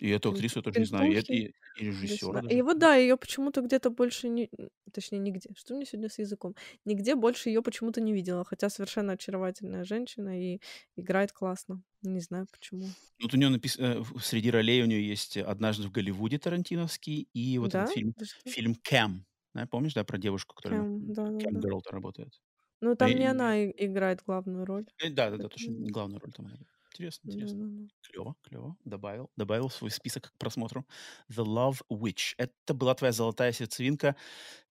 [0.00, 2.42] И эту Пин актрису я тоже не знаю, и, эт- и, и режиссера туда-сюда.
[2.42, 2.58] даже.
[2.58, 4.50] И вот да, ее почему-то где-то больше не
[4.92, 5.50] точнее, нигде.
[5.56, 6.54] Что мне сегодня с языком?
[6.84, 10.60] Нигде больше ее почему-то не видела, хотя совершенно очаровательная женщина и
[10.96, 11.82] играет классно.
[12.02, 12.94] Не знаю почему.
[13.22, 17.72] Вот у нее написано, среди ролей у нее есть «Однажды в Голливуде» Тарантиновский и вот
[17.72, 17.84] Да?
[17.84, 18.50] этот фильм, Да что?
[18.50, 19.26] фильм «Кэм».
[19.54, 21.60] Да, помнишь, да, про девушку, которая Кэм, Кэм да-да-да.
[21.60, 22.40] Герл работает?
[22.82, 24.86] Ну, Ну, там и- не и- она и играет главную роль.
[24.98, 26.46] э, Да, да, да, точно, Поэтому не главная роль там.
[26.46, 26.56] она.
[26.92, 27.58] Интересно, интересно.
[27.58, 27.88] да-да-да.
[28.02, 28.76] Клево, клево.
[28.84, 30.86] Добавил, добавил в свой список к просмотру.
[31.30, 32.34] The Love Witch.
[32.38, 34.16] Это была твоя золотая сердцевинка.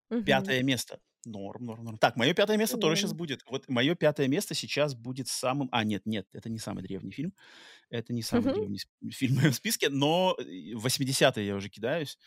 [0.09, 0.25] Мгм.
[0.25, 0.99] Пятое место.
[1.25, 1.97] Норм, норм, норм.
[1.97, 3.43] Так, мое пятое место тоже сейчас будет.
[3.49, 5.69] Вот мое пятое место сейчас будет самым...
[5.71, 7.33] А, нет, нет, это не самый древний фильм.
[7.89, 8.53] Это не самый Мгм.
[8.53, 12.19] древний сп- фильм в моем списке, но э, в 80-е я уже кидаюсь.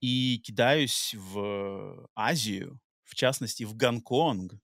[0.00, 4.54] И кидаюсь в Азию, в частности, в Гонконг,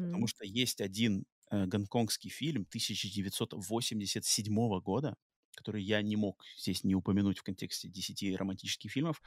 [0.00, 0.28] потому Мгм.
[0.28, 5.16] что есть один э, гонконгский фильм 1987 года,
[5.56, 9.22] который я не мог здесь не упомянуть в контексте 10 романтических фильмов.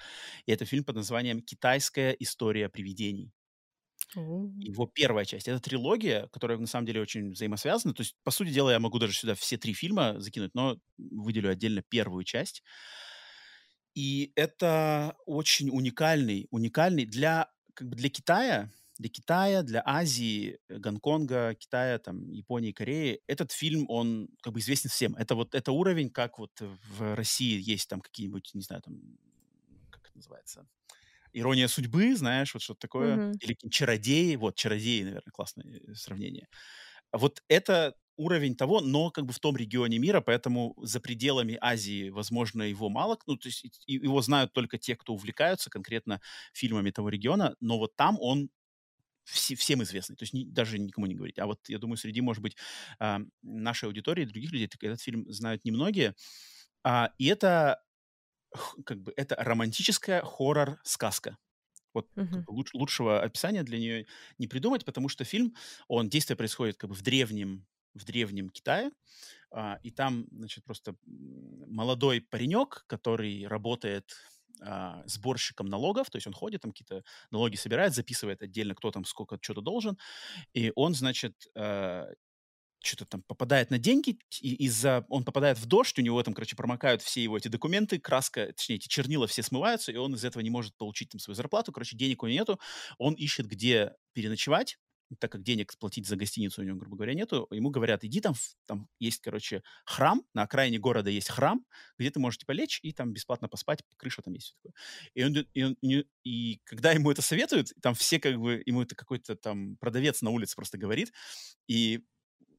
[0.45, 3.31] И это фильм под названием «Китайская история привидений».
[4.59, 5.47] Его первая часть.
[5.47, 7.93] Это трилогия, которая на самом деле очень взаимосвязана.
[7.93, 11.49] То есть, по сути дела, я могу даже сюда все три фильма закинуть, но выделю
[11.49, 12.63] отдельно первую часть.
[13.93, 18.69] И это очень уникальный, уникальный для, как бы для Китая,
[19.01, 23.21] для Китая, для Азии, э, Гонконга, Китая, там, Японии, Кореи.
[23.27, 25.15] Этот фильм, он как бы известен всем.
[25.15, 28.99] Это вот это уровень, как вот в России есть там какие-нибудь, не знаю, там,
[29.89, 30.67] как это называется,
[31.33, 33.15] Ирония судьбы, знаешь, вот что-то такое.
[33.15, 33.31] Мгм.
[33.41, 34.35] Или чародеи.
[34.35, 36.47] Вот, чародеи, наверное, классное э, сравнение.
[37.13, 42.09] Вот это уровень того, но как бы в том регионе мира, поэтому за пределами Азии,
[42.09, 46.21] возможно, его мало, ну, то есть его знают только те, кто увлекаются конкретно
[46.53, 48.49] фильмами того региона, но вот там он
[49.23, 51.39] все- всем известный, то есть ни- даже никому не говорить.
[51.39, 52.57] А вот я думаю, среди, может быть,
[52.99, 56.15] а, нашей аудитории, других людей, этот фильм знают немногие.
[56.83, 57.81] А, и это
[58.85, 61.37] как бы это романтическая хоррор-сказка.
[61.93, 64.07] Вот как бы луч- лучшего описания для нее
[64.39, 65.55] не придумать, потому что фильм,
[65.87, 68.91] он действие происходит как бы в древнем в древнем Китае,
[69.51, 74.15] а, и там, значит, просто молодой паренек, который работает
[74.61, 79.05] а, сборщиком налогов, то есть он ходит, там какие-то налоги собирает, записывает отдельно, кто там
[79.05, 79.97] сколько что-то должен,
[80.53, 81.35] и он, значит,
[82.83, 86.55] что-то там попадает на деньги, и из-за он попадает в дождь, у него там, короче,
[86.55, 90.41] промокают все его эти документы, краска, точнее, эти чернила все смываются, и он из этого
[90.41, 92.59] не может получить там свою зарплату, короче, денег у него нету,
[92.97, 94.77] он ищет, где переночевать,
[95.19, 98.33] так как денег платить за гостиницу у него, грубо говоря, нету, ему говорят, иди там,
[98.65, 101.65] там есть, короче, храм, на окраине города есть храм,
[101.97, 104.73] где ты можешь, типа, лечь и там бесплатно поспать, крыша там есть, всё такое.
[105.15, 105.77] И, он, и, он-
[106.23, 110.29] и- когда ему это советуют, там все как бы, ему это какой-то там продавец на
[110.29, 111.11] улице просто говорит,
[111.67, 112.01] и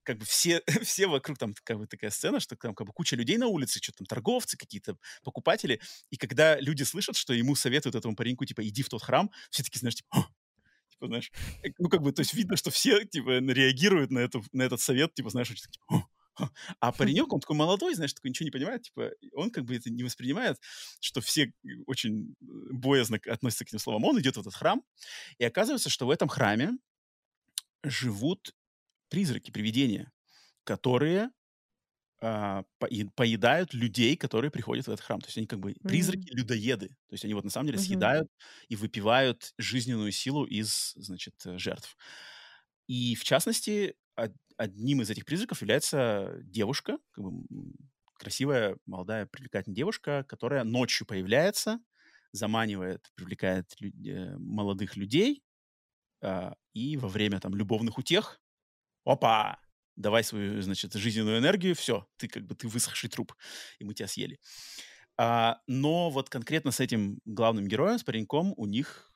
[0.04, 3.16] как бы все, все вокруг, там как бы такая сцена, что там как бы куча
[3.16, 5.80] людей на улице, что там торговцы какие-то, покупатели,
[6.10, 9.62] и когда люди слышат, что ему советуют этому пареньку, типа, иди в тот храм, все
[9.62, 10.28] таки знаешь, типа!
[11.02, 14.44] Типа, знаешь, э, ну, как бы, то есть видно, что все, типа, реагируют на, эту,
[14.52, 16.48] на этот совет, типа, знаешь, очень так, «Ах!»
[16.80, 19.90] А паренек, он такой молодой, знаешь, такой ничего не понимает, типа, он как бы это
[19.90, 20.56] не воспринимает,
[21.00, 21.52] что все
[21.86, 24.04] очень боязно относятся к этим словам.
[24.04, 24.82] Он идет в этот храм,
[25.36, 26.70] и оказывается, что в этом храме
[27.84, 28.54] живут
[29.10, 30.10] призраки, привидения,
[30.64, 31.30] которые
[32.22, 32.64] а,
[33.16, 35.20] поедают людей, которые приходят в этот храм.
[35.20, 36.88] То есть они как бы призраки-людоеды.
[36.88, 38.28] То есть они вот на самом деле съедают
[38.68, 41.96] и выпивают жизненную силу из, значит, э, жертв.
[42.86, 47.44] И в частности, од- одним из этих призраков является девушка, как бы
[48.14, 51.80] красивая, молодая, привлекательная девушка, которая ночью появляется,
[52.32, 55.42] заманивает, привлекает лю- э, молодых людей,
[56.22, 58.40] а, и во время там любовных утех,
[59.04, 59.60] опа,
[59.96, 63.34] давай свою, значит, жизненную энергию, все, ты как бы ты высохший труп,
[63.78, 64.38] и мы тебя съели.
[65.18, 69.12] А, но вот конкретно с этим главным героем, с пареньком, у них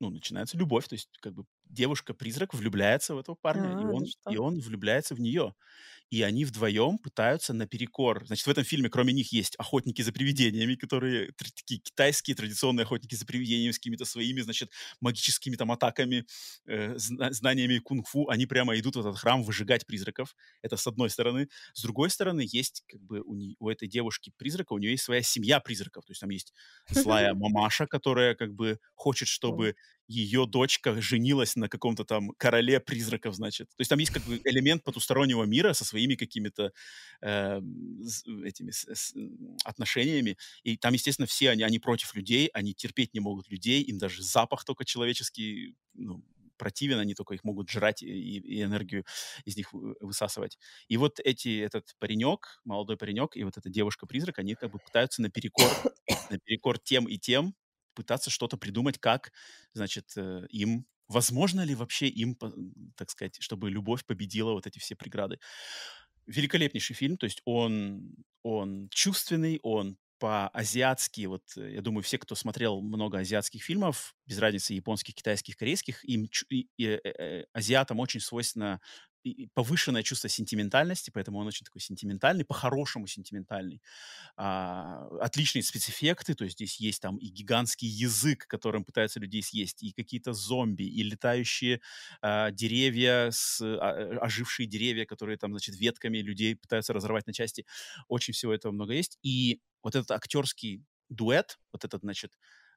[0.00, 4.12] ну, начинается любовь, то есть как бы девушка-призрак влюбляется в этого парня, и А, он,
[4.24, 5.54] да и он влюбляется в нее.
[6.10, 8.26] И они вдвоем пытаются наперекор.
[8.26, 13.14] Значит, в этом фильме кроме них есть охотники за привидениями, которые такие китайские традиционные охотники
[13.14, 14.70] за привидениями с какими-то своими, значит,
[15.00, 16.26] магическими там атаками,
[16.66, 18.28] э, зна- знаниями кунг-фу.
[18.28, 20.36] Они прямо идут в этот храм выжигать призраков.
[20.60, 21.48] Это с одной стороны.
[21.72, 25.22] С другой стороны, есть как бы у, не- у этой девушки-призрака, у нее есть своя
[25.22, 26.04] семья призраков.
[26.04, 26.52] То есть там есть
[26.90, 29.76] злая мамаша, которая как бы хочет, чтобы
[30.12, 33.68] ее дочка женилась на каком-то там короле призраков, значит.
[33.70, 36.72] То есть там есть как бы элемент потустороннего мира со своими какими-то
[37.22, 37.60] э,
[38.44, 39.14] этими с- с-
[39.64, 40.36] отношениями.
[40.62, 44.22] И там, естественно, все они, они против людей, они терпеть не могут людей, им даже
[44.22, 46.22] запах только человеческий ну,
[46.56, 49.04] противен, они только их могут жрать и, и энергию
[49.44, 50.58] из них вы- высасывать.
[50.88, 55.22] И вот эти, этот паренек, молодой паренек и вот эта девушка-призрак, они как бы пытаются
[55.22, 55.68] наперекор,
[56.30, 57.54] наперекор тем и тем
[57.94, 59.32] пытаться что-то придумать, как,
[59.74, 62.36] значит, э, им, возможно ли вообще им,
[62.96, 65.38] так сказать, чтобы любовь победила вот эти все преграды.
[66.26, 72.36] Великолепнейший фильм, то есть он, он чувственный, он по-азиатски, вот э, я думаю, все, кто
[72.36, 77.98] смотрел много азиатских фильмов, без разницы японских, китайских, корейских, им чу- и- и, э, азиатам
[77.98, 79.11] очень свойственно и- и
[79.54, 83.80] повышенное чувство сентиментальности, поэтому он очень такой сентиментальный, по-хорошему сентиментальный
[84.36, 89.82] а, отличные спецэффекты, то есть здесь есть там и гигантский язык, которым пытаются людей съесть,
[89.82, 91.80] и какие-то зомби, и летающие
[92.20, 97.64] а, деревья, с, а, ожившие деревья, которые там, значит, ветками людей пытаются разорвать на части.
[98.08, 99.18] Очень всего этого много есть.
[99.22, 102.32] И вот этот актерский дуэт, вот этот, значит,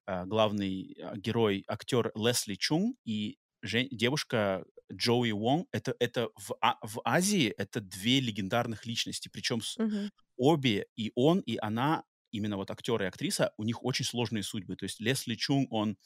[0.05, 4.63] а, главный а, герой, актер Лесли Чунг и девушка
[4.93, 10.09] Джоуи Вонг, это, это в, А- в Азии это две легендарных личности, причем Мгм.
[10.37, 14.75] обе, и он, и она, именно вот актер и актриса, у них очень сложные судьбы.
[14.75, 15.97] То есть Лесли Чунг, он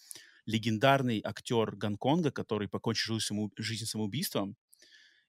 [0.46, 4.58] легендарный актер Гонконга, который покончил жизнь, самоу- жизнь самоубийством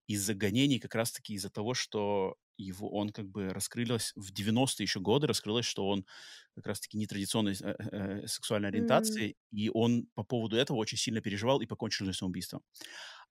[0.07, 5.01] из-за гонений, как раз-таки из-за того, что его, он как бы раскрылось в 90-е еще
[5.01, 6.05] годы, раскрылось, что он
[6.55, 7.75] как раз-таки нетрадиционной э,
[8.23, 9.25] э, сексуальной М.
[9.25, 12.63] ориентации, и он по поводу этого очень сильно переживал и покончил жизнь самоубийством.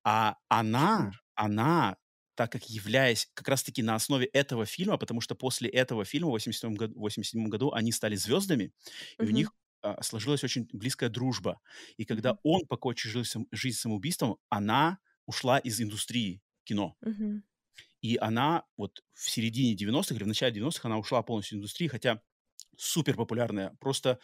[0.04, 1.98] А она, она,
[2.36, 6.32] так как являясь как раз-таки на основе этого фильма, потому что после этого фильма в
[6.32, 8.74] 87 году, 87 году они стали звездами,
[9.20, 11.60] и у них а, сложилась очень близкая дружба.
[11.98, 12.40] И когда Мгм.
[12.44, 16.96] он покончил жизнь, жизнь самоубийством, она ушла из индустрии кино.
[17.02, 17.42] Мгм.
[18.02, 21.88] И она вот в середине 90-х или в начале 90-х она ушла полностью из индустрии,
[21.88, 22.22] хотя
[22.78, 24.20] супер популярная, просто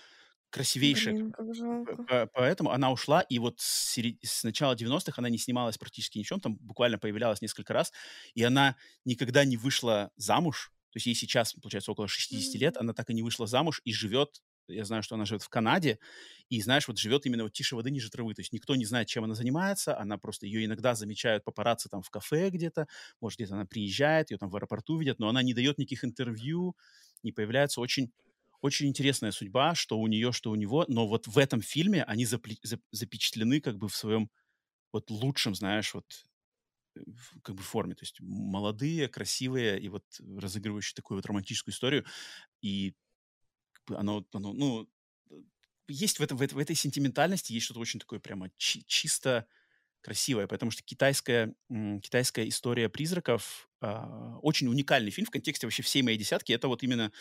[0.49, 1.13] красивейшая.
[1.13, 2.30] Блин, как жалко.
[2.34, 3.97] Поэтому она ушла, и вот с,
[4.43, 7.91] начала 90-х она не снималась практически ничем, там буквально появлялась несколько раз,
[8.34, 12.93] и она никогда не вышла замуж, то есть ей сейчас, получается, около 60 лет, она
[12.93, 15.99] так и не вышла замуж и живет, я знаю, что она живет в Канаде,
[16.49, 19.07] и, знаешь, вот живет именно вот тише воды, ниже травы, то есть никто не знает,
[19.07, 22.88] чем она занимается, она просто, ее иногда замечают папарацци там в кафе где-то,
[23.19, 26.76] может, где-то она приезжает, ее там в аэропорту видят, но она не дает никаких интервью,
[27.23, 28.11] не появляется, очень
[28.61, 32.26] очень интересная судьба, что у нее, что у него, но вот в этом фильме они
[32.26, 34.30] запле- зап- запечатлены как бы в своем
[34.94, 36.26] вот лучшем, знаешь, вот
[36.98, 37.02] э,
[37.44, 40.06] как бы форме, то есть молодые, красивые и вот
[40.38, 42.06] разыгрывающие такую вот романтическую историю,
[42.61, 42.95] и
[43.90, 44.90] оно, оно, ну,
[45.32, 45.36] э,
[45.88, 49.48] есть в, этом, в, этой, в этой сентиментальности есть что-то очень такое прямо чи- чисто
[50.02, 53.69] красивое, потому что китайская, китайская история призраков
[54.41, 56.53] очень уникальный фильм в контексте вообще всей моей десятки.
[56.53, 57.12] Это вот именно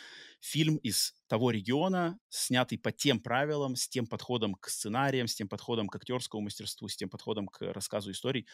[0.40, 5.48] фильм из того региона, снятый по тем правилам, с тем подходом к сценариям, с тем
[5.48, 8.46] подходом к актерскому мастерству, с тем подходом к рассказу историй.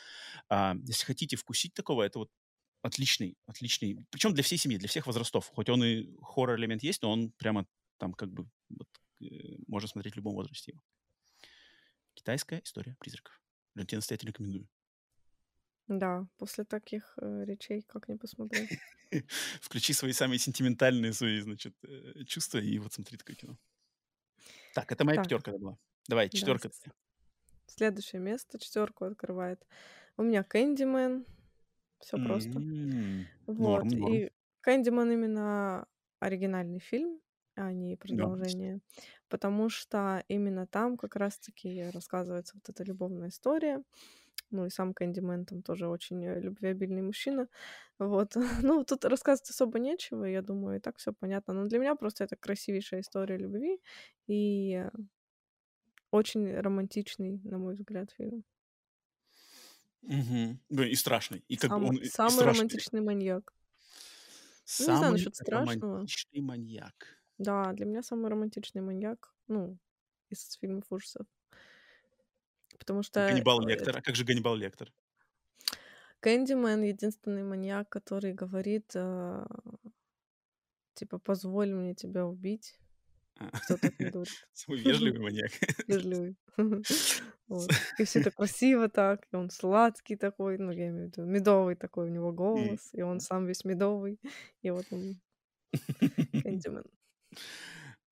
[0.48, 2.30] А, если хотите вкусить такого, это вот
[2.82, 5.48] отличный, отличный, причем для всей семьи, для всех возрастов.
[5.48, 7.66] Хоть он и хоррор-элемент есть, но он прямо
[7.98, 8.88] там как бы вот,
[9.20, 10.74] э, можно смотреть в любом возрасте.
[12.14, 13.40] Китайская история призраков.
[13.74, 14.68] Для тебя настоятельно рекомендую.
[15.90, 18.78] Да, после таких э, речей как не посмотреть.
[19.60, 23.58] Включи свои самые сентиментальные свои, значит, э, чувства и вот смотри такое кино.
[24.72, 25.76] Так, это моя Так, пятерка была.
[26.08, 26.70] Давай, да, четверка.
[26.70, 26.84] с-
[27.66, 29.66] следующее место, четверку открывает.
[30.16, 31.26] У меня Кэндимен,
[32.00, 32.62] все просто.
[32.62, 34.20] М, Норм, Вот, норм.
[34.20, 34.30] и
[34.62, 35.86] Кэндиман именно
[36.20, 37.20] оригинальный фильм,
[37.56, 38.80] а не Да, продолжение,
[39.28, 43.84] потому что именно там как раз-таки рассказывается вот эта любовная история.
[44.50, 47.48] Ну и сам Кэндимен там тоже очень э, любвеобильный мужчина.
[47.98, 48.34] Вот.
[48.62, 51.54] Ну, тут рассказывать особо нечего, я думаю, и так все понятно.
[51.54, 53.80] Но для меня просто это красивейшая история любви
[54.26, 54.90] и э,
[56.10, 58.44] очень романтичный, на мой взгляд, фильм.
[60.02, 61.44] Да, и страшный.
[61.48, 62.44] И как Сам- он самый страшный.
[62.44, 63.52] романтичный маньяк.
[64.78, 65.92] Ну, не знаю Самый насчет страшного.
[65.94, 66.94] романтичный маньяк.
[67.38, 69.78] Да, для меня самый романтичный маньяк, ну,
[70.30, 71.26] из фильмов ужасов.
[72.80, 73.98] Потому что Ганнибал э, Лектор.
[73.98, 74.90] А как же Ганнибал Лектор?
[76.20, 79.46] Кэндимен единственный маньяк, который говорит, э,
[80.94, 82.78] типа, позволь мне тебя убить.
[83.38, 83.50] А.
[83.50, 84.48] Кто так не говорит?
[84.52, 85.52] Самый вежливый маньяк.
[85.86, 86.36] Вежливый.
[87.48, 87.68] Вот.
[87.98, 91.74] И все это красиво так, и он сладкий такой, ну, я имею в виду, медовый
[91.74, 94.20] такой у него голос, и он сам весь медовый,
[94.62, 95.20] и вот он
[95.72, 96.84] Кэндимен.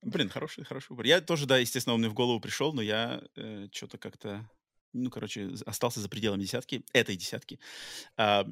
[0.03, 1.07] Блин, хороший, хороший выбор.
[1.07, 3.23] Я тоже, да, естественно, он мне в голову пришел, но я
[3.71, 4.51] что-то как-то,
[4.93, 7.59] ну, короче, остался за пределами десятки, этой десятки.
[8.17, 8.47] А,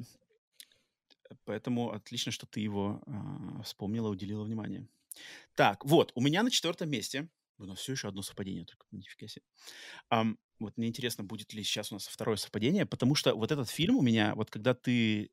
[1.45, 4.87] поэтому отлично, что ты его а, вспомнила, уделила внимание.
[5.55, 9.27] Так, вот, у меня на четвертом месте, у нас все еще одно совпадение, только нифига
[9.27, 9.43] себе.
[10.09, 13.69] Ам, вот мне интересно, будет ли сейчас у нас второе совпадение, потому что вот этот
[13.69, 15.31] фильм у меня, вот когда ты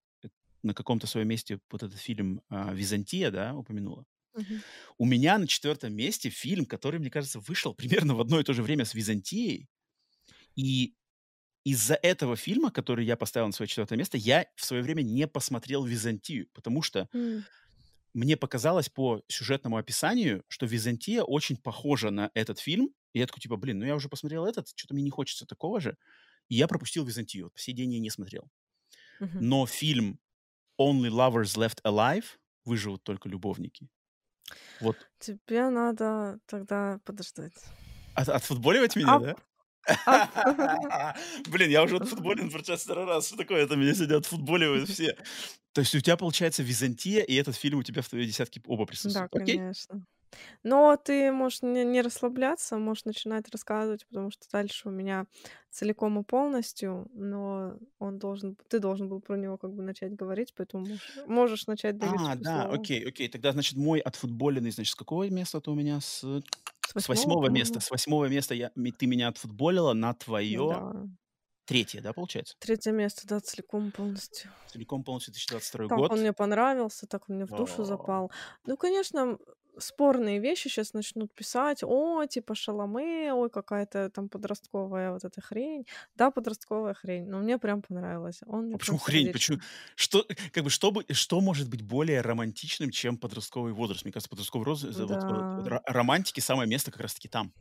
[0.62, 4.62] на каком-то своем месте вот этот фильм а, «Византия», да, упомянула, Мгм.
[4.98, 8.52] у меня на четвертом месте фильм, который, мне кажется, вышел примерно в одно и то
[8.54, 9.68] же время с «Византией».
[10.56, 10.94] И
[11.64, 15.26] из-за этого фильма, который я поставил на свое четвертое место, я в свое время не
[15.26, 17.44] посмотрел «Византию», потому что М.
[18.12, 22.90] мне показалось по сюжетному описанию, что «Византия» очень похожа на этот фильм.
[23.14, 25.80] И я такой, типа, блин, ну я уже посмотрел этот, что-то мне не хочется такого
[25.80, 25.96] же.
[26.48, 27.44] И я пропустил «Византию».
[27.46, 28.50] Вот по сей день я не смотрел.
[29.20, 29.38] Мгм.
[29.40, 30.20] Но фильм
[30.78, 32.24] «Only Lovers Left Alive»
[32.64, 33.88] «Выживут только любовники».
[34.80, 37.54] Вот Тебе надо тогда подождать.
[38.14, 39.22] От, отфутболивать меня, Ап.
[39.22, 39.36] да?
[41.48, 43.26] Блин, я уже отфутболен сейчас второй раз.
[43.28, 43.62] Что такое?
[43.64, 45.16] Это меня сегодня отфутболивают все.
[45.72, 48.84] То есть у тебя получается Византия, и этот фильм у тебя в твоей десятке оба
[48.84, 49.34] Да, присутствуют.
[49.34, 49.58] Окей?
[49.58, 50.04] конечно.
[50.62, 55.26] Но ты можешь не, не расслабляться, можешь начинать рассказывать, потому что дальше у меня
[55.70, 60.54] целиком и полностью, но он должен, ты должен был про него как бы начать говорить,
[60.56, 62.66] поэтому можешь, можешь начать А, Давидочку да, слово.
[62.66, 63.28] окей, окей.
[63.28, 66.00] Тогда, значит, мой отфутболенный, значит, с какого места ты у меня?
[66.00, 66.22] С,
[66.86, 67.80] С с восьмого, места.
[67.80, 71.06] С восьмого места я, ты меня отфутболила на твое Да.
[71.66, 72.56] третье, да, получается?
[72.58, 74.50] Третье место, да, целиком полностью.
[74.66, 76.20] Целиком полностью 2022 Так он год.
[76.20, 78.30] мне понравился, так он мне в душу О, запал.
[78.66, 79.38] Ну, конечно,
[79.78, 81.82] спорные вещи сейчас начнут писать.
[81.82, 85.86] О, типа Шаломе, ой, какая-то там подростковая вот эта хрень.
[86.16, 88.40] Да, подростковая хрень, но мне прям понравилось.
[88.46, 89.30] Он А почему хрень?
[89.30, 89.58] Почему?
[89.58, 89.64] сердечко.
[89.96, 94.04] Что, как бы, что, бы, что может быть более романтичным, чем подростковый возраст?
[94.04, 95.68] Мне кажется, подростковый возраст, вот, вот, вот Да.
[95.68, 97.52] ро- романтики самое место как раз-таки там.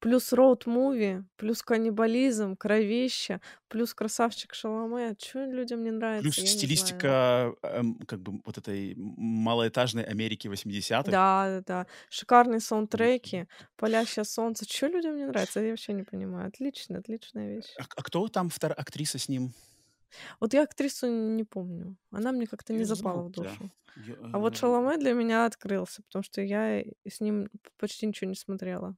[0.00, 5.14] Плюс роуд-муви, плюс каннибализм, кровища, плюс красавчик Шаломе.
[5.18, 11.10] Чё людям не нравится, Плюс я стилистика, эм, как бы, вот этой малоэтажной Америки 80-х.
[11.10, 11.86] Да, да, да.
[12.10, 13.46] Шикарные саундтреки,
[13.76, 14.66] палящее солнце.
[14.66, 15.60] Чё людям не нравится?
[15.60, 16.48] Я вообще не понимаю.
[16.48, 17.74] Отлично, отличная вещь.
[17.78, 19.52] А, а кто там вторая актриса с ним?
[20.40, 21.96] Вот я актрису не помню.
[22.10, 23.42] Она мне как-то не запала в да.
[23.42, 23.70] душу.
[24.32, 27.48] А вот э, Шаломе для меня открылся, потому что я с ним
[27.78, 28.96] почти ничего не смотрела.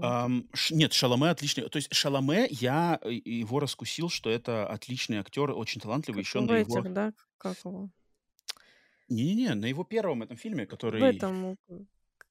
[0.00, 1.68] Ам, ш- нет, Шаломе отличный.
[1.68, 6.22] То есть Шаломе, я э, его раскусил, что это отличный актер, очень талантливый.
[6.22, 6.78] Как Еще в на его...
[6.80, 7.12] этих, да?
[7.38, 7.90] Как его?
[9.08, 11.02] Не-не-не, на его первом этом фильме, В который...
[11.16, 11.44] этом...
[11.44, 11.56] у-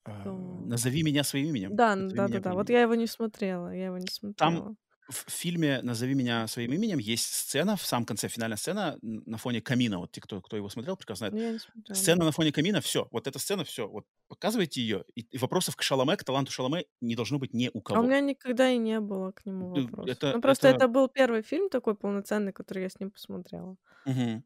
[0.05, 0.23] а?
[0.65, 1.75] «Назови меня своим именем».
[1.75, 2.53] Да, «Назови да, да, да.
[2.53, 2.77] Вот имени».
[2.77, 3.73] я его не смотрела.
[3.75, 4.13] Я его не Там
[4.55, 4.75] смотрела.
[5.09, 9.61] В фильме «Назови меня своим именем» есть сцена, в самом конце, финальная сцена на фоне
[9.61, 9.99] камина.
[9.99, 11.35] Вот те, кто, кто его смотрел, прекрасно знают.
[11.35, 11.95] Ну, я не смотрела.
[11.95, 12.25] Сцена да.
[12.25, 13.07] на фоне камина, все.
[13.11, 13.87] Вот эта сцена, все.
[13.87, 15.05] Вот показывайте ее.
[15.15, 17.81] И, и вопросов к Шаломе, к таланту Шаломе не должно быть ни у А у
[17.81, 18.01] кого.
[18.03, 20.17] меня никогда и не было к нему вопросов.
[20.17, 20.77] Это, Ну, просто это...
[20.77, 23.77] это был первый фильм такой полноценный, который я с ним посмотрела.
[24.05, 24.43] мгм.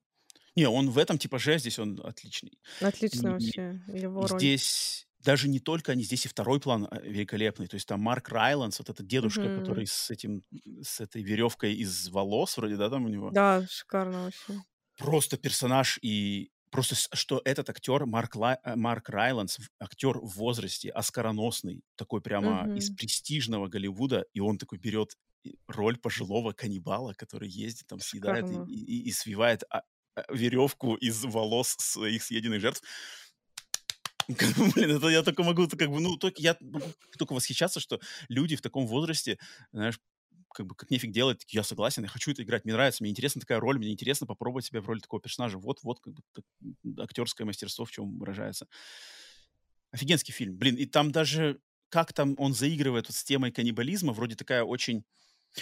[0.56, 2.60] Не, он в этом типаже, здесь он отличный.
[2.82, 7.68] Отлично И, вообще его здесь даже не только они, здесь и второй план а, великолепный.
[7.68, 9.60] То есть там Марк Райландс, вот этот дедушка, Мгм.
[9.60, 10.44] который с этим,
[10.82, 13.32] с этой веревкой из волос вроде, да, там у него.
[13.32, 14.62] Да, шикарно вообще.
[14.98, 20.90] Просто персонаж и просто что этот актер Марк, Ла, э, Марк Райландс, актер в возрасте,
[20.90, 22.78] оскароносный, такой прямо mm-hmm.
[22.78, 25.16] из престижного Голливуда, и он такой берет
[25.68, 29.82] роль пожилого каннибала, который ездит там, съедает и, и, и свивает а,
[30.16, 32.84] а, веревку из волос своих съеденных жертв.
[34.76, 36.56] Блин, это я только могу, как бы, ну, только я
[37.18, 38.00] только восхищаться, что
[38.30, 39.38] люди в таком возрасте,
[39.72, 40.00] знаешь,
[40.54, 43.42] как бы как нефиг делать, я согласен, я хочу это играть, мне нравится, мне интересна
[43.42, 45.58] такая роль, мне интересно попробовать себя в роли такого персонажа.
[45.58, 48.68] Вот, вот, как бы актерское мастерство в чем выражается.
[49.92, 51.60] Офигенский фильм, блин, и там даже
[51.90, 55.04] как там он заигрывает вот с темой каннибализма, вроде такая очень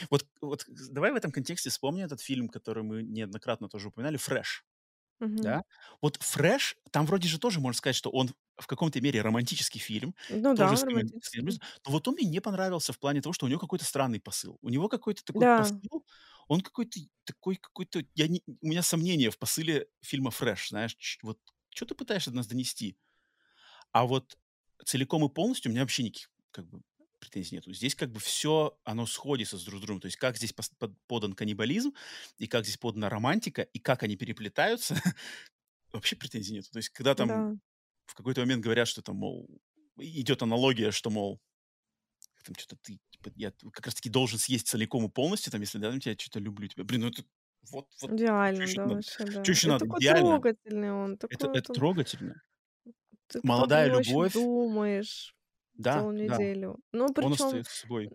[0.10, 4.64] вот, вот давай в этом контексте вспомни этот фильм, который мы неоднократно тоже упоминали, «Фреш».
[5.20, 5.54] Мгм.
[5.54, 5.64] Да?
[6.02, 10.16] Вот «Фреш», там вроде же тоже можно сказать, что он в каком-то мере романтический фильм,
[10.44, 11.42] Ну да, романтический.
[11.42, 14.58] но вот он мне не понравился в плане того, что у него какой-то странный посыл.
[14.62, 15.56] У него какой-то такой Да.
[15.56, 16.06] посыл,
[16.48, 18.04] он какой-то такой какой-то...
[18.16, 21.40] Я не, у меня сомнения в посыле фильма «Фреш», знаешь, вот
[21.70, 22.98] что ты пытаешься до нас донести?
[23.92, 24.38] А вот
[24.86, 26.82] целиком и полностью у меня вообще никаких как бы
[27.20, 27.74] претензий нету.
[27.74, 30.02] Здесь как бы все, оно сходится с друг с другом.
[30.02, 30.54] То есть как здесь
[31.08, 31.94] подан каннибализм,
[32.38, 34.96] и как здесь подана романтика, и как они переплетаются,
[35.94, 36.70] вообще претензий нету.
[36.72, 37.54] То есть когда там Да.
[38.08, 39.50] в какой-то момент говорят, что там, мол,
[39.98, 41.42] идет аналогия, что, мол,
[42.44, 45.92] там что-то ты, типа, я как раз-таки должен съесть целиком и полностью, там, если да,
[45.94, 46.84] я что-то люблю тебя.
[46.84, 47.24] Блин, ну это
[47.72, 48.96] вот, вот, что Идеально, еще да, надо?
[48.96, 49.44] вообще, да.
[49.44, 49.86] Что еще надо?
[49.86, 50.22] такой Идеально.
[50.30, 51.76] трогательный он, Это, такой это вот он.
[51.76, 52.42] трогательно.
[53.28, 54.34] Ты Молодая любовь.
[54.34, 55.36] думаешь
[55.80, 56.38] Да, целую да.
[56.38, 56.80] неделю.
[56.94, 58.12] Ну, Он причем остается собой.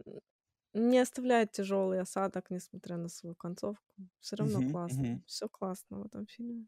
[0.75, 3.85] не оставляет тяжелый осадок, несмотря на свою концовку.
[4.21, 5.05] Все равно Мгм, классно.
[5.05, 5.25] мгм.
[5.25, 6.67] Все классно в этом фильме.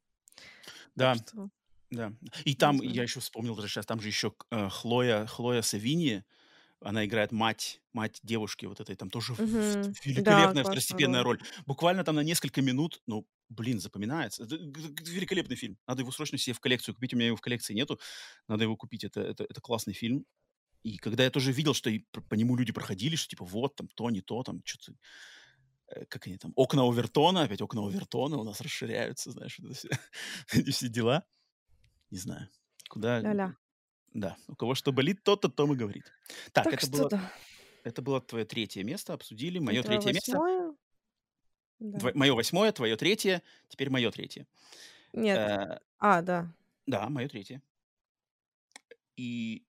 [0.97, 1.51] Так Да, что,
[1.91, 2.13] да.
[2.45, 2.83] И не там, знаю.
[2.83, 6.25] я еще вспомнил даже сейчас, там же еще э, Хлоя, Хлоя Савини,
[6.81, 9.97] она играет мать, мать девушки вот этой, там тоже в- в- Мгм.
[10.17, 11.25] Да, великолепная классная второстепенная роль.
[11.25, 11.41] роль.
[11.67, 14.45] Буквально там на несколько минут, ну, блин, запоминается.
[14.45, 15.79] Это, г- г- великолепный фильм.
[15.89, 17.15] Надо его срочно себе в коллекцию купить.
[17.15, 18.01] У меня его в коллекции нету.
[18.49, 19.05] Надо его купить.
[19.05, 20.27] Это, это, это классный фильм.
[20.83, 21.91] И когда я тоже видел, что
[22.29, 24.97] по нему люди проходили, что типа вот там то, не то, там что-то
[25.89, 29.89] э, как они там, окна Овертона, опять окна Овертона у нас расширяются, знаешь, это все,
[30.53, 31.25] эти все дела.
[32.11, 32.49] Не знаю,
[32.89, 33.57] куда, Ля-ля.
[34.15, 36.13] да, у кого что болит, тот-то том и говорит.
[36.53, 37.33] Так, Так это было, да.
[37.83, 40.77] это было твое третье место, обсудили, мое твое третье место, восьмое?
[41.81, 42.11] Да.
[42.15, 44.47] мое восьмое, твое третье, теперь мое третье.
[45.13, 45.37] Нет.
[45.37, 46.55] Э, А, да.
[46.87, 47.61] да, мое третье.
[49.17, 49.66] И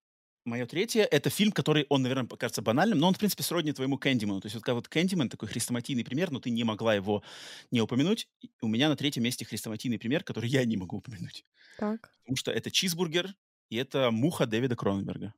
[0.48, 3.98] мое третье— это фильм, который, он, наверное, покажется банальным, но он, в принципе, сродни твоему
[3.98, 4.42] Кэндиману.
[4.42, 7.22] То есть вот как вот Кэндиман, такой хрестоматийный пример, но ты не могла его
[7.70, 8.30] не упомянуть.
[8.62, 11.46] У меня на третьем месте хрестоматийный пример, который я не могу упомянуть.
[11.78, 12.12] Так.
[12.24, 13.36] Потому что это чизбургер,
[13.70, 15.34] и это муха Дэвида Кроненберга.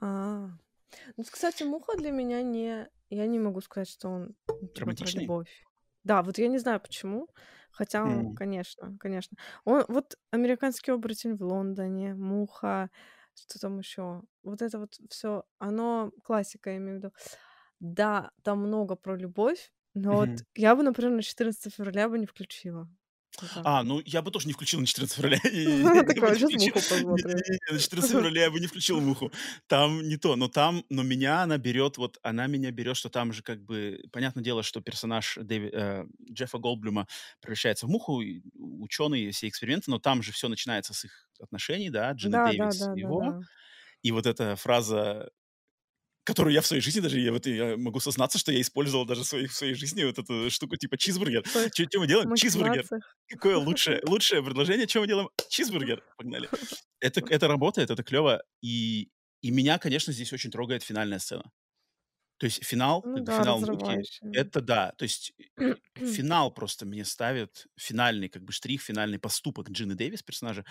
[0.00, 0.48] А.
[1.16, 2.88] Ну, кстати, муха для меня не...
[3.10, 5.22] Я не могу сказать, что он типа про Романтичный?
[5.22, 5.50] любовь.
[6.04, 7.28] Да, вот я не знаю почему.
[7.70, 8.34] Хотя, он, М.
[8.34, 9.36] конечно, конечно.
[9.64, 12.90] Он вот американский оборотень в Лондоне, муха,
[13.34, 14.22] что там еще?
[14.42, 17.12] Вот это вот все, оно классика, я имею в виду.
[17.80, 20.44] Да, там много про любовь, но вот Мгм.
[20.54, 22.88] я бы, например, на 14 февраля бы не включила.
[23.64, 25.38] А, ну я бы тоже не включил на 14 февраля.
[27.70, 29.32] На 14 февраля я бы не включил муху.
[29.66, 30.36] Там не то.
[30.36, 34.00] Но там, но меня она берет, вот она меня берет, что там же как бы,
[34.12, 37.06] понятное дело, что персонаж э, Джеффа Голдблюма
[37.40, 38.22] превращается в муху,
[38.54, 43.42] ученые, все эксперименты, но там же все начинается с их отношений, да, Джина Дэвис его.
[44.02, 45.30] И вот эта фраза,
[46.24, 49.22] которую я в своей жизни даже, я, вот, я могу сознаться, что я использовал даже
[49.22, 51.46] в своей, в своей жизни вот эту штуку типа чизбургер.
[51.46, 52.34] Своих Что мы делаем?
[52.34, 52.86] Чизбургер.
[53.28, 55.28] Какое лучшее, лучшее предложение, что мы делаем?
[55.48, 56.02] Чизбургер.
[56.16, 56.48] Погнали.
[57.00, 58.42] Это, это работает, это клево.
[58.60, 61.50] И, и меня, конечно, здесь очень трогает финальная сцена.
[62.38, 64.32] То есть финал, Ну да, финал разрывающая.
[64.32, 64.92] это да.
[64.98, 70.22] То есть э, финал просто мне ставит финальный как бы штрих, финальный поступок Джины Дэвис,
[70.22, 70.64] персонажа.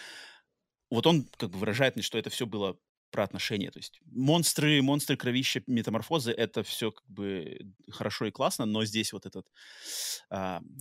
[0.89, 2.77] Вот он как бы выражает мне, что это все было
[3.11, 3.71] про отношения.
[3.71, 7.59] То есть монстры, монстры, кровища, метаморфозы— это все как бы
[7.89, 9.43] хорошо и классно, но здесь вот эта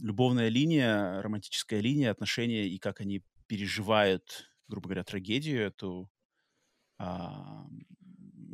[0.01, 6.09] любовная линия, романтическая линия, отношения и как они переживают, грубо говоря, трагедию эту,
[6.99, 7.67] а,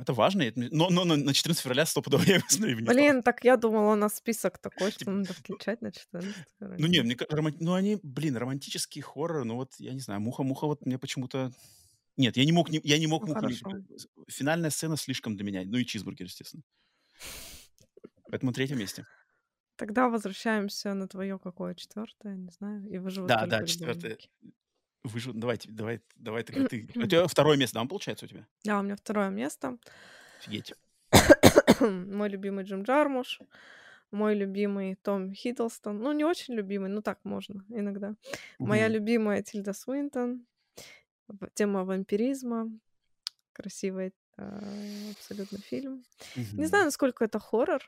[0.01, 0.45] это важно.
[0.55, 2.87] мне- Но, но на на 14 февраля стопудово я его.
[2.87, 6.67] Блин, так я думала, у нас список такой, что Типа, надо включать на 14 Ну,
[6.67, 6.89] февраля.
[6.89, 10.67] не, мне ка- роман- ну, они, блин, романтический хоррор, ну, вот, я не знаю, Муха-Муха
[10.67, 11.53] вот мне почему-то...
[12.17, 13.71] Нет, я не мог, не- я не мог Ну, хорошо.
[14.29, 15.63] Финальная сцена слишком для меня.
[15.65, 16.63] Ну, и чизбургер, естественно.
[18.31, 19.05] Поэтому на третьем месте.
[19.77, 24.19] Тогда возвращаемся на твое какое четвертое, не знаю, и выживут Да, да, четвертое.
[25.05, 25.35] Выжил...
[25.35, 26.89] Давайте, давай, давай тогда ты.
[26.97, 28.47] У тебя второе место, да, получается у тебя?
[28.65, 29.79] Да, у меня второе место.
[30.41, 30.73] Офигеть.
[31.81, 33.41] Мой любимый Джим Джармуш,
[34.11, 35.99] мой любимый Том Хиддлстон.
[35.99, 38.15] Ну, не очень любимый, но так можно иногда.
[38.59, 38.95] Моя Мгм.
[38.95, 40.47] любимая Тильда Свинтон
[41.55, 42.71] тема вампиризма.
[43.53, 46.05] Красивый э, абсолютно фильм.
[46.53, 47.83] Не знаю, насколько это хоррор.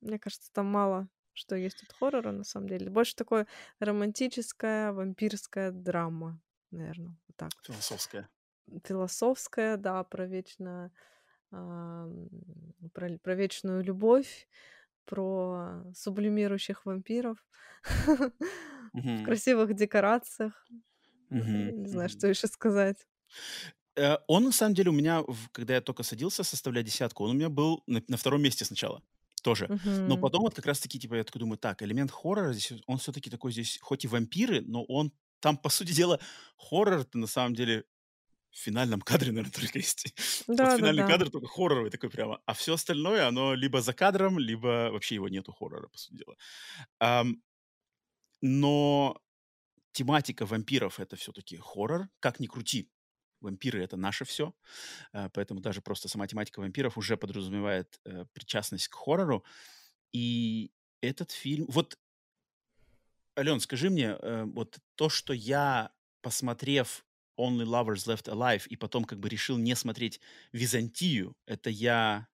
[0.00, 2.90] Мне кажется, там мало что есть от хоррора, на самом деле.
[2.90, 3.46] Больше такое
[3.78, 6.40] романтическая, вампирская драма,
[6.70, 7.50] наверное, вот так.
[7.62, 8.28] Философская.
[8.84, 10.92] Философская, да, про вечно...
[11.50, 12.10] Э,
[12.92, 14.48] про, про вечную любовь,
[15.04, 17.44] про сублимирующих вампиров
[18.92, 20.66] в красивых декорациях.
[21.32, 23.06] Не знаю, что еще сказать.
[23.96, 25.22] Э, он, на самом деле, у меня,
[25.52, 29.02] когда я только садился составлять десятку, он у меня был на, на втором месте сначала
[29.42, 29.68] тоже.
[29.84, 33.28] Но потом вот как раз-таки, типа, я такой думаю, так, элемент хоррора здесь, он все-таки
[33.28, 36.20] такой здесь, хоть и вампиры, но он там, по сути дела,
[36.56, 37.84] хоррор-то на самом деле
[38.52, 40.14] в финальном кадре, наверное, только есть.
[40.46, 41.12] Да, вот финальный да, да.
[41.12, 42.40] кадр только хорроровый такой прямо.
[42.46, 46.36] А все остальное, оно либо за кадром, либо вообще его нету хоррора, по сути дела.
[47.02, 47.34] Um,
[48.40, 49.20] но
[49.92, 52.08] тематика вампиров— это все-таки хоррор.
[52.20, 52.90] Как ни крути,
[53.40, 54.54] вампиры— это наше все.
[55.12, 59.44] Uh, поэтому даже просто сама тематика вампиров уже подразумевает uh, причастность к хоррору.
[60.12, 61.66] И этот фильм...
[61.68, 61.98] Вот,
[63.38, 65.92] Ален, скажи мне, uh, вот то, что я,
[66.22, 67.04] посмотрев
[67.38, 70.20] Only Lovers Left Alive и потом как бы решил не смотреть
[70.52, 72.28] Византию, это я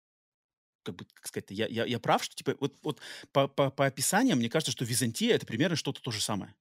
[0.82, 3.00] как бы, как сказать, я, я, я прав, что типа вот, вот
[3.32, 6.54] по, по, по описаниям мне кажется, что Византия это примерно что-то то же самое.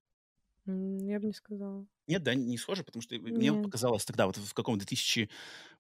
[0.68, 1.88] Я бы не сказала.
[2.08, 5.30] Нет, да, не схоже, потому что мне показалось тогда, вот в каком 2000,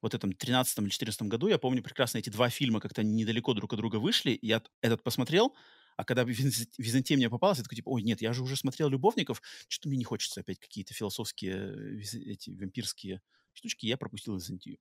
[0.02, 3.74] вот этом 13 или 14 году, я помню прекрасно эти два фильма как-то недалеко друг
[3.74, 5.56] от друга вышли, я этот посмотрел,
[5.98, 9.42] а когда Византия мне попалась, я такой, типа, ой, нет, я же уже смотрел «Любовников»,
[9.68, 13.22] что-то мне не хочется опять какие-то философские, эти вампирские
[13.54, 14.78] штучки, я пропустил Византию.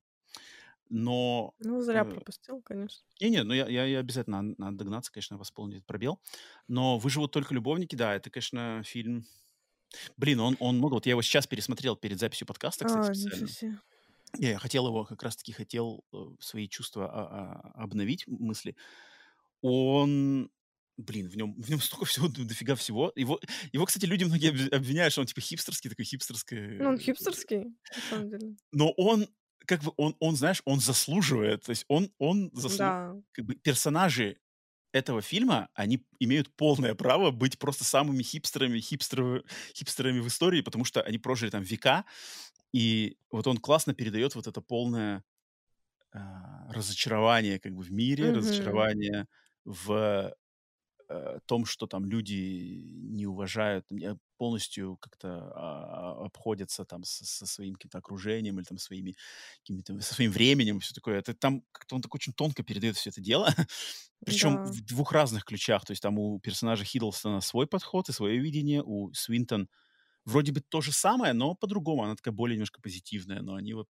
[0.89, 1.55] Но...
[1.59, 3.05] Ну, зря э, пропустил, конечно.
[3.20, 6.20] Не-не, ну я, я, я обязательно надо, догнаться, конечно, восполнить пробел.
[6.69, 9.24] Но «Выживут только любовники», да, это, конечно, фильм...
[10.16, 10.94] Блин, он, он много...
[10.94, 13.81] Вот я его сейчас пересмотрел перед записью подкаста, кстати, а, специально.
[14.39, 18.77] Я, я хотел его, как раз-таки хотел э, свои чувства а, а, обновить, мысли.
[19.62, 20.51] Он
[20.97, 23.12] Блин, в нем, в нем столько всего, дофига всего.
[23.16, 23.39] Его,
[23.73, 26.78] его, кстати, люди многие обвиняют, что он типа хипстерский, такой хипстерский.
[26.78, 28.56] Ну, он хипстерский, на самом деле.
[28.73, 29.28] Но он,
[29.66, 31.64] как бы, он, он знаешь, он заслуживает.
[31.64, 32.78] То есть он, он заслуживает.
[32.78, 33.23] Да.
[33.32, 34.39] Как бы персонажи
[34.93, 39.43] этого фильма, они имеют полное право быть просто самыми хипстерами, хипстерами,
[39.75, 42.05] хипстерами в истории, потому что они прожили там века,
[42.73, 45.25] и вот он классно передает вот это полное
[46.13, 46.19] э,
[46.71, 48.35] разочарование как бы в мире, mm-hmm.
[48.35, 49.27] разочарование
[49.65, 50.35] в
[51.09, 53.87] э, том, что там люди не уважают,
[54.37, 59.17] полностью как-то а, обходятся там со, со своим каким-то окружением или там своими
[59.61, 61.19] какими-то со своим временем все такое.
[61.19, 63.55] Это там как-то он так очень тонко передает все это дело,
[64.25, 64.65] причем да.
[64.65, 65.85] в двух разных ключах.
[65.85, 69.69] То есть там у персонажа Хиддлстона свой подход и свое видение, у Свинтон
[70.25, 72.05] вроде бы то же самое, но по-другому.
[72.05, 73.89] Она такая более немножко позитивная, но они вот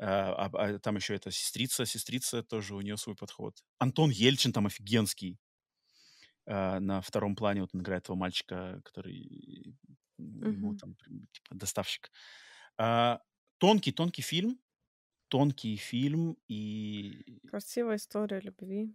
[0.00, 3.64] а, а, а там еще эта сестрица, сестрица тоже у нее свой подход.
[3.78, 5.38] Антон Ельчин там офигенский.
[6.50, 9.76] А, на втором плане вот он играет этого мальчика, который
[10.16, 10.96] ему там
[11.32, 12.10] типа доставщик.
[12.78, 13.20] А,
[13.58, 14.58] тонкий, тонкий фильм,
[15.28, 17.40] тонкий фильм и...
[17.50, 18.94] Красивая история любви.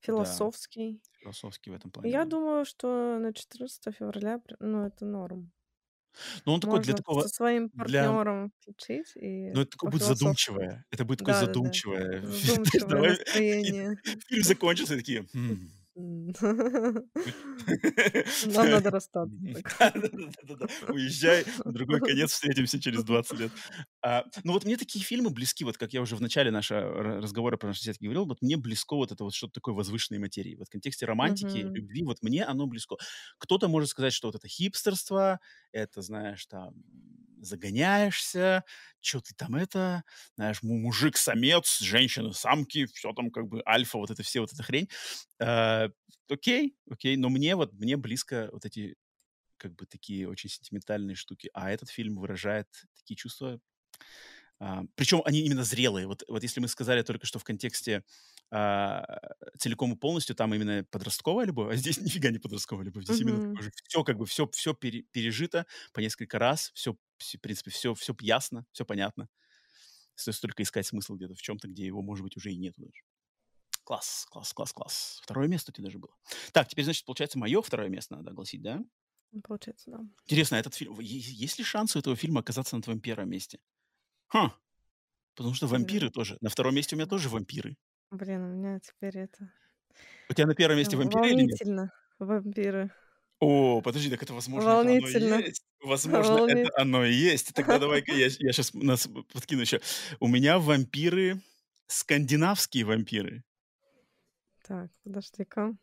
[0.00, 1.02] Философский.
[1.02, 2.10] Да, философский в этом плане.
[2.10, 5.52] Я думаю, что на 14 февраля, ну, это норм.
[6.46, 7.20] Ну, он такой для такого...
[7.20, 8.04] со своим Для...
[8.04, 10.84] партнером включить и Ну, это такое будет задумчивое.
[10.90, 11.52] Это будет такое Да, да, да.
[11.52, 12.22] задумчивое.
[12.26, 13.96] Задумчивое настроение.
[14.28, 15.26] Фильм закончился, и такие...
[16.00, 16.32] «Хм,
[18.46, 19.36] Нам надо расстаться.
[20.88, 23.52] Уезжай на другой конец, встретимся через 20 лет.
[24.02, 27.56] А, ну вот мне такие фильмы близки, вот как я уже в начале нашего разговора
[27.56, 30.56] про наши сетки говорил, вот мне близко вот это вот что-то такое возвышенной материи.
[30.56, 32.96] Вот в контексте романтики, любви, вот мне оно близко.
[33.38, 35.40] Кто-то может сказать, что вот это хипстерство,
[35.72, 36.74] это, знаешь, там,
[37.40, 38.64] загоняешься,
[39.00, 40.04] что ты там это,
[40.36, 44.88] знаешь, мужик-самец, женщина-самки, все там как бы альфа, вот это все, вот эта хрень.
[45.38, 45.88] Э,
[46.28, 48.96] окей, окей, но мне вот, мне близко вот эти
[49.56, 53.60] как бы такие очень сентиментальные штуки, а этот фильм выражает такие чувства,
[54.58, 56.06] а, причем они именно зрелые.
[56.06, 58.04] Вот, вот если мы сказали только что в контексте
[58.50, 59.18] а,
[59.58, 63.04] целиком и полностью, там именно подростковая любовь, а здесь нифига не подростковая любовь.
[63.04, 63.22] Здесь mm-hmm.
[63.22, 67.70] именно уже все как бы все, все пере, пережито по несколько раз, все, в принципе,
[67.70, 69.28] все, все ясно, все понятно.
[70.14, 73.02] Стоит только искать смысл где-то в чем-то, где его, может быть, уже и нету даже.
[73.84, 75.20] Класс, класс, класс, класс.
[75.22, 76.14] Второе место у тебя даже было.
[76.52, 78.80] Так, теперь, значит, получается, мое второе место надо огласить, да?
[79.44, 80.00] Получается, да.
[80.24, 80.98] Интересно, этот фильм...
[81.00, 83.60] Есть ли шанс у этого фильма оказаться на твоем первом месте?
[84.28, 84.54] Ха!
[85.34, 86.12] Потому что вампиры Блин.
[86.12, 86.36] тоже.
[86.40, 87.76] На втором месте у меня тоже вампиры.
[88.10, 89.52] Блин, у меня теперь это...
[90.28, 91.60] У тебя на первом месте вампиры или нет?
[91.60, 91.92] Волнительно.
[92.18, 92.92] Вампиры.
[93.38, 95.34] О, подожди, так это возможно, это Волнительно.
[95.36, 95.64] есть.
[95.82, 97.54] Возможно, это оно и есть.
[97.54, 99.80] Тогда давай-ка я, я сейчас нас подкину еще.
[100.18, 101.40] У меня вампиры,
[101.86, 103.44] скандинавские вампиры.
[104.66, 105.74] Так, подожди-ка.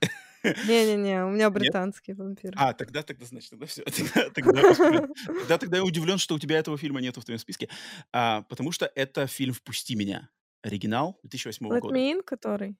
[0.42, 2.54] Не-не-не, у меня британский вампир.
[2.56, 3.84] А, тогда, тогда, значит, тогда все.
[4.34, 7.68] Тогда, тогда, тогда, тогда я удивлен, что у тебя этого фильма нету в твоем списке.
[8.12, 10.30] А, потому что это фильм «Впусти меня».
[10.62, 11.94] Оригинал 2008 Let года.
[11.94, 12.76] Me In, который?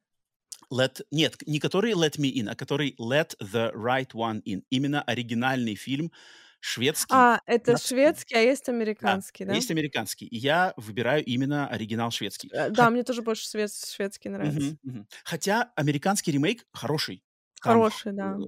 [0.73, 4.63] Let, нет, не который Let Me In, а который Let the Right One In.
[4.71, 6.13] Именно оригинальный фильм
[6.61, 7.15] шведский.
[7.15, 7.97] А, это датский.
[7.97, 9.51] шведский, а есть американский, да?
[9.51, 9.57] да?
[9.57, 10.27] Есть американский.
[10.27, 12.51] И я выбираю именно оригинал шведский.
[12.53, 12.91] Э, да, Х...
[12.91, 13.73] мне тоже больше швед...
[13.73, 14.77] шведский нравится.
[14.83, 15.07] Угу, угу.
[15.25, 17.23] Хотя американский ремейк хороший.
[17.63, 18.39] Там Хороший, да.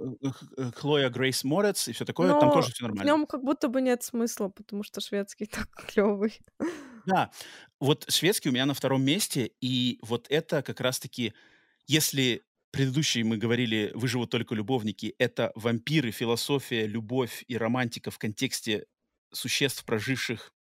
[0.74, 3.03] Хлоя Грейс Морец и все такое, Но там тоже все нормально.
[3.03, 6.40] В нем как будто бы нет смысла, потому что шведский так клевый.
[7.05, 7.31] Да,
[7.78, 11.35] вот шведский у меня на втором месте, и вот это как раз-таки,
[11.86, 18.86] если предыдущие мы говорили «Выживут только любовники», это вампиры, философия, любовь и романтика в контексте
[19.32, 20.52] существ, проживших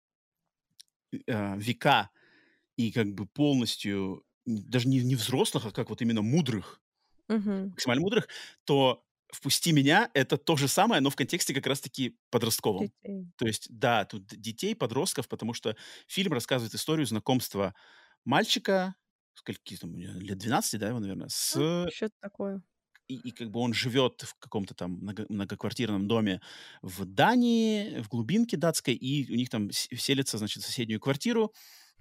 [1.26, 2.10] э, века
[2.76, 6.82] и как бы полностью даже не, не взрослых, а как вот именно мудрых,
[7.28, 7.74] Мгм.
[7.74, 8.28] максимально мудрых,
[8.64, 12.92] то «Впусти меня»— это то же самое, но в контексте как раз-таки подростковом.
[13.02, 13.32] Детей.
[13.36, 15.76] То есть, да, тут детей, подростков, потому что
[16.08, 17.74] фильм рассказывает историю знакомства
[18.24, 18.94] мальчика,
[19.34, 21.54] скольки там, лет 12, да, его, наверное, с...
[21.56, 22.62] Ну, что-то такое.
[23.08, 26.40] И, и как бы он живет в каком-то там много, многоквартирном доме
[26.80, 31.52] в Дании, в глубинке датской, и у них там селится, значит, в соседнюю квартиру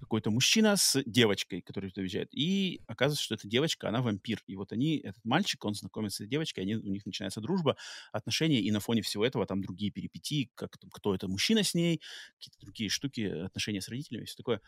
[0.02, 2.28] какой-то мужчина с девочкой, который туда уезжает.
[2.32, 4.42] И оказывается, что эта девочка, она вампир.
[4.46, 7.76] И вот они, этот мальчик, он знакомится с этой девочкой, они, у них начинается дружба,
[8.10, 11.74] отношения, и на фоне всего этого там другие перипетии, как там, кто это мужчина с
[11.74, 12.00] ней,
[12.34, 14.60] какие-то другие штуки, отношения с родителями, все такое.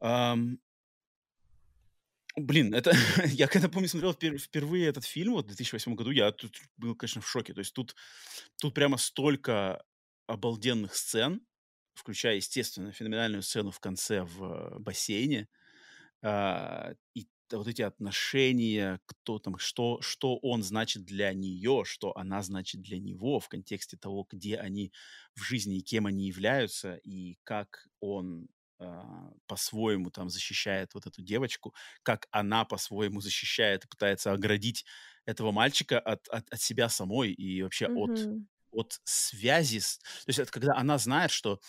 [0.00, 0.58] Um,
[2.36, 2.92] Блин, это
[3.26, 7.20] я когда помню смотрел впервые этот фильм вот в 2008 году, я тут был, конечно,
[7.20, 7.54] в шоке.
[7.54, 7.94] То есть тут
[8.60, 9.84] тут прямо столько
[10.26, 11.42] обалденных сцен,
[11.94, 15.48] включая, естественно, феноменальную сцену в конце в бассейне,
[16.22, 22.42] а, и вот эти отношения, кто там, что, что он значит для нее, что она
[22.42, 24.92] значит для него в контексте того, где они
[25.36, 28.48] в жизни и кем они являются, и как он
[29.46, 34.84] по-своему там защищает вот эту девочку, как она по-своему защищает и пытается оградить
[35.26, 38.46] этого мальчика от, от, от себя самой и вообще от, Мгм.
[38.70, 39.78] от связи.
[39.78, 39.98] С...
[39.98, 41.60] То есть это когда она знает, что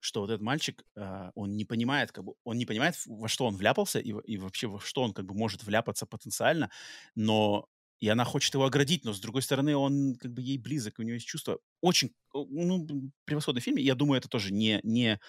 [0.00, 3.46] что вот этот мальчик, э, он не понимает, как бы, он не понимает, во что
[3.46, 6.70] он вляпался и, и вообще во что он как бы может вляпаться потенциально,
[7.14, 7.66] но
[8.00, 11.02] и она хочет его оградить, но с другой стороны он как бы ей близок, у
[11.02, 11.58] него есть чувство.
[11.82, 13.76] Очень, ну, превосходный фильм.
[13.78, 15.20] Я думаю, это тоже не, не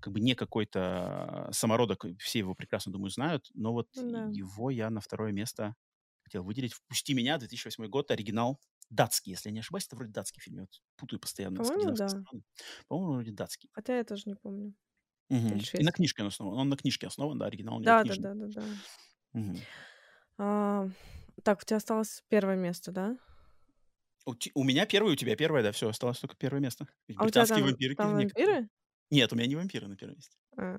[0.00, 4.32] как бы не какой-то самородок, все его прекрасно, думаю, знают, но вот Да.
[4.32, 5.74] его я на второе место
[6.22, 6.74] хотел выделить.
[6.74, 10.56] «Впусти меня», 2008 год, оригинал датский, если я не ошибаюсь, это вроде датский фильм.
[10.58, 12.24] Я вот путаю постоянно По-моему, да.
[12.24, 12.44] страны.
[12.88, 13.70] По-моему, вроде датский.
[13.74, 14.74] Хотя я тоже не помню.
[15.30, 15.58] Мгм.
[15.76, 16.58] И на книжке он основан.
[16.58, 18.66] Он на книжке основан, да, оригинал Да, да, да, да, да.
[19.34, 19.66] Мгм.
[20.38, 20.88] А,
[21.42, 23.16] так, у тебя осталось первое место, да?
[24.26, 26.86] У, у меня первое, у тебя первое, да, все, осталось только первое место.
[27.08, 28.68] Ведь А у тебя там, вампиры там вампиры?
[29.10, 30.36] Нет, у меня не вампиры на первом месте.
[30.56, 30.78] А,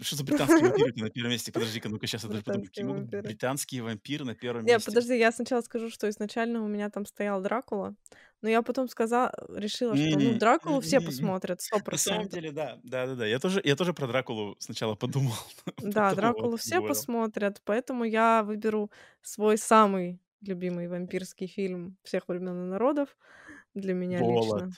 [0.00, 1.52] Что за британские вампиры на первом месте?
[1.52, 4.86] Подожди-ка, ну-ка, сейчас я даже подумаю, какие могут быть британские вампиры на первом Не, месте?
[4.86, 7.94] подожди, я сначала скажу, что изначально у меня там стоял Дракула,
[8.42, 12.78] но я потом сказала, решила, что ну Дракулу все посмотрят, сто На самом деле, да,
[12.82, 13.26] да, да, да.
[13.26, 15.34] Я тоже, я тоже про Дракулу сначала подумал.
[15.82, 18.90] Да, Дракулу все посмотрят, поэтому я выберу
[19.22, 23.16] свой самый любимый вампирский фильм всех времен и народов
[23.74, 24.76] для меня лично.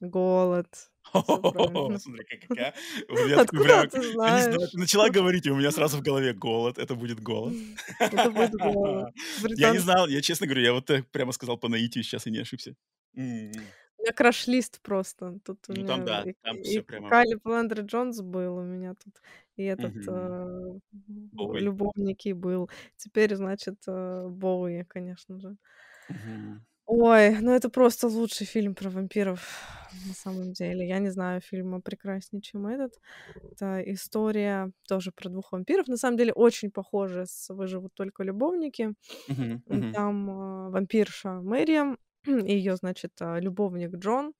[0.00, 0.92] Голод.
[1.98, 2.74] Смотри, какая.
[3.08, 4.72] Меня такой Откуда ты я знаешь?
[4.74, 6.78] начала говорить, и у меня сразу в голове голод.
[6.78, 7.54] Это будет голод.
[7.98, 9.14] Это будет голод.
[9.56, 12.30] Я не знал, я честно говорю, я вот так прямо сказал по наитию сейчас и
[12.30, 12.74] не ошибся.
[13.16, 13.52] М.
[13.98, 15.38] У меня краш-лист просто.
[15.44, 17.08] Тут у Ну там меня да, и, там и все прямо.
[17.08, 19.14] Калиб Лендри Джонс был у меня тут,
[19.56, 20.78] и этот э,
[21.32, 22.68] любовники был.
[22.96, 25.56] Теперь, значит, э, Боуи, конечно же.
[26.86, 29.40] Ой, ну это просто лучший фильм про вампиров
[30.06, 30.86] на самом деле.
[30.86, 33.00] Я не знаю фильма прекраснее, чем этот.
[33.52, 35.88] Это история тоже про двух вампиров.
[35.88, 38.94] На самом деле очень похожа с «Выживут только любовники».
[39.92, 44.34] Там э, вампирша Мэриам и ее, значит, э, любовник Джон.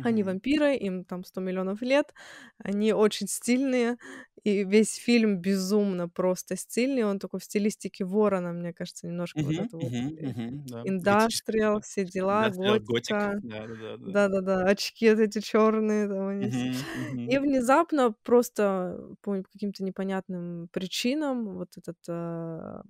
[0.00, 0.24] Они Мгм.
[0.24, 2.14] вампиры, им там 100 миллионов лет,
[2.58, 3.96] они очень стильные,
[4.44, 7.04] и весь фильм безумно просто стильный.
[7.04, 10.64] Он такой в стилистике Ворона, мне кажется, немножко вот Мгм, это вот мгм, э, мгм,
[10.66, 10.84] да.
[11.00, 11.82] Готический индастриал, такой.
[11.82, 12.80] все дела, Индастриал, готик.
[12.80, 13.40] готика.
[13.42, 13.96] Да-да-да.
[13.98, 14.14] да.
[14.14, 16.68] Да-да-да, очки вот эти черные, там они все.
[16.70, 16.86] Мгм,
[17.26, 17.38] И мгм.
[17.38, 22.82] внезапно просто по каким-то непонятным причинам вот этот, э,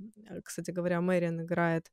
[0.44, 1.90] кстати говоря, Мэриан играет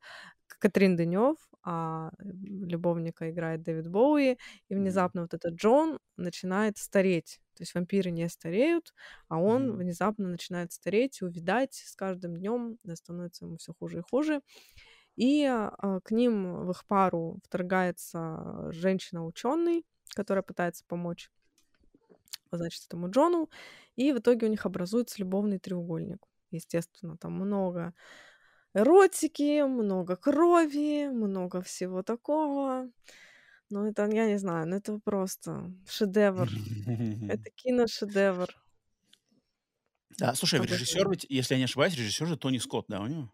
[0.60, 4.38] Катрин Денев, а любовника играет Дэвид Боуи,
[4.68, 5.24] и внезапно mm-hmm.
[5.24, 7.40] вот этот Джон начинает стареть.
[7.56, 8.94] То есть вампиры не стареют,
[9.28, 9.76] а он mm-hmm.
[9.76, 14.42] внезапно начинает стареть и увидать с каждым днем становится ему все хуже и хуже.
[15.16, 21.30] И а, к ним в их пару вторгается женщина-ученый, которая пытается помочь,
[22.52, 23.50] значит, этому Джону,
[23.96, 26.26] и в итоге у них образуется любовный треугольник.
[26.50, 27.94] Естественно, там много
[28.74, 32.90] эротики, много крови, много всего такого.
[33.70, 36.50] Ну, это, я не знаю, ну это просто шедевр.
[37.28, 38.50] Это киношедевр.
[40.18, 43.32] Да, слушай, режиссер ведь, если я не ошибаюсь, режиссер же Тони Скотт, да, у него?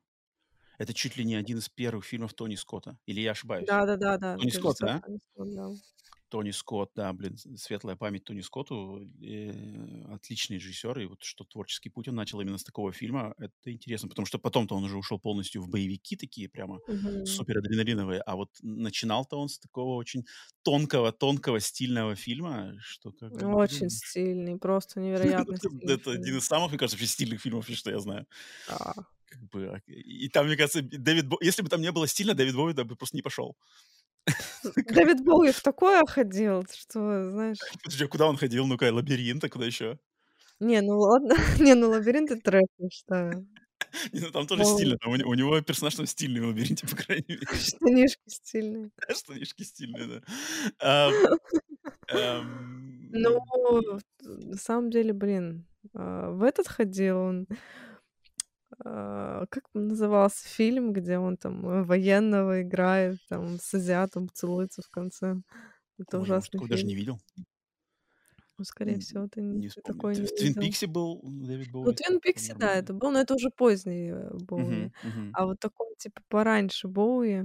[0.77, 2.97] Это чуть ли не один из первых фильмов Тони Скотта.
[3.05, 3.67] Или я ошибаюсь?
[3.67, 4.37] Да, да, да, да.
[4.37, 5.01] Тони Скотт, да?
[5.01, 5.69] Тони Скотт, да.
[6.29, 11.89] Тони Скотт, да, блин, светлая память Тони Скотту, э, отличный режиссер, и вот что творческий
[11.89, 15.19] путь он начал именно с такого фильма, это интересно, потому что потом-то он уже ушел
[15.19, 16.79] полностью в боевики такие прямо
[17.25, 20.25] супер адреналиновые, а вот начинал-то он с такого очень
[20.63, 23.31] тонкого, тонкого, стильного фильма, что как.
[23.33, 23.89] Очень блин.
[23.89, 25.93] стильный, просто невероятно стильный.
[25.93, 28.25] Это один из самых, мне кажется, стильных фильмов, что я знаю.
[29.29, 31.37] Как бы, а, и там, мне кажется, Дэвид Бо...
[31.41, 33.57] если бы там не было стильно, Дэвид Боуи бы просто не пошел.
[34.87, 37.57] Давид Боуи в такое ходил, что, знаешь...
[38.01, 38.67] А куда он ходил?
[38.67, 39.97] Ну-ка, лабиринт, а куда еще?
[40.59, 41.35] Не, ну ладно.
[41.59, 43.47] Не, ну лабиринт это трэш, я считаю.
[44.11, 44.75] Не, ну там тоже Боуи.
[44.75, 44.97] стильно.
[44.97, 47.47] Там у, у него персонаж там стильный в лабиринте, по крайней мере.
[47.53, 48.89] Штанишки стильные.
[49.09, 50.21] Штанишки стильные,
[50.81, 51.11] да.
[53.11, 53.39] Ну,
[54.21, 57.55] на самом деле, блин, а, в этот ходил он а,
[58.83, 65.37] как назывался фильм, где он там э, военного играет, там с азиатом целуется в конце.
[65.99, 66.69] Это Ой, ужасный фильм.
[66.69, 67.19] даже не видел.
[68.59, 71.85] Ну, скорее всего, ты не, не такой не В Твин Пиксе был Дэвид Боуи.
[71.85, 74.91] Ну, Твин Пиксе, да, это был, но это уже поздний э, Боуи.
[75.33, 77.43] А вот такой, типа, пораньше Боуи,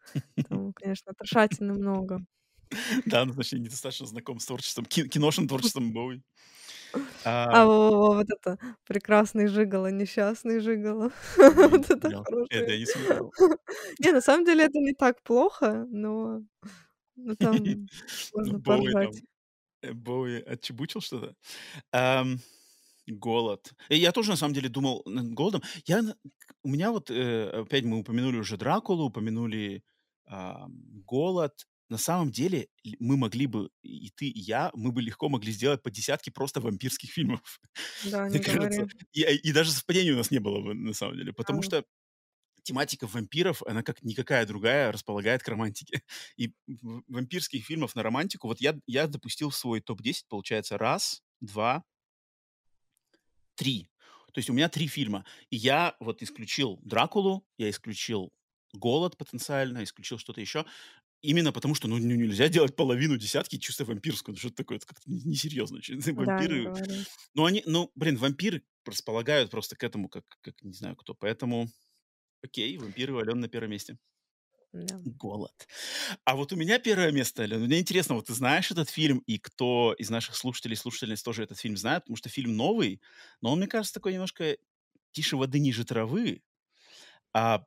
[0.48, 2.20] там, конечно, отрешательно много.
[3.06, 6.22] Да, ну, значит, недостаточно знаком с творчеством, киношным творчеством Боуи.
[7.24, 11.10] А, а вот это прекрасный жигало, несчастный жигало.
[11.36, 13.32] Вот это Это я не смотрел.
[13.98, 16.42] Не, на самом деле это не так плохо, но
[17.16, 17.52] ну, там
[18.34, 19.22] можно Боуи поржать.
[19.82, 21.34] Э, Боуи отчебучил что-то.
[23.06, 23.72] голод.
[23.88, 25.62] И я тоже, на самом деле, думал над голодом.
[25.86, 26.02] Я,
[26.62, 29.82] у меня вот, э, опять мы упомянули уже Дракулу, упомянули
[31.06, 31.54] голод
[31.88, 35.82] на самом деле мы могли бы, и ты, и я, мы бы легко могли сделать
[35.82, 37.60] по десятке просто вампирских фильмов.
[38.04, 38.88] Да, не кажется.
[39.12, 41.32] И, а, и даже совпадений у нас не было бы, на самом деле.
[41.32, 41.66] Потому да.
[41.66, 41.84] что
[42.62, 46.02] тематика вампиров, она как никакая другая располагает к романтике.
[46.36, 51.84] И вампирских фильмов на романтику, вот я, я допустил в свой топ-10, получается, раз, два,
[53.54, 53.88] три.
[54.34, 55.24] То есть у меня три фильма.
[55.48, 58.32] И я вот исключил Дракулу, я исключил
[58.74, 60.66] Голод потенциально, исключил что-то еще.
[61.20, 64.34] Именно потому, что ну, нельзя делать половину десятки чисто вампирскую.
[64.34, 64.76] Ну, что это такое?
[64.76, 65.80] Это как-то несерьезно.
[66.12, 66.72] Вампиры...
[66.72, 67.04] Да,
[67.34, 67.62] ну, они...
[67.66, 71.14] Ну, блин, вампиры располагают просто к этому, как, как не знаю кто.
[71.14, 71.68] Поэтому,
[72.42, 73.98] окей, вампиры Ален на первом месте.
[74.72, 75.00] Да.
[75.04, 75.66] Голод.
[76.24, 77.64] А вот у меня первое место, Алена.
[77.64, 81.58] Мне интересно, вот ты знаешь этот фильм, и кто из наших слушателей, слушательниц тоже этот
[81.58, 83.00] фильм знает, потому что фильм новый,
[83.40, 84.56] но он, мне кажется, такой немножко
[85.12, 86.42] тише воды, ниже травы.
[87.32, 87.64] А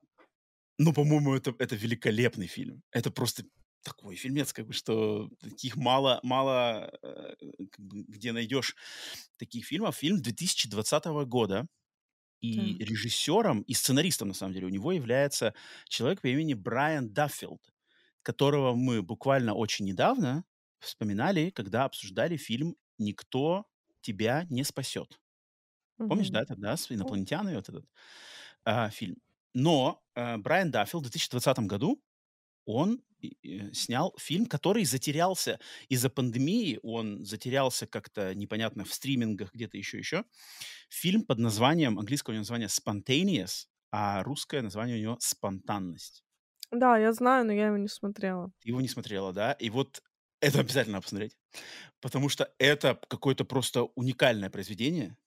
[0.82, 2.82] ну, по-моему, это, это великолепный фильм.
[2.92, 3.44] Это просто
[3.84, 7.36] такой фильмец, как бы, что таких мало, мало э,
[7.78, 8.76] где найдешь
[9.38, 9.96] таких фильмов.
[9.98, 11.68] Фильм 2020 года.
[12.42, 12.90] И так.
[12.90, 15.54] режиссером, и сценаристом, на самом деле, у него является
[15.88, 17.62] человек по имени Брайан Даффилд,
[18.24, 20.44] которого мы буквально очень недавно
[20.80, 23.68] вспоминали, когда обсуждали фильм «Никто
[24.02, 25.20] тебя не спасет».
[25.98, 27.86] Помнишь, да, тогда с инопланетянами вот этот
[28.66, 29.18] а, фильм.
[29.54, 32.02] Но э, Брайан Даффилд в 2020 году
[32.66, 35.60] он э, снял фильм, который затерялся
[35.90, 40.26] из-за пандемии, он затерялся как-то непонятно в стримингах, где-то еще-еще.
[40.90, 46.24] Фильм под названием, английское название «Spontaneous», а русское название у него «Спонтанность».
[46.72, 48.52] Да, я знаю, но я его не смотрела.
[48.64, 49.52] Его не смотрела, да?
[49.54, 50.02] И вот
[50.40, 51.38] это обязательно надо посмотреть,
[52.00, 55.18] потому что это какое-то просто уникальное произведение,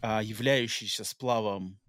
[0.00, 1.80] а, являющееся сплавом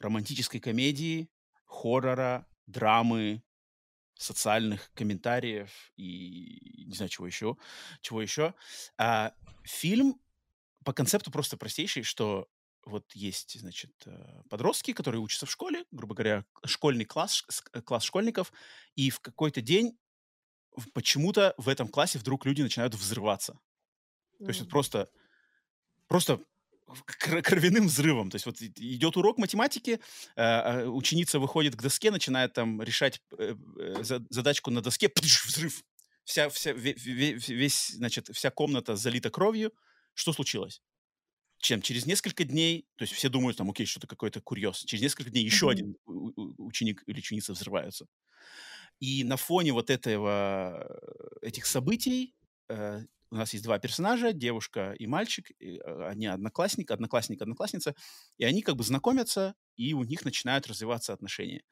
[0.00, 1.30] романтической комедии,
[1.64, 3.42] хоррора, драмы,
[4.18, 7.56] социальных комментариев и не знаю чего еще,
[8.00, 8.54] чего еще.
[8.96, 10.20] А, фильм
[10.84, 12.48] по концепту просто простейший, что
[12.84, 18.04] вот есть, значит, э, подростки, которые учатся в школе, грубо говоря, школьный класс, э, класс
[18.04, 18.52] школьников,
[18.94, 19.98] и в какой-то день
[20.94, 23.58] почему-то в этом классе вдруг люди начинают взрываться.
[24.38, 24.44] Mm.
[24.44, 25.10] То есть это просто,
[26.06, 26.40] просто
[27.04, 28.30] кровяным взрывом.
[28.30, 30.00] То есть вот идет урок математики,
[30.36, 35.10] э, ученица выходит к доске, начинает там решать э, э, задачку на доске,
[35.46, 35.82] взрыв.
[36.24, 39.72] Вся, вся, весь, значит, вся комната залита кровью.
[40.14, 40.82] Что случилось?
[41.58, 41.80] Чем?
[41.80, 44.84] Через несколько дней, то есть все думают, там, окей, что-то какой-то курьез.
[44.84, 45.70] Через несколько дней еще mm-hmm.
[45.70, 45.96] один
[46.58, 48.06] ученик или ученица взрываются.
[48.98, 51.00] И на фоне вот этого,
[51.42, 52.34] этих событий
[53.30, 57.94] у нас есть два персонажа, девушка и мальчик, и а, они одноклассник, одноклассник, одноклассница,
[58.38, 61.62] и они как бы знакомятся, и у них начинают развиваться отношения.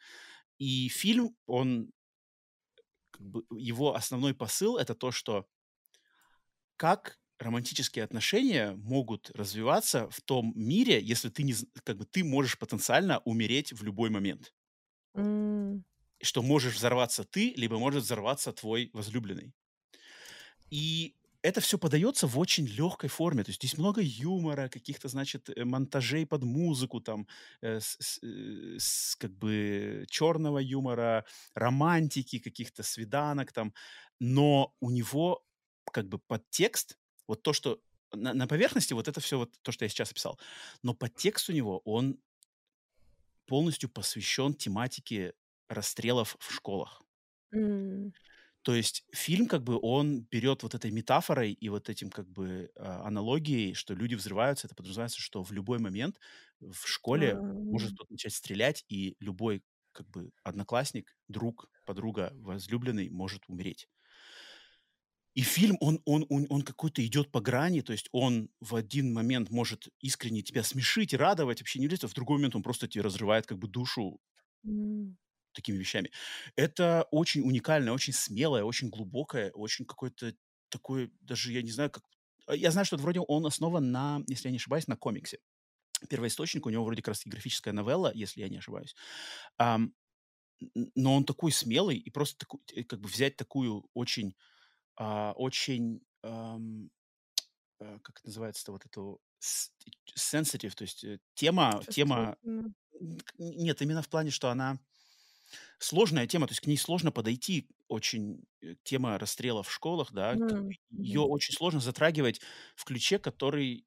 [0.59, 1.91] И фильм, он,
[3.11, 5.47] как бы, его основной посыл это то, что
[6.77, 11.55] как романтические отношения могут развиваться в том мире, если ты не,
[11.85, 14.53] как бы, ты можешь потенциально умереть в любой момент.
[15.17, 15.83] Mm.
[16.23, 19.53] Что можешь взорваться ты, либо может взорваться твой возлюбленный.
[20.71, 23.45] И это все подается в очень легкой форме.
[23.45, 27.27] То есть здесь много юмора, каких-то, значит, э, монтажей под музыку, там,
[27.61, 33.75] э, с, э, с, как бы черного юмора, романтики, каких-то свиданок там.
[34.21, 35.45] Но у него
[35.93, 36.97] как бы подтекст,
[37.29, 37.79] вот то, что
[38.13, 40.41] на, на поверхности, вот это все вот то, что я сейчас описал.
[40.83, 42.19] Но подтекст у него, он
[43.47, 45.35] полностью посвящен тематике
[45.69, 47.03] расстрелов в школах.
[47.55, 48.13] Mm.
[48.65, 52.71] То есть фильм как бы он берет вот этой метафорой и вот этим как бы
[52.77, 56.19] а, аналогией, что люди взрываются, это подразумевается, что в любой момент
[56.61, 59.63] в школе может кто-то начать стрелять, и любой
[59.93, 63.87] как бы одноклассник, друг, подруга, возлюбленный может умереть.
[65.35, 69.13] И фильм, он, он, он, он какой-то идет по грани, то есть он в один
[69.13, 73.03] момент может искренне тебя смешить, радовать, вообще не а в другой момент он просто тебе
[73.03, 74.21] разрывает как бы душу.
[74.65, 75.17] Mm
[75.55, 76.11] такими вещами.
[76.57, 80.35] Это очень уникальное, очень смелое, очень глубокое, очень какое-то
[80.69, 82.05] такое, даже я не знаю, как...
[82.47, 85.39] А, я знаю, что вроде он основан на, если я не ошибаюсь, на комиксе.
[86.09, 88.95] Первоисточник у него вроде как раз графическая новелла, если я не ошибаюсь.
[89.61, 89.93] Um,
[90.95, 94.35] но он такой смелый, и просто такой, э, как бы взять такую очень,
[95.01, 96.89] uh, очень, um,
[97.81, 99.21] uh, как это называется-то, вот эту
[100.17, 102.37] sensitive, то есть э, тема, тема,
[103.39, 104.79] нет, именно в плане, что она
[105.79, 108.45] сложная тема, то есть к ней сложно подойти очень.
[108.63, 110.73] Э, тема расстрела в школах, да, mm-hmm.
[110.91, 112.41] ее очень сложно затрагивать
[112.77, 113.87] в ключе, который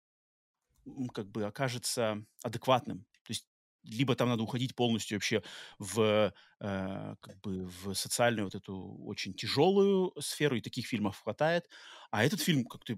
[1.13, 3.05] как бы окажется адекватным.
[3.23, 3.45] То есть
[3.83, 5.43] либо там надо уходить полностью вообще
[5.79, 8.75] в э, как бы в социальную вот эту
[9.05, 11.67] очень тяжелую сферу, и таких фильмов хватает.
[12.11, 12.97] А этот фильм как-то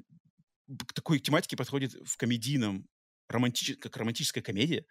[0.88, 2.88] к такой тематике подходит в комедийном,
[3.28, 3.78] романтич...
[3.80, 4.86] как романтическая комедия,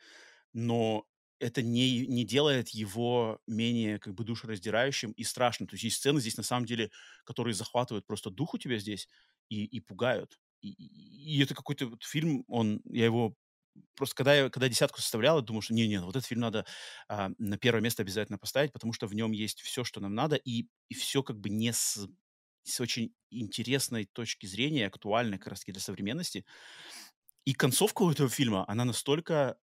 [0.53, 1.07] но
[1.41, 5.69] это не, не делает его менее как бы душераздирающим и страшным.
[5.69, 6.91] То есть есть сцены здесь на самом деле,
[7.25, 9.09] которые захватывают просто дух у тебя здесь
[9.49, 10.39] и, и пугают.
[10.61, 13.35] И, и это какой-то вот фильм, он, я его
[13.95, 16.67] просто когда я когда десятку составлял, я думал, что не-не, вот этот фильм надо
[17.09, 20.37] а, на первое место обязательно поставить, потому что в нем есть все, что нам надо,
[20.37, 22.09] и, и все как бы не с,
[22.65, 26.45] с очень интересной точки зрения, актуальной как раз для современности.
[27.45, 29.57] И концовка у этого фильма, она настолько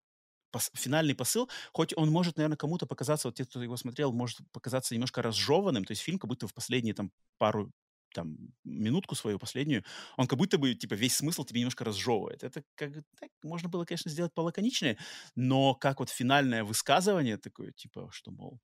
[0.54, 4.38] пос, финальный посыл, хоть он может, наверное, кому-то показаться, вот те, кто его смотрел, может
[4.52, 7.72] показаться немножко разжеванным, то есть фильм как будто в последние там пару
[8.14, 9.84] там минутку свою последнюю,
[10.18, 12.44] он как будто бы типа весь смысл тебе немножко разжевывает.
[12.44, 14.98] Это как так, можно было, конечно, сделать полаконичнее,
[15.36, 18.60] но как вот финальное высказывание такое, типа, что мол,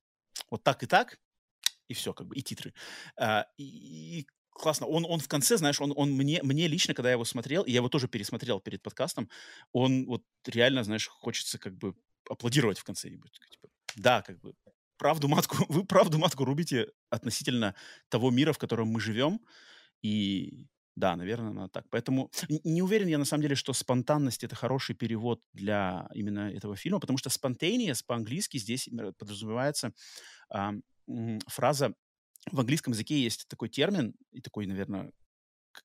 [0.50, 1.18] вот так и так,
[1.88, 2.72] и все, как бы, и титры.
[3.16, 4.26] А, и, и
[4.60, 4.86] классно.
[4.86, 7.70] Он, он в конце, знаешь, он, он мне, мне лично, когда я его смотрел, и
[7.70, 9.28] я его тоже пересмотрел перед подкастом,
[9.72, 11.94] он вот реально, знаешь, хочется как бы
[12.28, 13.10] аплодировать в конце.
[13.10, 14.54] Типа, да, как бы
[14.96, 17.74] правду матку, вы правду матку рубите относительно
[18.08, 19.40] того мира, в котором мы живем,
[20.02, 20.66] и
[20.96, 21.88] да, наверное, она так.
[21.90, 22.30] Поэтому
[22.64, 27.00] не уверен я на самом деле, что спонтанность это хороший перевод для именно этого фильма,
[27.00, 28.88] потому что spontaneous по-английски здесь
[29.18, 29.92] подразумевается
[30.50, 30.74] а,
[31.46, 31.94] фраза
[32.50, 35.12] в английском языке есть такой термин и такой, наверное,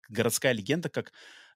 [0.10, 1.12] городская легенда, как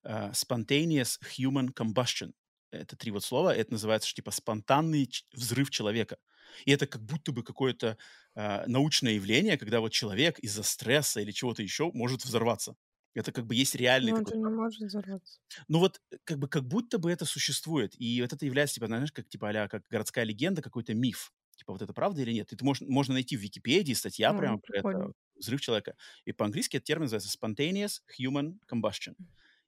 [0.06, 2.34] uh, spontaneous human combustion.
[2.72, 3.56] Это три вот слова.
[3.56, 6.18] Это называется типа спонтанный взрыв человека.
[6.66, 7.98] И это как будто бы какое-то
[8.36, 12.76] uh, научное явление, когда вот человек из-за стресса или чего-то еще может взорваться.
[13.16, 14.38] Это как бы есть реальный Но такой...
[14.38, 15.40] не может взорваться.
[15.68, 18.00] Ну вот как бы как будто бы это существует.
[18.00, 21.34] И вот это является, типа, знаешь, как типа а как городская легенда, какой-то миф
[21.70, 22.52] типа, вот это правда или нет.
[22.52, 25.96] Это можно, можно найти в Википедии статья mm, прямо про это, взрыв человека.
[26.26, 29.16] И по-английски этот термин называется spontaneous human combustion.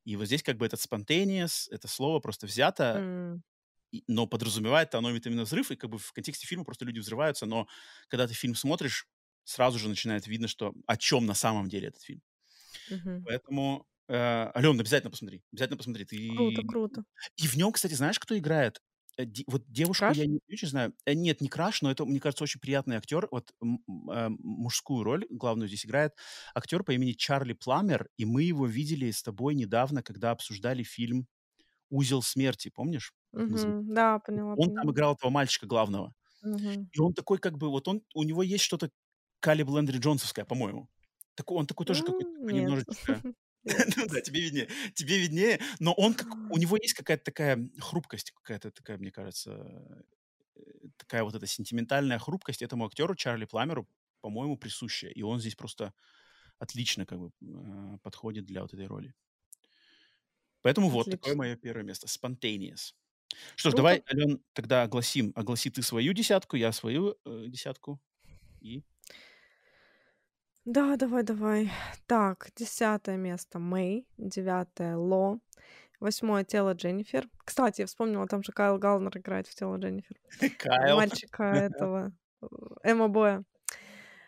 [0.06, 2.98] И вот здесь как бы этот spontaneous, это слово просто взято,
[3.94, 4.02] mm.
[4.08, 7.68] но подразумевает оно именно взрыв, и как бы в контексте фильма просто люди взрываются, но
[8.08, 9.08] когда ты фильм смотришь,
[9.44, 12.22] сразу же начинает видно, что о чем на самом деле этот фильм.
[12.90, 13.24] Mm-hmm.
[13.26, 15.42] Поэтому Э, Ален, обязательно посмотри.
[15.54, 16.06] Обязательно посмотри.
[16.36, 16.68] Круто, Ты...
[16.68, 17.04] круто.
[17.38, 18.82] И в нем, кстати, знаешь, кто играет?
[19.18, 20.18] Э, Вот девушку Краш?
[20.18, 20.94] я не очень знаю.
[21.06, 23.28] Э, Нет, не Краш, но это, мне кажется, очень приятный актер.
[23.32, 23.66] Вот э,
[24.40, 26.14] мужскую роль главную здесь играет
[26.56, 31.28] актер по имени Чарли Пламер, и мы его видели с тобой недавно, когда обсуждали фильм
[31.90, 33.14] «Узел смерти», помнишь?
[33.34, 33.94] Мгм.
[33.94, 34.92] Да, поняла, Он там поняла.
[34.92, 36.14] играл этого мальчика главного.
[36.44, 36.92] Мгм.
[36.94, 38.92] И он такой, как бы, вот он, у него есть что-то
[39.40, 40.90] Калиб Лендри Джонсовское, по-моему.
[41.36, 42.62] Такой, он такой тоже какой-то такой Нет.
[42.62, 43.24] немножечко...
[43.98, 44.68] Ну да, тебе виднее.
[44.96, 45.60] Тебе виднее.
[45.80, 46.28] Но он как...
[46.50, 50.02] У него есть какая-то такая хрупкость, какая-то такая, мне кажется,
[50.56, 50.62] э,
[50.98, 53.88] такая вот эта сентиментальная хрупкость этому актеру Чарли Пламеру,
[54.22, 55.12] по-моему, присущая.
[55.12, 55.94] И он здесь просто
[56.60, 59.14] отлично как бы э, подходит для вот этой роли.
[60.62, 62.08] Поэтому вот такое мое первое место.
[62.08, 62.94] Spontaneous.
[63.56, 64.12] Что ж, давай, Круто.
[64.14, 65.32] Ален, тогда огласим.
[65.36, 68.00] Огласи ты свою десятку, я свою э, десятку.
[68.60, 68.84] И
[70.66, 71.72] Да, давай, давай.
[72.06, 75.40] Так, десятое место Мэй, девятое Ло,
[76.00, 77.28] восьмое тело Дженнифер.
[77.44, 80.18] Кстати, я вспомнила, там же Кайл Галнер играет в тело Дженнифер.
[80.60, 80.98] Кайл.
[80.98, 82.14] Мальчика этого
[82.84, 83.44] Эмма Боя.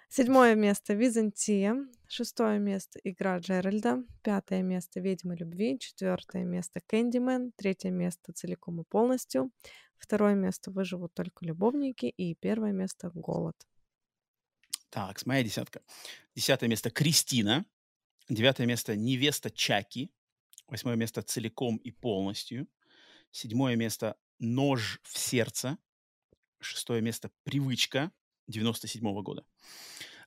[0.10, 1.76] Седьмое место Византия.
[2.07, 4.03] Шестое место Игра Джеральда.
[4.23, 5.77] Пятое место Ведьмы любви.
[5.77, 7.51] Четвертое место Кэндимен.
[7.55, 9.51] Третье место Целиком и полностью.
[9.97, 12.07] Второе место Выживут только любовники.
[12.07, 13.55] И первое место Голод.
[14.94, 15.82] Так, моя десятка.
[16.36, 17.65] Десятое место Кристина.
[18.30, 20.11] Девятое место Невеста Чаки.
[20.68, 22.68] Восьмое место Целиком и полностью.
[23.32, 25.80] Седьмое место Нож в сердце.
[26.60, 28.11] Шестое место Привычка
[28.49, 29.48] 97 года.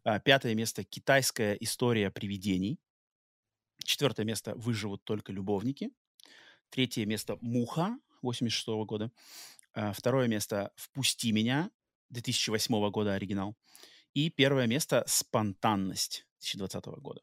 [0.02, 2.80] А, Пятое место Китайская история привидений.
[3.84, 5.92] Четвертое место Выживут только любовники.
[6.70, 9.12] Третье место Муха 86 года.
[9.74, 11.70] А, Второе место Впусти меня
[12.10, 13.56] 2008 года оригинал.
[14.16, 17.20] И первое место «Спонтанность» 2020 года.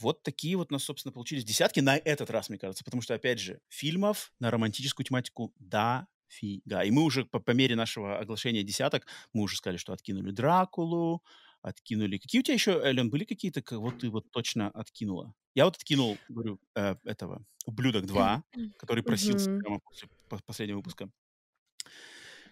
[0.00, 2.82] Вот такие вот у нас, собственно, получились десятки на этот раз, мне кажется.
[2.82, 6.82] Потому что, опять же, фильмов на романтическую тематику дофига.
[6.82, 11.22] И мы уже по, по мере нашего оглашения десяток, мы уже сказали, что откинули Дракулу,
[11.62, 12.18] откинули...
[12.18, 15.32] Какие у тебя еще, Элен, были какие-то, как вот ты вот точно откинула?
[15.54, 18.42] Я вот откинул, говорю, э, этого «Ублюдок 2»,
[18.78, 19.60] который просился Мгм.
[19.60, 21.08] прямо после по- последнего выпуска.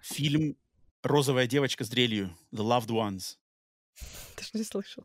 [0.00, 0.56] Фильм
[1.06, 3.36] «Розовая девочка с дрелью» «The Loved Ones».
[4.36, 5.04] Даже не слышал.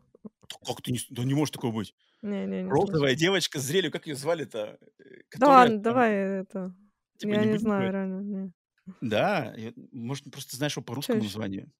[0.66, 1.00] Как ты не...
[1.10, 1.96] Да не может такого быть.
[2.22, 2.88] Не-не, не слышал.
[2.88, 4.78] Розовая девочка с дрелью, как ее звали-то?
[5.00, 5.04] Э,
[5.38, 6.76] Да ладно, там, давай это.
[7.18, 7.94] типа, Я не не знаю говорить?
[7.94, 8.22] реально.
[8.22, 8.54] не.
[9.00, 9.56] Да,
[9.92, 11.26] может, просто знаешь его по русскому ещё?
[11.28, 11.72] названию.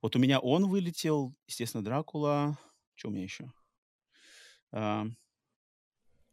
[0.00, 2.56] Вот у меня он вылетел, естественно, Дракула.
[2.94, 3.52] Что у меня еще?
[4.72, 5.06] А,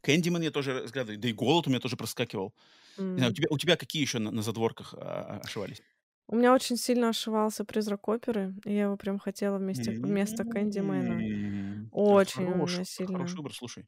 [0.02, 1.20] Кэндиман я тоже разглядываю.
[1.20, 2.54] Да и Голод у меня тоже проскакивал.
[2.98, 5.82] Не знаю, у тебя, у тебя какие еще на, на задворках а, а, ошивались?
[6.28, 11.26] У меня очень сильно ошивался «Призрак оперы», и я его прям хотела вместе вместо Кэндимена.
[11.92, 13.06] Очень у меня сильно.
[13.06, 13.88] хороший выбор, слушай.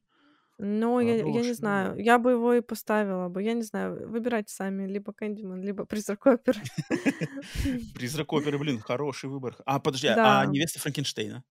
[0.60, 3.42] Но я я не Хороший знаю, я бы его и поставила бы.
[3.44, 6.60] Я не знаю, выбирайте сами: либо «Кэндиман», либо «Призрак оперы».
[7.92, 9.56] Призрак оперы, блин, хороший выбор.
[9.66, 10.46] А, подожди, а Да.
[10.46, 11.44] невеста Франкенштейна?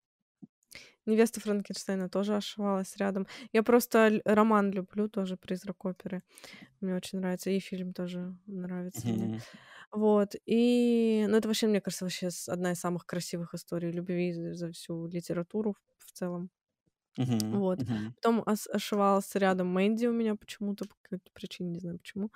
[1.06, 3.26] «Невеста Франкенштейна» тоже ошивалась рядом.
[3.52, 6.22] Я просто роман люблю тоже «Призрак оперы».
[6.80, 9.32] Мне очень нравится, и фильм тоже нравится мне.
[9.32, 9.42] Мгм.
[9.92, 14.72] Вот, и, ну, это вообще, мне кажется, вообще одна из самых красивых историй любви за
[14.72, 16.50] всю литературу в в целом.
[17.16, 17.52] Мгм.
[17.52, 17.78] Вот.
[17.78, 18.16] Мгм.
[18.16, 22.30] Потом ошивался рядом «Мэнди» у меня почему-то, по какой-то причине, не знаю почему.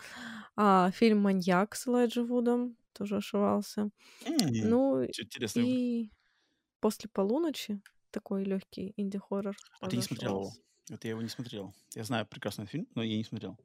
[0.56, 3.90] А, фильм «Маньяк» с Элайджа Вудом тоже ошивался.
[4.26, 6.10] М, Ну интересный и
[6.80, 7.82] «После полуночи»
[8.12, 10.54] такой легкий инди-хоррор А ты не смотрел его?
[10.90, 11.72] Вот я его не смотрел.
[11.94, 13.56] Я знаю прекрасный фильм, но я не смотрел.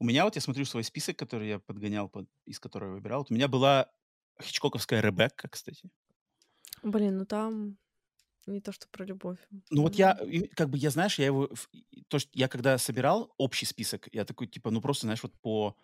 [0.00, 3.20] У меня вот, я смотрю свой список, который я подгонял, под, из которого я выбирал.
[3.20, 3.88] Вот у меня была
[4.42, 5.88] хичкоковская «Ребекка», кстати.
[6.82, 7.78] Блин, ну там
[8.46, 9.38] не то, что про любовь.
[9.70, 10.18] Ну вот я,
[10.56, 11.48] как бы, я, знаешь, я его...
[12.08, 15.76] То, что я когда собирал общий список, я такой, типа, ну просто, знаешь, вот по...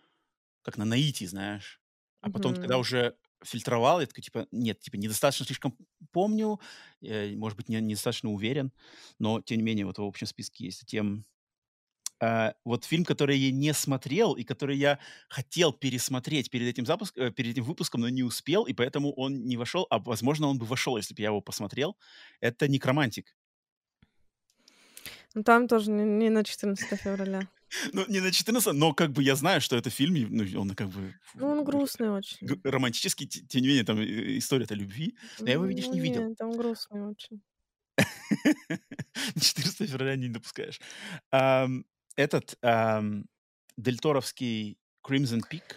[0.63, 1.81] Как на наитии, знаешь.
[2.21, 2.81] А потом, когда Мгм.
[2.81, 5.77] уже фильтровал, я такой, типа, нет, типа, недостаточно слишком
[6.13, 6.61] помню,
[7.03, 8.73] э, может быть, не, недостаточно уверен,
[9.19, 10.87] но, тем не менее, вот в общем списке есть.
[10.87, 11.25] Тем,
[12.21, 14.99] а, вот фильм, который я не смотрел и который я
[15.29, 19.45] хотел пересмотреть перед этим, запуск, э, перед этим выпуском, но не успел, и поэтому он
[19.45, 21.97] не вошел, а, возможно, он бы вошел, если бы я его посмотрел.
[22.41, 23.37] Это «Некромантик».
[25.35, 27.49] Ну там тоже не не на 14 февраля.
[27.93, 30.71] Ну, не на 14, но как бы я знаю, что это фильм, и, ну, он
[30.75, 32.49] как бы Ну, он грустный очень.
[32.65, 35.17] романтический, те- тем не менее, там э, история-то любви.
[35.41, 36.29] Но я его, видишь, Ну не видел.
[36.29, 37.43] нет, там грустный очень.
[39.41, 40.81] 14 февраля не допускаешь.
[42.17, 42.57] Этот
[43.77, 45.77] дельторовский Crimson Peak.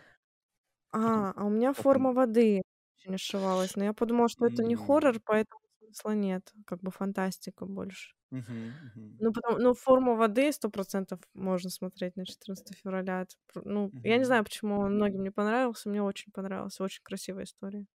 [0.92, 1.74] А, а у меня?
[1.74, 2.62] «Форма воды»
[2.98, 6.54] очень ошивалась, но я подумала, что это не хоррор, поэтому смысла нет.
[6.66, 8.14] Как бы фантастика больше.
[8.32, 13.22] Мгм, мгм, Ну, потом, ну, «Форму воды» сто процентов можно смотреть на 14 февраля.
[13.24, 13.36] Это
[13.66, 15.90] ну, я не знаю, почему он многим не понравился.
[15.90, 16.84] Мне очень понравился.
[16.84, 17.88] Очень красивая история.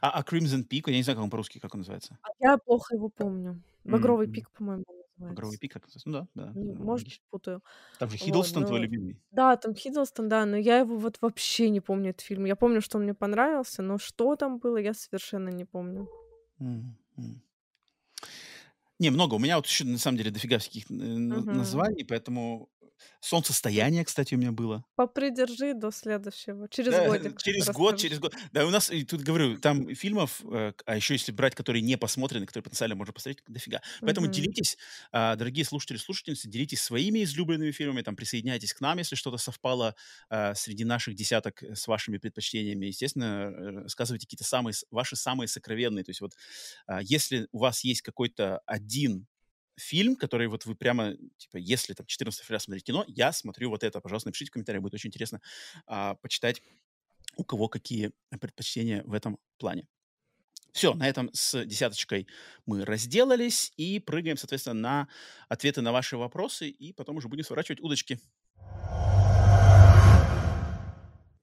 [0.00, 2.18] А а Crimson Peak, я не знаю, как он по-русски, как он называется?
[2.22, 3.62] А я плохо его помню.
[3.84, 4.28] «Багровый мгм.
[4.28, 4.96] пик», по-моему, он
[5.28, 5.58] Багровый называется.
[5.58, 6.08] пик, как называется?
[6.10, 7.24] Ну да, да, Ну, ну, может, логично.
[7.30, 7.62] путаю.
[7.98, 9.22] Там же Вот, Хиддлстон твой но любимый.
[9.32, 12.46] Да, там Хиддлстон, да, но я его вот вообще не помню, этот фильм.
[12.46, 16.10] Я помню, что он мне понравился, но что там было, я совершенно не помню.
[16.60, 16.96] М.
[19.00, 19.34] Не, много.
[19.34, 20.94] У меня вот еще, на самом деле, дофига всяких э,
[21.30, 21.46] Мгм.
[21.50, 22.68] названий, поэтому
[23.20, 24.84] «Солнцестояние», кстати, у меня было.
[24.96, 26.68] Попридержи до следующего.
[26.68, 27.96] Через Да, годик через год, расскажешь.
[27.96, 28.34] через год.
[28.52, 31.96] Да, у нас, и тут говорю, там фильмов, э, а еще если брать, которые не
[31.96, 33.80] посмотрены, которые потенциально можно посмотреть, дофига.
[34.04, 34.26] Поэтому Мгм.
[34.26, 34.76] делитесь,
[35.10, 39.94] а, дорогие слушатели, слушательницы, делитесь своими излюбленными фильмами, там, присоединяйтесь к нам, если что-то совпало
[40.28, 42.84] а, среди наших десяток э, с вашими предпочтениями.
[42.86, 46.04] Естественно, э, рассказывайте какие-то самые, ваши самые сокровенные.
[46.04, 46.34] То есть вот
[46.86, 49.26] а, если у вас есть какой-то один
[49.76, 53.82] фильм, который вот вы прямо, типа, если там 14 февраля смотреть кино, я смотрю вот
[53.82, 54.00] это.
[54.00, 55.40] Пожалуйста, напишите в комментариях, будет очень интересно
[55.86, 56.62] а, почитать,
[57.36, 59.86] у кого какие предпочтения в этом плане.
[60.72, 62.26] Все, на этом с десяточкой
[62.66, 65.08] мы разделались и прыгаем, соответственно, на
[65.48, 68.18] ответы на ваши вопросы, и потом уже будем сворачивать удочки.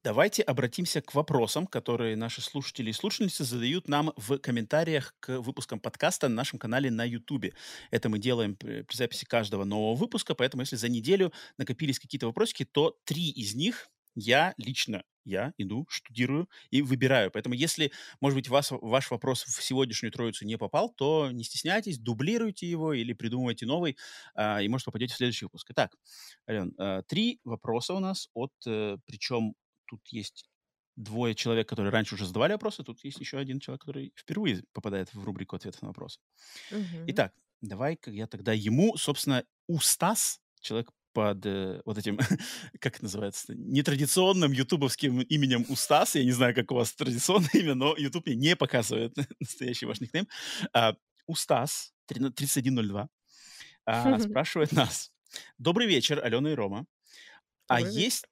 [0.03, 5.80] Давайте обратимся к вопросам, которые наши слушатели и слушательницы задают нам в комментариях к выпускам
[5.80, 7.53] подкаста на нашем канале на YouTube.
[7.91, 12.65] Это мы делаем при, записи каждого нового выпуска, поэтому если за неделю накопились какие-то вопросики,
[12.65, 17.30] то три из них я лично, я иду, штудирую и выбираю.
[17.30, 21.99] Поэтому если, может быть, вас, ваш вопрос в сегодняшнюю троицу не попал, то не стесняйтесь,
[21.99, 23.98] дублируйте его или придумывайте новый,
[24.34, 25.68] а, и, может, попадете в следующий выпуск.
[25.69, 25.95] Итак,
[26.49, 29.53] Ален, а, три вопроса у нас от, э, причем
[29.91, 30.49] тут есть
[30.95, 35.13] двое человек, которые раньше уже задавали вопросы, тут есть еще один человек, который впервые попадает
[35.13, 36.19] в рубрику ответов на вопросы.
[36.72, 37.05] Мгм.
[37.07, 42.18] Итак, давай-ка я тогда ему, собственно, Устас, человек под э, вот этим,
[42.80, 46.15] как это называется, нетрадиционным ютубовским именем Устас.
[46.15, 49.99] Я не знаю, как у вас традиционное имя, но YouTube мне не показывает настоящий ваш
[49.99, 50.27] никнейм.
[50.73, 50.95] А,
[51.27, 53.09] Устас, 13- 3102,
[53.85, 55.11] а, спрашивает нас.
[55.57, 56.85] Добрый вечер, Алена и Рома.
[57.68, 58.26] А Добрый есть,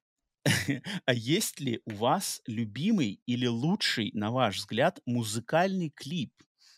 [1.05, 6.33] а есть ли у вас любимый или лучший, на ваш взгляд, музыкальный клип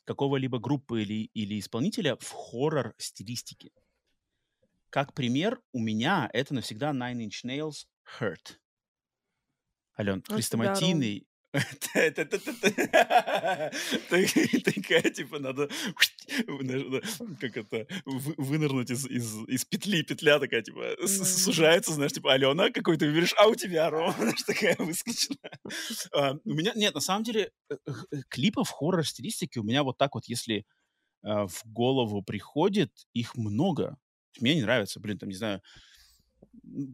[0.06, 3.72] какого-либо группы или, или исполнителя в хоррор-стилистике?
[4.90, 7.86] Как пример, у меня это навсегда Nine Inch Nails
[8.20, 8.58] Hurt.
[9.98, 11.28] Ален, хрестоматийный...
[14.10, 15.70] Такая, типа, надо,
[17.40, 21.26] как это, вы- вынырнуть из, из, из петли, петля такая, типа, с- Да.
[21.26, 25.38] сужается, знаешь, типа, Алена, какой ты выберешь, а у тебя, Рома, знаешь, такая выскочила.
[26.14, 27.76] А, У меня, нет, на самом деле, э,
[28.12, 30.66] э, клипов хоррор-стилистики у меня вот так вот, если
[31.24, 33.98] а, в голову приходит, их много.
[34.40, 35.62] Мне не нравится, блин, там, не знаю,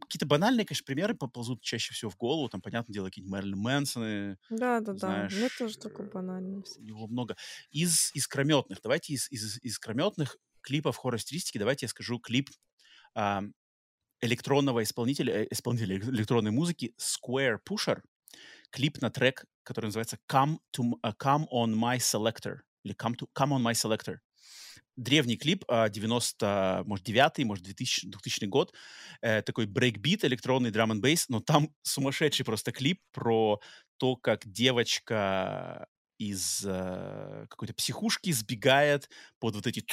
[0.01, 4.37] какие-то банальные, конечно, примеры поползут чаще всего в голову, там, понятное дело, какие-нибудь Мэрилин Мэнсоны,
[4.49, 5.07] Да-да-да.
[5.07, 7.35] Мне знаешь, тоже такое э, банальное него много.
[7.71, 12.49] Из искрометных, давайте из, из искрометных клипов хоррор-стилистики, давайте я скажу клип
[13.15, 13.43] а,
[14.21, 18.01] электронного исполнителя, э, исполнителя электронной музыки Squarepusher,
[18.71, 23.27] клип на трек, который называется Come, to, а, Come on My Selector, или Come, to,
[23.37, 24.17] Come on My Selector.
[24.97, 28.73] Древний клип, а, 90, может, 9 может, 2000, 2000 год,
[29.21, 33.59] э, такой брейкбит, электронный драм н бейс, но там сумасшедший просто клип про
[33.97, 35.87] то, как девочка
[36.17, 39.83] из э, какой-то психушки сбегает под вот эти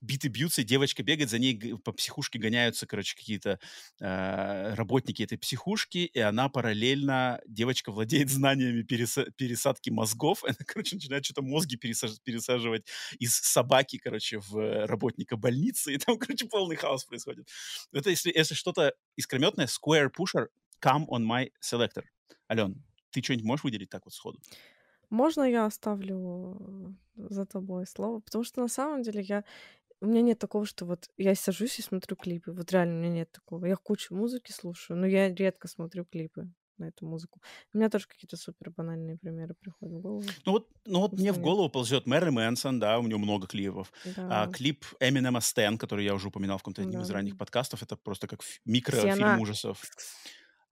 [0.00, 3.58] биты бьются, девочка бегает, за ней по психушке гоняются, короче, какие-то
[4.00, 10.96] э, работники этой психушки, и она параллельно, девочка владеет знаниями переса- пересадки мозгов, она, короче,
[10.96, 12.86] начинает что-то мозги пересаж- пересаживать
[13.18, 17.48] из собаки, короче, в работника больницы, и там, короче, полный хаос происходит.
[17.92, 20.48] Это если, если что-то искрометное, Square Pusher,
[20.80, 22.04] Come on my selector.
[22.50, 24.40] Ален, ты что-нибудь можешь выделить так вот сходу?
[25.10, 28.20] Можно я оставлю э, за тобой слово?
[28.20, 29.44] Потому что на самом деле я
[30.00, 32.52] у меня нет такого, что вот я сажусь и смотрю клипы.
[32.52, 33.66] Вот реально у меня нет такого.
[33.66, 37.40] Я кучу музыки слушаю, но я редко смотрю клипы на эту музыку.
[37.74, 40.24] У меня тоже какие-то супер банальные примеры приходят в голову.
[40.46, 43.92] Ну вот, ну вот мне в голову ползет Мэри Мэнсон, да, у него много клипов.
[44.28, 44.52] А, Да.
[44.52, 47.14] клип Эминема Стэн, который я уже упоминал в каком-то одним из Да.
[47.14, 49.82] ранних подкастов, это просто как микрофильм ужасов.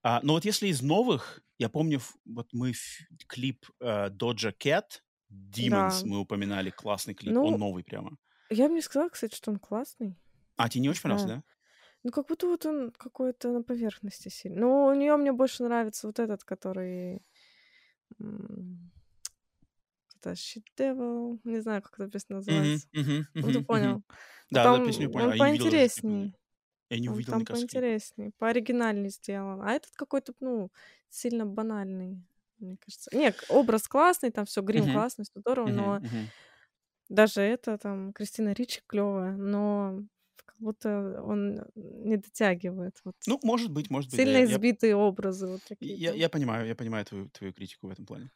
[0.08, 2.74] А, но вот если из новых, я помню, вот мы
[3.26, 5.00] клип э, Doja Cat,
[5.32, 6.04] Demons Да.
[6.04, 8.16] мы упоминали, классный клип, он Ну, новый прямо.
[8.48, 10.16] я бы не сказала, кстати, что он классный.
[10.56, 11.42] А, тебе не очень понравился, да?
[12.04, 14.60] Ну, как будто вот он какой-то на поверхности сильно.
[14.60, 17.20] Ну, у нее мне больше нравится вот этот, который...
[18.20, 22.86] это Shit Devil, не знаю, как эта песня называется.
[22.92, 23.94] Мгм, Ну, ты понял.
[23.94, 24.02] Ну,
[24.52, 25.26] Да, да, там песню понял.
[25.26, 25.36] он А
[26.90, 27.08] я не.
[27.08, 27.84] Я Он увидел, там клип.
[27.86, 29.62] поинтересней, пооригинальней сделан.
[29.62, 30.70] А этот какой-то, ну,
[31.08, 32.24] сильно банальный,
[32.58, 33.10] мне кажется.
[33.14, 36.32] Не, к- образ классный, там все, грим Мгм, классный, все здорово, мгм, но мгм.
[37.08, 40.02] даже это там Кристина Ричи клевая, но
[40.44, 43.00] как будто он не дотягивает.
[43.04, 44.30] Вот Ну, может быть, может быть, да.
[44.30, 47.88] сильно Я, я, избитые образы вот такие я, я понимаю, я понимаю твою, твою критику
[47.88, 48.30] в этом плане.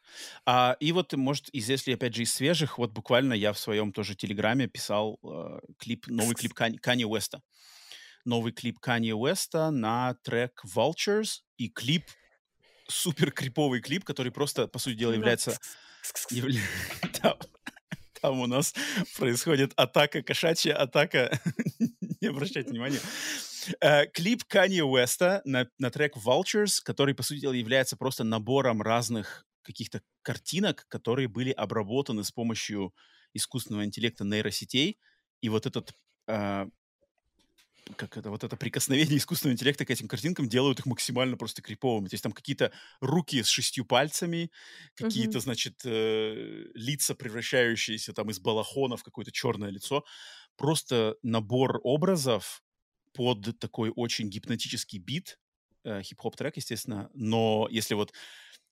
[0.45, 3.91] А, и вот, может, из если, опять же, из свежих, вот буквально я в своем
[3.93, 7.41] тоже телеграме писал э, клип, новый клип Кани, Канье Уэста.
[8.25, 11.39] Новый клип Канье Уэста на трек Vultures.
[11.57, 12.05] И клип,
[12.87, 15.57] супер криповый клип, который просто, по сути дела, является...
[16.31, 16.59] явля-
[17.21, 17.37] Там,
[18.21, 18.73] там у нас
[19.17, 21.39] происходит атака, кошачья атака.
[22.21, 22.99] Не обращайте внимания.
[23.79, 28.81] Э, Клип Канье Уэста на, на трек Vultures, который, по сути дела, является просто набором
[28.81, 32.93] разных каких-то картинок, которые были обработаны с помощью
[33.33, 34.99] искусственного интеллекта нейросетей.
[35.41, 35.93] И вот этот
[36.27, 36.65] э,
[37.93, 42.07] как это, вот это прикосновение искусственного интеллекта к этим картинкам делают их максимально просто криповыми.
[42.07, 44.51] То есть там какие-то руки с шестью пальцами,
[44.95, 45.41] какие-то, Мгм.
[45.41, 50.05] значит, э, лица, превращающиеся там из балахона в какое-то черное лицо.
[50.57, 52.63] Просто набор образов
[53.13, 55.39] под такой очень гипнотический бит,
[55.83, 58.13] э, хип-хоп трек, естественно, но если вот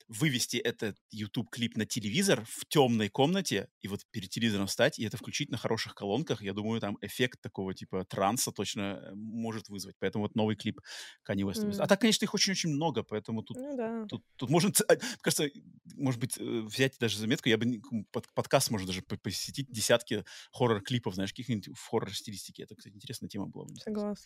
[0.09, 5.17] вывести этот YouTube-клип на телевизор в темной комнате и вот перед телевизором встать и это
[5.17, 9.95] включить на хороших колонках, я думаю, там эффект такого типа транса точно э, может вызвать.
[9.99, 10.81] Поэтому вот новый клип
[11.29, 11.63] Kanye West.
[11.77, 11.87] А М.
[11.87, 14.05] так, конечно, их очень-очень много, поэтому тут Ну да.
[14.07, 15.47] Тут, тут можно, а, кажется,
[15.95, 17.79] может быть, э, взять даже заметку, я бы
[18.11, 22.63] под, подкаст можно даже по- посетить десятки хоррор-клипов, знаешь, каких-нибудь в хоррор-стилистике.
[22.63, 23.67] Это, кстати, интересная тема была.
[23.83, 24.25] Согласна.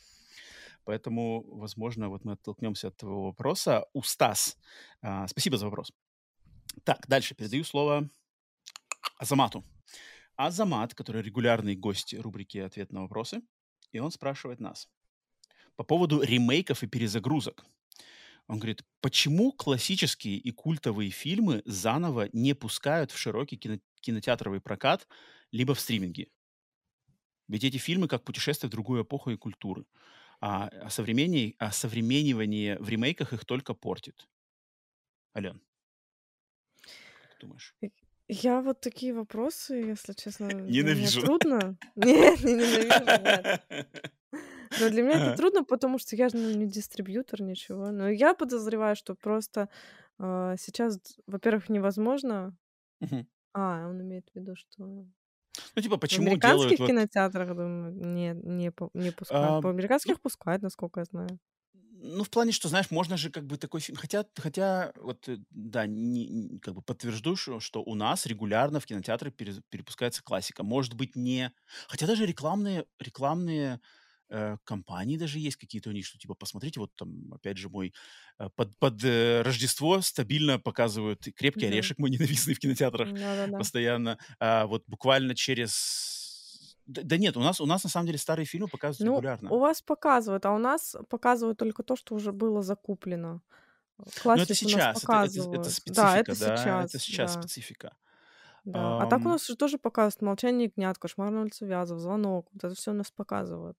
[0.86, 3.86] Поэтому, возможно, вот мы оттолкнемся от твоего вопроса.
[3.94, 4.58] Устас,
[5.02, 5.73] а, спасибо за вопрос.
[6.84, 8.10] Так, дальше передаю слово
[9.18, 9.64] Азамату.
[10.36, 13.42] Азамат, который регулярный гость рубрики «Ответ на вопросы»,
[13.92, 14.90] и он спрашивает нас
[15.76, 17.66] по поводу ремейков и перезагрузок.
[18.48, 25.08] Он говорит, почему классические и культовые фильмы заново не пускают в широкий кино- кинотеатровый прокат,
[25.52, 26.28] либо в стриминге?
[27.48, 29.86] Ведь эти фильмы как путешествие в другую эпоху и культуры.
[30.42, 34.28] А, а, а современнивание в ремейках их только портит.
[35.36, 35.62] Ален,
[37.22, 37.76] как думаешь?
[38.28, 41.22] Я вот такие вопросы, если честно, Ненавижу.
[41.22, 41.78] трудно.
[41.96, 43.62] Нет, не ненавижу, нет.
[44.80, 47.92] Но для меня это трудно, потому что я же ну, не дистрибьютор, ничего.
[47.92, 49.70] Но я подозреваю, что просто
[50.18, 52.56] а, сейчас, во-первых, невозможно.
[53.54, 55.06] А, он имеет в виду, что
[55.76, 56.88] Ну, типа, в почему делают американских вот...
[56.88, 59.60] кинотеатрах, думаю, не, не, не пускают.
[59.60, 61.40] а, По ну, американских пускают, насколько я знаю.
[62.06, 63.98] Ну, в плане, что, знаешь, можно же как бы такой фильм...
[63.98, 68.82] Хотя, хотя вот, э, да, не- не- как бы подтвержду, что, что у нас регулярно
[68.82, 70.64] в кинотеатры пере- перепускается классика.
[70.64, 71.54] Может быть, не...
[71.88, 73.80] Хотя даже рекламные, рекламные
[74.30, 77.94] э, компании даже есть какие-то у них, что типа, посмотрите, вот там, опять же, мой
[78.38, 81.68] э, под, под э, Рождество стабильно показывают «Крепкий Мгм.
[81.68, 83.64] орешек», мой ненавистный в кинотеатрах Да-да-да.
[83.64, 84.18] постоянно.
[84.40, 86.23] А вот буквально через...
[86.86, 89.52] Да, да нет, у нас, у нас на самом деле старые фильмы показывают Ну, регулярно.
[89.52, 93.42] у вас показывают, а у нас показывают только то, что уже было закуплено.
[93.98, 95.64] Но это Классику у нас сейчас, это, это, это показывают.
[95.64, 97.42] Да, специфика, это да, это сейчас, сейчас да.
[97.42, 97.96] специфика.
[98.66, 99.02] Да.
[99.04, 102.48] А так у нас же тоже показывают «Молчание ягнят», «Кошмар на улице Вязов», «Звонок».
[102.54, 103.78] Вот это все у нас показывают.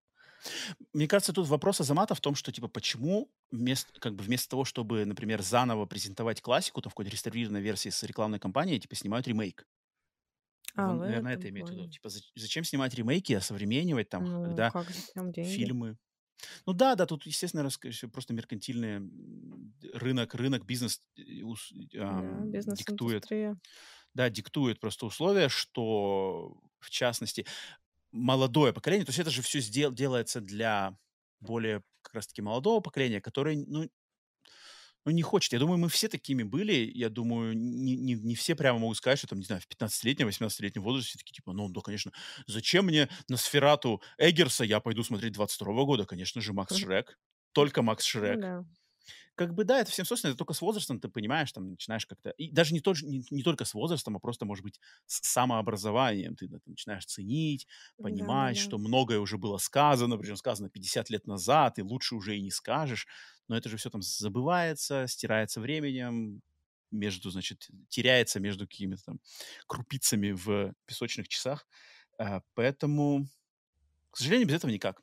[0.93, 4.65] Мне кажется, тут вопрос Азамата в том, что, типа, почему вместо, как бы вместо того,
[4.65, 9.27] чтобы, например, заново презентовать классику, там, в какой-то реставрированной версии с рекламной кампанией, типа, снимают
[9.27, 9.67] ремейк.
[10.77, 11.87] А, Он, наверное, это имеет в виду.
[11.87, 14.87] Типа, за- зачем снимать ремейки, осовременивать, там, Ну, когда как
[15.41, 15.97] фильмы...
[16.67, 19.01] Ну да, да, тут, естественно, всё просто меркантильный
[19.95, 21.73] рынок, рынок, бизнес э, ус-
[22.09, 23.31] Да, ам, диктует.
[24.15, 27.47] да, диктует просто условия, что, в частности,
[28.13, 29.61] молодое поколение, то есть это же все
[29.93, 30.99] делается для
[31.41, 33.91] более как раз-таки молодого поколения, которое, ну,
[35.05, 35.53] ну, не хочет.
[35.53, 36.91] Я думаю, мы все такими были.
[36.95, 40.29] Я думаю, не, не, не все прямо могут сказать, что там, не знаю, в 15-летнем,
[40.29, 42.13] 18-летнем возрасте такие, типа, ну, да, конечно,
[42.47, 46.07] зачем мне на сферату Эггерса я пойду смотреть 22 года?
[46.07, 47.19] Конечно же, Макс Шрек.
[47.53, 48.65] Только Макс Шрек да.
[49.35, 52.31] Как бы, да, это всем свойственно, это только с возрастом ты понимаешь, там, начинаешь как-то...
[52.31, 56.37] И даже не, тож- не, не только с возрастом, а просто, может быть, с самообразованием
[56.37, 57.67] ты да, ты начинаешь ценить,
[58.01, 58.65] понимать, Да-да-да.
[58.65, 62.51] что многое уже было сказано, причем сказано 50 лет назад, и лучше уже и не
[62.51, 63.07] скажешь.
[63.49, 66.43] Но это же все там забывается, стирается временем,
[66.91, 69.21] между, значит, теряется между какими-то там
[69.67, 71.67] крупицами в песочных часах.
[72.19, 73.27] А, Поэтому,
[74.11, 75.03] к сожалению, без этого никак.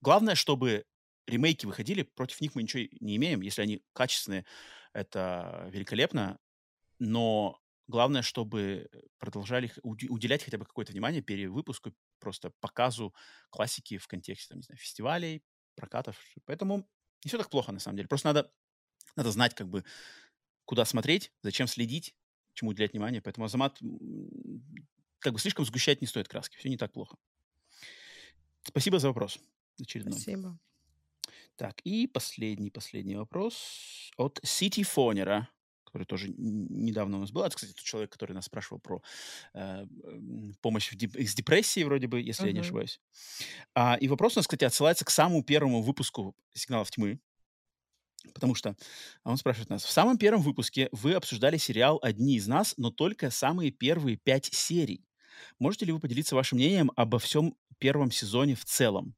[0.00, 0.84] Главное, чтобы
[1.26, 3.40] ремейки выходили, против них мы ничего не имеем.
[3.40, 4.44] Если они качественные,
[4.92, 6.38] это великолепно.
[6.98, 8.88] Но главное, чтобы
[9.18, 13.14] продолжали уделять хотя бы какое-то внимание перевыпуску, просто показу
[13.50, 15.42] классики в контексте, там, не знаю, фестивалей,
[15.74, 16.18] прокатов.
[16.44, 16.88] Поэтому
[17.24, 18.08] не все так плохо, на самом деле.
[18.08, 18.52] Просто надо,
[19.16, 19.84] надо знать, как бы,
[20.64, 22.16] куда смотреть, зачем следить,
[22.54, 23.22] чему уделять внимание.
[23.22, 23.78] Поэтому Азамат,
[25.18, 26.56] как бы, слишком сгущать не стоит краски.
[26.56, 27.16] Все не так плохо.
[28.62, 29.38] Спасибо за вопрос
[29.80, 30.12] очередной.
[30.12, 30.58] Спасибо.
[31.62, 35.48] Так, и последний, последний вопрос от City Фонера
[35.84, 37.42] который тоже недавно у нас был.
[37.44, 39.00] Это, кстати, тот человек, который нас спрашивал про
[39.54, 39.86] э,
[40.60, 42.48] помощь в деп- с депрессией, вроде бы, если uh-huh.
[42.48, 43.00] я не ошибаюсь.
[43.74, 47.20] А, и вопрос у нас, кстати, отсылается к самому первому выпуску «Сигналов тьмы»,
[48.34, 48.76] Потому что
[49.22, 53.30] он спрашивает нас, в самом первом выпуске вы обсуждали сериал «Одни из нас», но только
[53.30, 55.06] самые первые пять серий.
[55.60, 59.14] Можете ли вы поделиться вашим мнением обо всем первом сезоне в целом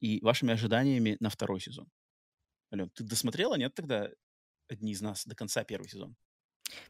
[0.00, 1.90] и вашими ожиданиями на второй сезон?
[2.72, 4.10] Ален, ты досмотрела, нет, тогда
[4.68, 6.16] одни из нас до конца первый сезон.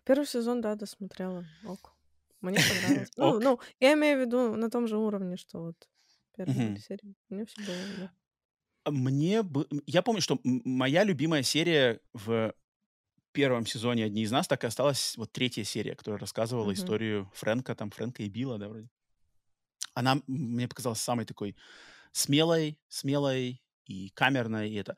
[0.05, 1.45] Первый сезон, да, досмотрела.
[1.65, 1.95] Ок.
[2.41, 3.11] Мне понравилось.
[3.17, 5.89] Ну, ну, я имею в виду на том же уровне, что вот
[6.37, 7.15] первая серия.
[7.29, 8.11] Мне все было.
[8.85, 9.67] А мне бы...
[9.87, 12.55] Я помню, что моя любимая серия в
[13.33, 17.75] первом сезоне «Одни из нас» так и осталась вот третья серия, которая рассказывала историю Фрэнка,
[17.75, 18.89] там, Фрэнка и Билла, да, вроде.
[19.95, 21.57] Она мне показалась самой такой
[22.15, 24.97] смелой, смелой и камерной, и это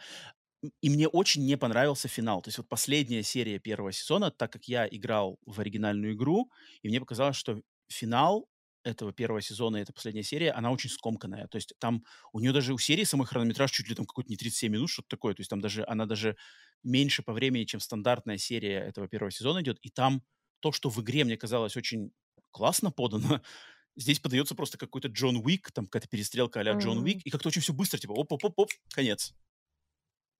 [0.81, 2.43] и мне очень не понравился финал.
[2.43, 6.51] То есть вот последняя серия первого сезона, так как я играл в оригинальную игру,
[6.83, 8.49] и мне показалось, что финал
[8.85, 11.49] этого первого сезона, эта последняя серия, она очень скомканная.
[11.49, 14.37] То есть там у нее даже у серии самый хронометраж чуть ли там какой-то не
[14.37, 15.35] 37 минут, что-то такое.
[15.35, 16.37] То есть там даже, она даже
[16.85, 19.79] меньше по времени, чем стандартная серия этого первого сезона идет.
[19.83, 20.23] И там
[20.61, 22.13] то, что в игре мне казалось очень
[22.53, 23.43] классно подано,
[23.97, 27.63] здесь подается просто какой-то Джон Уик, там какая-то перестрелка а-ля Джон Уик, и как-то очень
[27.63, 29.35] все быстро, типа оп-оп-оп-оп, конец.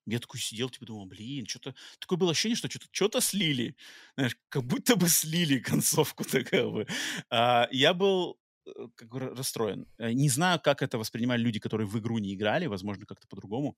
[0.07, 1.75] Я такой сидел, типа, думал, блин, что-то...
[1.99, 3.77] Такое было ощущение, что что-то что слили.
[4.15, 6.87] Знаешь, как будто бы слили концовку такая бы.
[7.29, 9.89] А, я был э, как бы расстроен.
[9.99, 13.77] Э, не знаю, как это воспринимали люди, которые в игру не играли, возможно, как-то по-другому.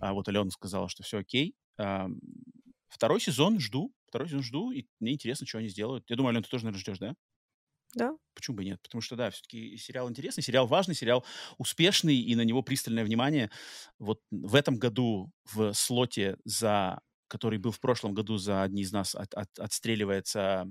[0.00, 1.54] А вот Алена сказала, что все окей.
[1.78, 2.08] А,
[2.88, 6.04] второй сезон жду, второй сезон жду, и мне интересно, что они сделают.
[6.10, 7.14] Я думаю, Алена, ты тоже, наверное, ждешь, да?
[7.94, 8.12] Да.
[8.34, 8.80] Почему бы нет?
[8.82, 11.24] Потому что, да, все-таки сериал интересный, сериал важный, сериал
[11.58, 13.50] успешный, и на него пристальное внимание.
[13.98, 18.92] Вот в этом году в слоте, за, который был в прошлом году за одни из
[18.92, 20.66] нас, от, от, отстреливается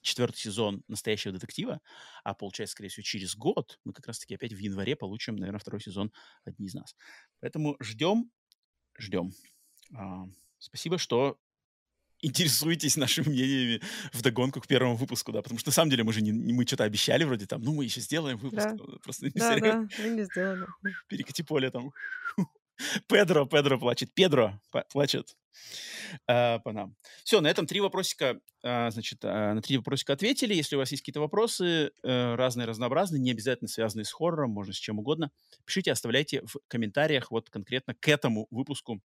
[0.00, 1.80] четвертый сезон «Настоящего детектива»,
[2.24, 5.80] а получается, скорее всего, через год мы как раз-таки опять в январе получим, наверное, второй
[5.80, 6.12] сезон
[6.44, 6.94] «Одни из нас».
[7.40, 8.30] Поэтому ждем,
[8.98, 9.32] ждем.
[9.94, 10.26] А,
[10.58, 11.38] спасибо, что
[12.26, 13.80] интересуетесь нашими мнениями
[14.12, 16.66] в догонку к первому выпуску, да, потому что на самом деле мы же не, мы
[16.66, 18.76] что-то обещали вроде там, ну мы еще сделаем выпуск, да.
[19.02, 20.66] просто не да, да, мы не сделали.
[21.08, 21.92] Перекати поле там.
[23.08, 24.60] Педро, Педро плачет, Педро
[24.92, 25.36] плачет
[26.26, 26.94] а, по нам.
[27.24, 30.52] Все, на этом три вопросика, а, значит, а, на три вопросика ответили.
[30.52, 34.74] Если у вас есть какие-то вопросы, а, разные, разнообразные, не обязательно связанные с хоррором, можно
[34.74, 35.30] с чем угодно,
[35.64, 39.00] пишите, оставляйте в комментариях вот конкретно к этому выпуску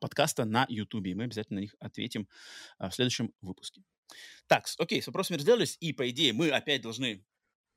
[0.00, 1.06] подкаста на YouTube.
[1.06, 2.28] И мы обязательно на них ответим
[2.78, 3.82] а, в следующем выпуске.
[4.46, 7.24] Так, окей, с вопросами разделались, и, по идее, мы опять должны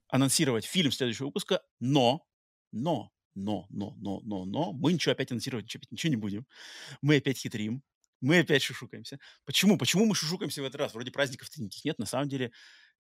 [0.10, 2.26] анонсировать фильм следующего выпуска, но,
[2.72, 6.48] но, но, но, но, но, но, мы ничего опять анонсировать, ничего, ничего не будем.
[7.02, 7.84] Мы опять хитрим,
[8.22, 9.20] мы опять шушукаемся.
[9.46, 9.78] Почему?
[9.78, 10.94] Почему мы шушукаемся в этот раз?
[10.94, 12.00] Вроде праздников-то никаких нет.
[12.00, 12.52] На самом деле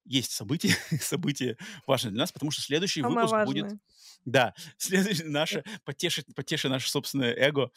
[0.07, 3.63] есть события, события важные для нас, потому что следующий Самое выпуск важное.
[3.63, 3.79] будет...
[4.25, 7.71] Да, следующий наше, потешит, потешит наше собственное эго.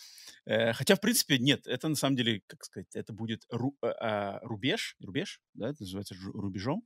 [0.47, 3.89] Э, хотя, в принципе, нет, это на самом деле, как сказать, это будет ру, э,
[3.89, 6.83] э, рубеж, рубеж, да, это называется рубежом.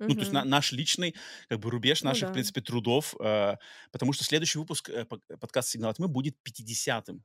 [0.00, 0.06] Mm-hmm.
[0.08, 1.14] Ну, то есть на, наш личный,
[1.48, 2.32] как бы, рубеж ну наших, ну, да.
[2.32, 3.56] в принципе, трудов, э,
[3.92, 7.22] потому что следующий выпуск э, подкаста «Сигнал тьмы» будет 50-м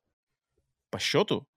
[0.89, 1.47] по счету,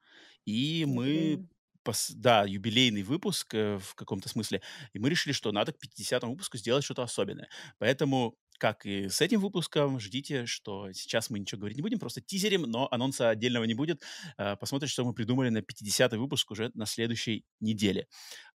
[0.44, 1.48] и мы mm-hmm
[1.82, 4.62] пос, да, юбилейный выпуск э, в каком-то смысле,
[4.93, 7.48] и мы решили, что надо к 50 выпуску сделать что-то особенное.
[7.78, 12.20] Поэтому, как и с этим выпуском, ждите, что сейчас мы ничего говорить не будем, просто
[12.20, 14.02] тизерим, но анонса отдельного не будет.
[14.39, 18.07] Э, посмотрите, что мы придумали на 50 выпуск уже на следующей неделе.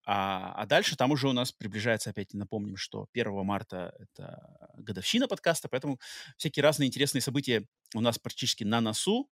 [0.06, 5.28] А, а дальше там уже у нас приближается, опять напомним, что 1 марта это годовщина
[5.28, 6.00] подкаста, поэтому
[6.38, 7.66] всякие разные интересные события
[7.96, 9.30] у нас практически на носу.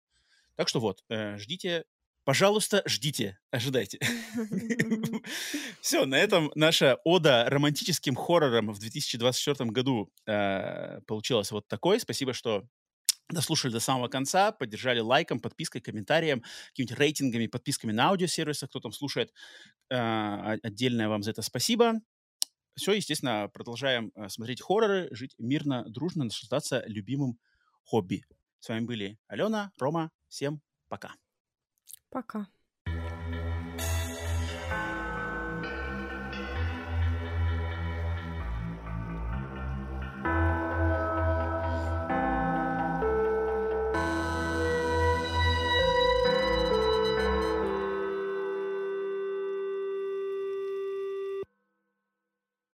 [0.55, 1.85] Так что вот, э, ждите
[2.23, 3.99] Пожалуйста, ждите, ожидайте.
[5.81, 11.99] Все, на этом наша ода романтическим хоррором в 2024 году э, получилась вот такой.
[11.99, 12.67] Спасибо, что
[13.29, 18.91] дослушали до самого конца, поддержали лайком, подпиской, комментарием, какими-нибудь рейтингами, подписками на аудиосервисах, кто там
[18.91, 19.33] слушает.
[19.89, 21.93] Э, отдельное вам за это спасибо.
[22.75, 27.39] Все, естественно, продолжаем э, смотреть хорроры, жить мирно, дружно, наслаждаться любимым
[27.83, 28.23] хобби.
[28.59, 30.11] С вами были Алена, Рома.
[30.27, 31.15] Всем пока.
[32.11, 32.45] Пока.